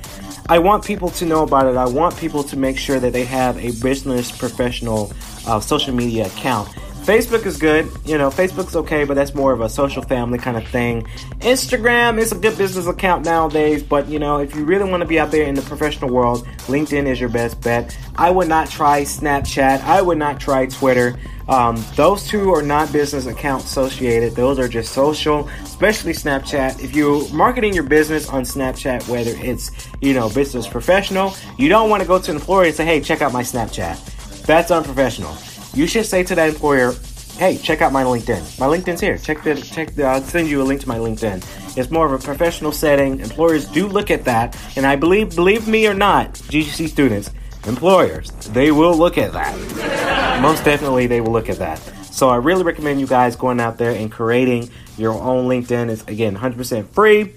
I 0.49 0.59
want 0.59 0.83
people 0.83 1.09
to 1.11 1.25
know 1.25 1.43
about 1.43 1.67
it. 1.67 1.77
I 1.77 1.85
want 1.85 2.17
people 2.17 2.43
to 2.43 2.57
make 2.57 2.77
sure 2.77 2.99
that 2.99 3.13
they 3.13 3.23
have 3.25 3.57
a 3.57 3.71
business 3.81 4.31
professional 4.35 5.13
uh, 5.47 5.59
social 5.59 5.93
media 5.93 6.27
account. 6.27 6.69
Facebook 7.03 7.47
is 7.47 7.57
good. 7.57 7.89
You 8.05 8.19
know, 8.19 8.29
Facebook's 8.29 8.75
okay, 8.75 9.05
but 9.05 9.15
that's 9.15 9.33
more 9.33 9.51
of 9.53 9.61
a 9.61 9.69
social 9.69 10.03
family 10.03 10.37
kind 10.37 10.55
of 10.55 10.67
thing. 10.67 11.01
Instagram 11.39 12.19
is 12.19 12.31
a 12.31 12.35
good 12.35 12.55
business 12.59 12.85
account 12.85 13.25
nowadays, 13.25 13.81
but 13.81 14.07
you 14.07 14.19
know, 14.19 14.37
if 14.37 14.55
you 14.55 14.63
really 14.63 14.87
want 14.87 15.01
to 15.01 15.07
be 15.07 15.19
out 15.19 15.31
there 15.31 15.43
in 15.43 15.55
the 15.55 15.63
professional 15.63 16.11
world, 16.11 16.45
LinkedIn 16.67 17.07
is 17.07 17.19
your 17.19 17.29
best 17.29 17.59
bet. 17.61 17.97
I 18.17 18.29
would 18.29 18.47
not 18.47 18.69
try 18.69 19.01
Snapchat. 19.01 19.81
I 19.81 19.99
would 19.99 20.19
not 20.19 20.39
try 20.39 20.67
Twitter. 20.67 21.17
Um, 21.49 21.83
those 21.95 22.27
two 22.27 22.51
are 22.51 22.61
not 22.61 22.93
business 22.93 23.25
account 23.25 23.63
associated. 23.63 24.35
Those 24.35 24.59
are 24.59 24.67
just 24.67 24.93
social, 24.93 25.49
especially 25.63 26.13
Snapchat. 26.13 26.83
If 26.83 26.95
you're 26.95 27.27
marketing 27.33 27.73
your 27.73 27.83
business 27.83 28.29
on 28.29 28.43
Snapchat, 28.43 29.09
whether 29.09 29.31
it's 29.31 29.71
you 30.01 30.13
know 30.13 30.29
business 30.29 30.67
professional, 30.67 31.33
you 31.57 31.67
don't 31.67 31.89
want 31.89 32.03
to 32.03 32.07
go 32.07 32.19
to 32.19 32.31
an 32.31 32.37
employer 32.37 32.65
and 32.65 32.75
say, 32.75 32.85
"Hey, 32.85 33.01
check 33.01 33.23
out 33.23 33.33
my 33.33 33.41
Snapchat." 33.41 34.20
That's 34.45 34.71
unprofessional 34.71 35.35
you 35.73 35.87
should 35.87 36.05
say 36.05 36.23
to 36.23 36.35
that 36.35 36.49
employer, 36.49 36.93
"Hey, 37.37 37.57
check 37.57 37.81
out 37.81 37.93
my 37.93 38.03
LinkedIn. 38.03 38.59
My 38.59 38.67
LinkedIn's 38.67 38.99
here. 38.99 39.17
Check 39.17 39.43
the 39.43 39.55
check. 39.55 39.95
The, 39.95 40.03
I'll 40.03 40.21
send 40.21 40.49
you 40.49 40.61
a 40.61 40.63
link 40.63 40.81
to 40.81 40.87
my 40.87 40.97
LinkedIn. 40.97 41.77
It's 41.77 41.89
more 41.89 42.05
of 42.05 42.11
a 42.11 42.23
professional 42.23 42.71
setting. 42.71 43.19
Employers 43.19 43.65
do 43.65 43.87
look 43.87 44.11
at 44.11 44.25
that, 44.25 44.57
and 44.75 44.85
I 44.85 44.95
believe, 44.97 45.35
believe 45.35 45.67
me 45.67 45.87
or 45.87 45.93
not, 45.93 46.33
GGC 46.33 46.89
students, 46.89 47.31
employers, 47.65 48.31
they 48.51 48.71
will 48.71 48.95
look 48.97 49.17
at 49.17 49.31
that. 49.31 50.41
Most 50.41 50.65
definitely, 50.65 51.07
they 51.07 51.21
will 51.21 51.31
look 51.31 51.49
at 51.49 51.57
that. 51.59 51.79
So 52.11 52.27
I 52.29 52.35
really 52.35 52.63
recommend 52.63 52.99
you 52.99 53.07
guys 53.07 53.37
going 53.37 53.61
out 53.61 53.77
there 53.77 53.91
and 53.91 54.11
creating 54.11 54.69
your 54.97 55.13
own 55.13 55.47
LinkedIn. 55.47 55.89
It's 55.89 56.03
again 56.03 56.35
100% 56.35 56.89
free. 56.89 57.33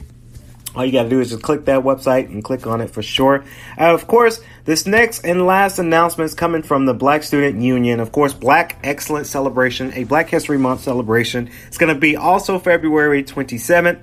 All 0.75 0.85
you 0.85 0.93
got 0.93 1.05
to 1.05 1.09
do 1.09 1.21
is 1.21 1.31
just 1.31 1.43
click 1.43 1.67
that 1.67 1.83
website 1.83 2.27
and 2.27 2.43
click 2.43 2.67
on 2.67 2.81
it 2.81 2.91
for 2.91 3.03
sure. 3.03 3.45
Uh, 3.79 3.95
of 3.95 4.07
course, 4.07 4.41
this 4.65 4.87
next 4.87 5.25
and 5.25 5.47
last 5.47 5.79
announcement 5.79 6.27
is 6.27 6.35
coming 6.35 6.63
from 6.63 6.87
the 6.87 6.95
Black 6.95 7.23
Student 7.23 7.63
Union. 7.63 8.01
Of 8.01 8.11
course, 8.11 8.33
Black 8.33 8.79
Excellence 8.83 9.31
Celebration, 9.31 9.93
a 9.95 10.05
Black 10.05 10.29
History 10.29 10.59
Month 10.59 10.81
celebration. 10.83 11.49
It's 11.67 11.79
going 11.79 11.95
to 11.95 12.01
be 12.01 12.17
also 12.17 12.59
February 12.59 13.23
27th 13.23 14.01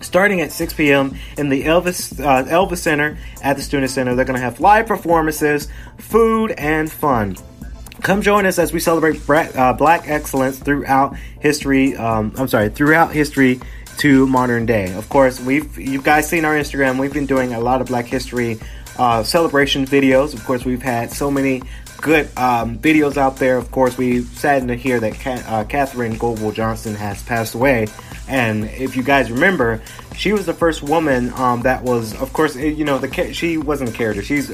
starting 0.00 0.42
at 0.42 0.52
6 0.52 0.74
p.m. 0.74 1.16
in 1.38 1.48
the 1.48 1.64
Elvis 1.64 2.20
uh, 2.20 2.44
Elvis 2.44 2.78
Center 2.78 3.16
at 3.42 3.56
the 3.56 3.62
Student 3.62 3.90
Center. 3.90 4.14
They're 4.14 4.26
going 4.26 4.38
to 4.38 4.42
have 4.42 4.60
live 4.60 4.86
performances, 4.86 5.68
food, 5.98 6.50
and 6.52 6.92
fun. 6.92 7.36
Come 8.02 8.20
join 8.20 8.44
us 8.44 8.58
as 8.58 8.70
we 8.70 8.80
celebrate 8.80 9.24
black, 9.26 9.56
uh, 9.56 9.72
black 9.72 10.08
excellence 10.08 10.58
throughout 10.58 11.16
history. 11.40 11.96
Um, 11.96 12.34
I'm 12.36 12.48
sorry, 12.48 12.68
throughout 12.68 13.12
history 13.12 13.60
to 13.98 14.26
modern 14.26 14.66
day. 14.66 14.92
Of 14.94 15.08
course, 15.08 15.40
we've 15.40 15.78
you 15.78 16.00
guys 16.00 16.28
seen 16.28 16.44
our 16.44 16.54
Instagram. 16.54 16.98
We've 16.98 17.12
been 17.12 17.26
doing 17.26 17.54
a 17.54 17.60
lot 17.60 17.80
of 17.80 17.88
Black 17.88 18.06
History 18.06 18.58
uh, 18.98 19.22
celebration 19.22 19.86
videos. 19.86 20.34
Of 20.34 20.44
course, 20.44 20.64
we've 20.64 20.82
had 20.82 21.12
so 21.12 21.30
many 21.30 21.62
good 22.00 22.26
um, 22.36 22.78
videos 22.78 23.16
out 23.16 23.36
there. 23.36 23.56
Of 23.56 23.70
course, 23.70 23.96
we 23.96 24.22
saddened 24.22 24.68
to 24.68 24.76
hear 24.76 25.00
that 25.00 25.26
uh, 25.48 25.64
Katherine 25.64 26.16
Goble 26.18 26.52
Johnson 26.52 26.94
has 26.94 27.22
passed 27.22 27.54
away. 27.54 27.86
And 28.28 28.64
if 28.64 28.96
you 28.96 29.02
guys 29.02 29.30
remember, 29.30 29.82
she 30.16 30.32
was 30.32 30.46
the 30.46 30.54
first 30.54 30.82
woman 30.82 31.32
um, 31.34 31.62
that 31.62 31.82
was, 31.82 32.14
of 32.20 32.32
course, 32.32 32.56
you 32.56 32.84
know, 32.84 32.98
the 32.98 33.34
she 33.34 33.58
wasn't 33.58 33.90
a 33.90 33.92
character. 33.92 34.22
She's 34.22 34.50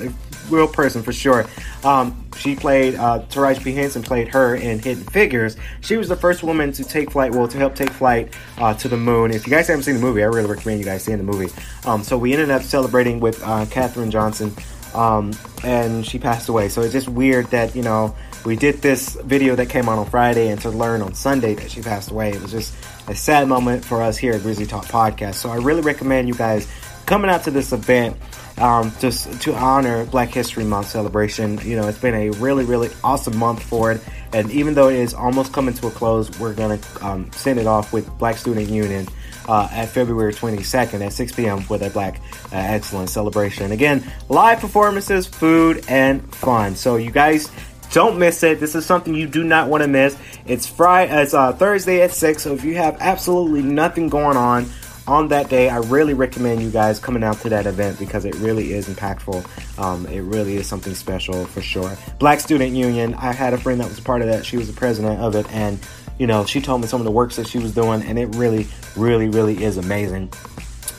real 0.51 0.69
person 0.69 1.03
for 1.03 1.13
sure. 1.13 1.47
Um, 1.85 2.27
she 2.37 2.57
played 2.57 2.95
uh, 2.95 3.21
Taraji 3.29 3.63
P 3.63 3.73
Henson 3.73 4.03
played 4.03 4.29
her 4.29 4.55
in 4.55 4.79
Hidden 4.79 5.05
Figures. 5.05 5.57
She 5.81 5.97
was 5.97 6.09
the 6.09 6.17
first 6.17 6.43
woman 6.43 6.73
to 6.73 6.85
take 6.85 7.11
flight, 7.11 7.33
well, 7.33 7.49
to 7.49 7.59
help 7.59 7.75
take 7.75 7.91
flight 7.91 8.35
uh, 8.59 8.75
to 8.75 8.89
the 8.89 8.97
moon. 8.97 9.31
If 9.31 9.47
you 9.47 9.51
guys 9.51 9.69
haven't 9.69 9.85
seen 9.85 9.95
the 9.95 10.01
movie, 10.01 10.23
I 10.23 10.27
really 10.27 10.49
recommend 10.49 10.79
you 10.79 10.85
guys 10.85 11.05
seeing 11.05 11.19
the 11.19 11.25
movie. 11.25 11.53
Um, 11.85 12.03
so 12.03 12.17
we 12.17 12.33
ended 12.33 12.51
up 12.51 12.63
celebrating 12.63 13.21
with 13.21 13.43
uh, 13.43 13.67
Katherine 13.67 14.11
Johnson, 14.11 14.55
um, 14.95 15.33
and 15.65 16.05
she 16.05 16.19
passed 16.19 16.49
away. 16.49 16.69
So 16.69 16.83
it's 16.83 16.93
just 16.93 17.09
weird 17.09 17.47
that 17.47 17.77
you 17.77 17.83
know 17.83 18.15
we 18.45 18.57
did 18.57 18.81
this 18.83 19.17
video 19.23 19.55
that 19.57 19.69
came 19.69 19.89
out 19.89 19.99
on 19.99 20.07
Friday, 20.07 20.49
and 20.49 20.61
to 20.63 20.71
learn 20.71 21.03
on 21.03 21.15
Sunday 21.15 21.55
that 21.55 21.71
she 21.71 21.83
passed 21.83 22.11
away. 22.11 22.31
It 22.31 22.41
was 22.41 22.53
just 22.53 22.75
a 23.09 23.15
sad 23.15 23.49
moment 23.49 23.85
for 23.85 24.03
us 24.03 24.17
here 24.17 24.33
at 24.35 24.43
Grizzly 24.43 24.67
Talk 24.67 24.87
Podcast. 24.87 25.35
So 25.35 25.51
I 25.51 25.57
really 25.57 25.83
recommend 25.83 26.29
you 26.29 26.35
guys 26.35 26.71
coming 27.07 27.31
out 27.31 27.43
to 27.45 27.51
this 27.51 27.73
event 27.73 28.17
um, 28.61 28.93
just 29.01 29.41
to 29.43 29.55
honor 29.55 30.05
Black 30.05 30.29
History 30.29 30.65
Month 30.65 30.89
celebration. 30.89 31.59
You 31.63 31.77
know, 31.77 31.89
it's 31.89 31.99
been 31.99 32.15
a 32.15 32.31
really, 32.31 32.65
really 32.65 32.91
awesome 33.03 33.37
month 33.37 33.63
for 33.63 33.93
it. 33.93 34.01
And 34.33 34.51
even 34.51 34.75
though 34.75 34.89
it 34.89 34.97
is 34.97 35.15
almost 35.15 35.53
coming 35.53 35.75
to 35.75 35.89
a 35.89 35.91
close, 35.91 36.31
we're 36.39 36.55
going 36.55 36.79
to 36.79 37.07
um, 37.07 37.33
send 37.33 37.59
it 37.59 37.67
off 37.67 37.93
with 37.93 38.09
Black 38.19 38.37
Student 38.37 38.69
Union 38.69 39.09
uh, 39.49 39.69
at 39.73 39.89
February 39.89 40.33
22nd 40.33 41.05
at 41.05 41.13
6 41.13 41.33
p.m. 41.33 41.61
for 41.61 41.79
their 41.79 41.91
Black 41.91 42.21
uh, 42.53 42.57
Excellence 42.57 43.13
celebration. 43.13 43.73
Again, 43.73 44.05
live 44.29 44.61
performances, 44.61 45.27
food, 45.27 45.85
and 45.89 46.33
fun. 46.35 46.77
So 46.77 46.97
you 46.97 47.11
guys 47.11 47.51
don't 47.93 48.19
miss 48.19 48.43
it. 48.43 48.61
This 48.61 48.75
is 48.75 48.87
something 48.87 49.15
you 49.15 49.27
do 49.27 49.43
not 49.43 49.69
want 49.69 49.83
to 49.83 49.89
miss. 49.89 50.17
It's 50.47 50.67
Friday, 50.67 51.23
it's 51.23 51.35
uh, 51.35 51.53
Thursday 51.53 52.03
at 52.03 52.13
six. 52.13 52.43
So 52.43 52.53
if 52.53 52.63
you 52.63 52.77
have 52.77 52.99
absolutely 53.01 53.63
nothing 53.63 54.09
going 54.09 54.37
on, 54.37 54.71
on 55.07 55.29
that 55.29 55.49
day. 55.49 55.69
I 55.69 55.79
really 55.79 56.15
recommend 56.15 56.63
you 56.63 56.71
guys 56.71 56.99
coming 56.99 57.25
out 57.25 57.39
to 57.41 57.49
that 57.49 57.67
event 57.67 57.99
because 57.99 58.25
it 58.25 58.35
really 58.37 58.73
is 58.73 58.89
impactful. 58.89 59.79
Um, 59.79 60.07
it 60.07 60.21
really 60.21 60.57
is 60.57 60.67
something 60.67 60.95
special 60.95 61.45
for 61.47 61.61
sure. 61.61 61.97
Black 62.19 62.41
Student 62.41 62.75
Union. 62.75 63.15
I 63.15 63.33
had 63.33 63.55
a 63.55 63.59
friend 63.59 63.81
that 63.81 63.89
was 63.89 64.01
part 64.01 64.23
of 64.23 64.29
that. 64.29 64.45
She 64.45 64.57
was 64.57 64.67
the 64.67 64.75
president 64.75 65.21
of 65.21 65.35
it, 65.35 65.51
and 65.53 65.79
you 66.19 66.27
know, 66.27 66.45
she 66.45 66.61
told 66.61 66.83
me 66.83 66.87
some 66.87 67.01
of 67.01 67.07
the 67.07 67.11
works 67.11 67.37
that 67.37 67.49
she 67.49 67.59
was 67.59 67.75
doing, 67.75 68.03
and 68.03 68.19
it 68.19 68.27
really, 68.35 68.67
really, 68.95 69.29
really 69.29 69.65
is 69.65 69.79
amazing. 69.79 70.31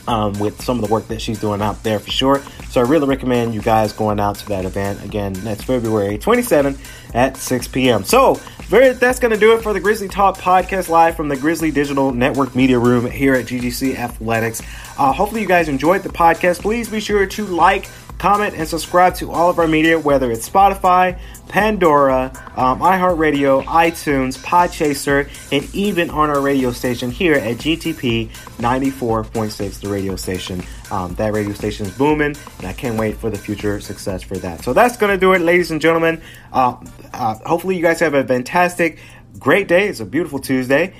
Um, 0.08 0.36
with 0.40 0.60
some 0.60 0.78
of 0.78 0.84
the 0.84 0.92
work 0.92 1.06
that 1.08 1.22
she's 1.22 1.38
doing 1.38 1.62
out 1.62 1.80
there 1.84 2.00
for 2.00 2.10
sure. 2.10 2.42
So 2.70 2.80
I 2.80 2.84
really 2.84 3.06
recommend 3.06 3.54
you 3.54 3.62
guys 3.62 3.92
going 3.92 4.18
out 4.18 4.34
to 4.36 4.46
that 4.48 4.64
event. 4.64 5.04
Again, 5.04 5.32
that's 5.32 5.62
February 5.62 6.18
27 6.18 6.76
at 7.14 7.36
6 7.36 7.68
p.m. 7.68 8.02
So 8.02 8.40
very, 8.72 8.94
that's 8.94 9.20
going 9.20 9.32
to 9.32 9.38
do 9.38 9.54
it 9.54 9.62
for 9.62 9.74
the 9.74 9.80
Grizzly 9.80 10.08
Talk 10.08 10.38
podcast 10.38 10.88
live 10.88 11.14
from 11.14 11.28
the 11.28 11.36
Grizzly 11.36 11.70
Digital 11.70 12.10
Network 12.10 12.56
Media 12.56 12.78
Room 12.78 13.10
here 13.10 13.34
at 13.34 13.44
GGC 13.44 13.96
Athletics. 13.96 14.62
Uh, 14.98 15.12
hopefully, 15.12 15.42
you 15.42 15.46
guys 15.46 15.68
enjoyed 15.68 16.02
the 16.02 16.08
podcast. 16.08 16.62
Please 16.62 16.88
be 16.88 16.98
sure 16.98 17.26
to 17.26 17.44
like, 17.44 17.90
comment, 18.22 18.54
and 18.54 18.68
subscribe 18.68 19.16
to 19.16 19.32
all 19.32 19.50
of 19.50 19.58
our 19.58 19.66
media, 19.66 19.98
whether 19.98 20.30
it's 20.30 20.48
Spotify, 20.48 21.18
Pandora, 21.48 22.26
um, 22.56 22.78
iHeartRadio, 22.78 23.64
iTunes, 23.64 24.38
Podchaser, 24.38 25.28
and 25.50 25.74
even 25.74 26.08
on 26.08 26.30
our 26.30 26.40
radio 26.40 26.70
station 26.70 27.10
here 27.10 27.34
at 27.34 27.56
GTP 27.56 28.28
94.6, 28.58 29.80
the 29.80 29.88
radio 29.88 30.14
station. 30.14 30.62
Um, 30.92 31.16
that 31.16 31.32
radio 31.32 31.52
station 31.52 31.86
is 31.86 31.98
booming, 31.98 32.36
and 32.58 32.66
I 32.66 32.72
can't 32.72 32.96
wait 32.96 33.16
for 33.16 33.28
the 33.28 33.38
future 33.38 33.80
success 33.80 34.22
for 34.22 34.36
that. 34.36 34.62
So 34.62 34.72
that's 34.72 34.96
going 34.96 35.12
to 35.12 35.18
do 35.18 35.32
it, 35.32 35.40
ladies 35.40 35.72
and 35.72 35.80
gentlemen. 35.80 36.22
Uh, 36.52 36.76
uh, 37.12 37.34
hopefully, 37.44 37.76
you 37.76 37.82
guys 37.82 37.98
have 37.98 38.14
a 38.14 38.22
fantastic, 38.22 39.00
great 39.40 39.66
day. 39.66 39.88
It's 39.88 39.98
a 39.98 40.06
beautiful 40.06 40.38
Tuesday. 40.38 40.94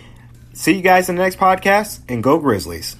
See 0.54 0.74
you 0.74 0.82
guys 0.82 1.08
in 1.08 1.14
the 1.14 1.22
next 1.22 1.38
podcast, 1.38 2.00
and 2.08 2.20
go 2.20 2.40
Grizzlies. 2.40 2.96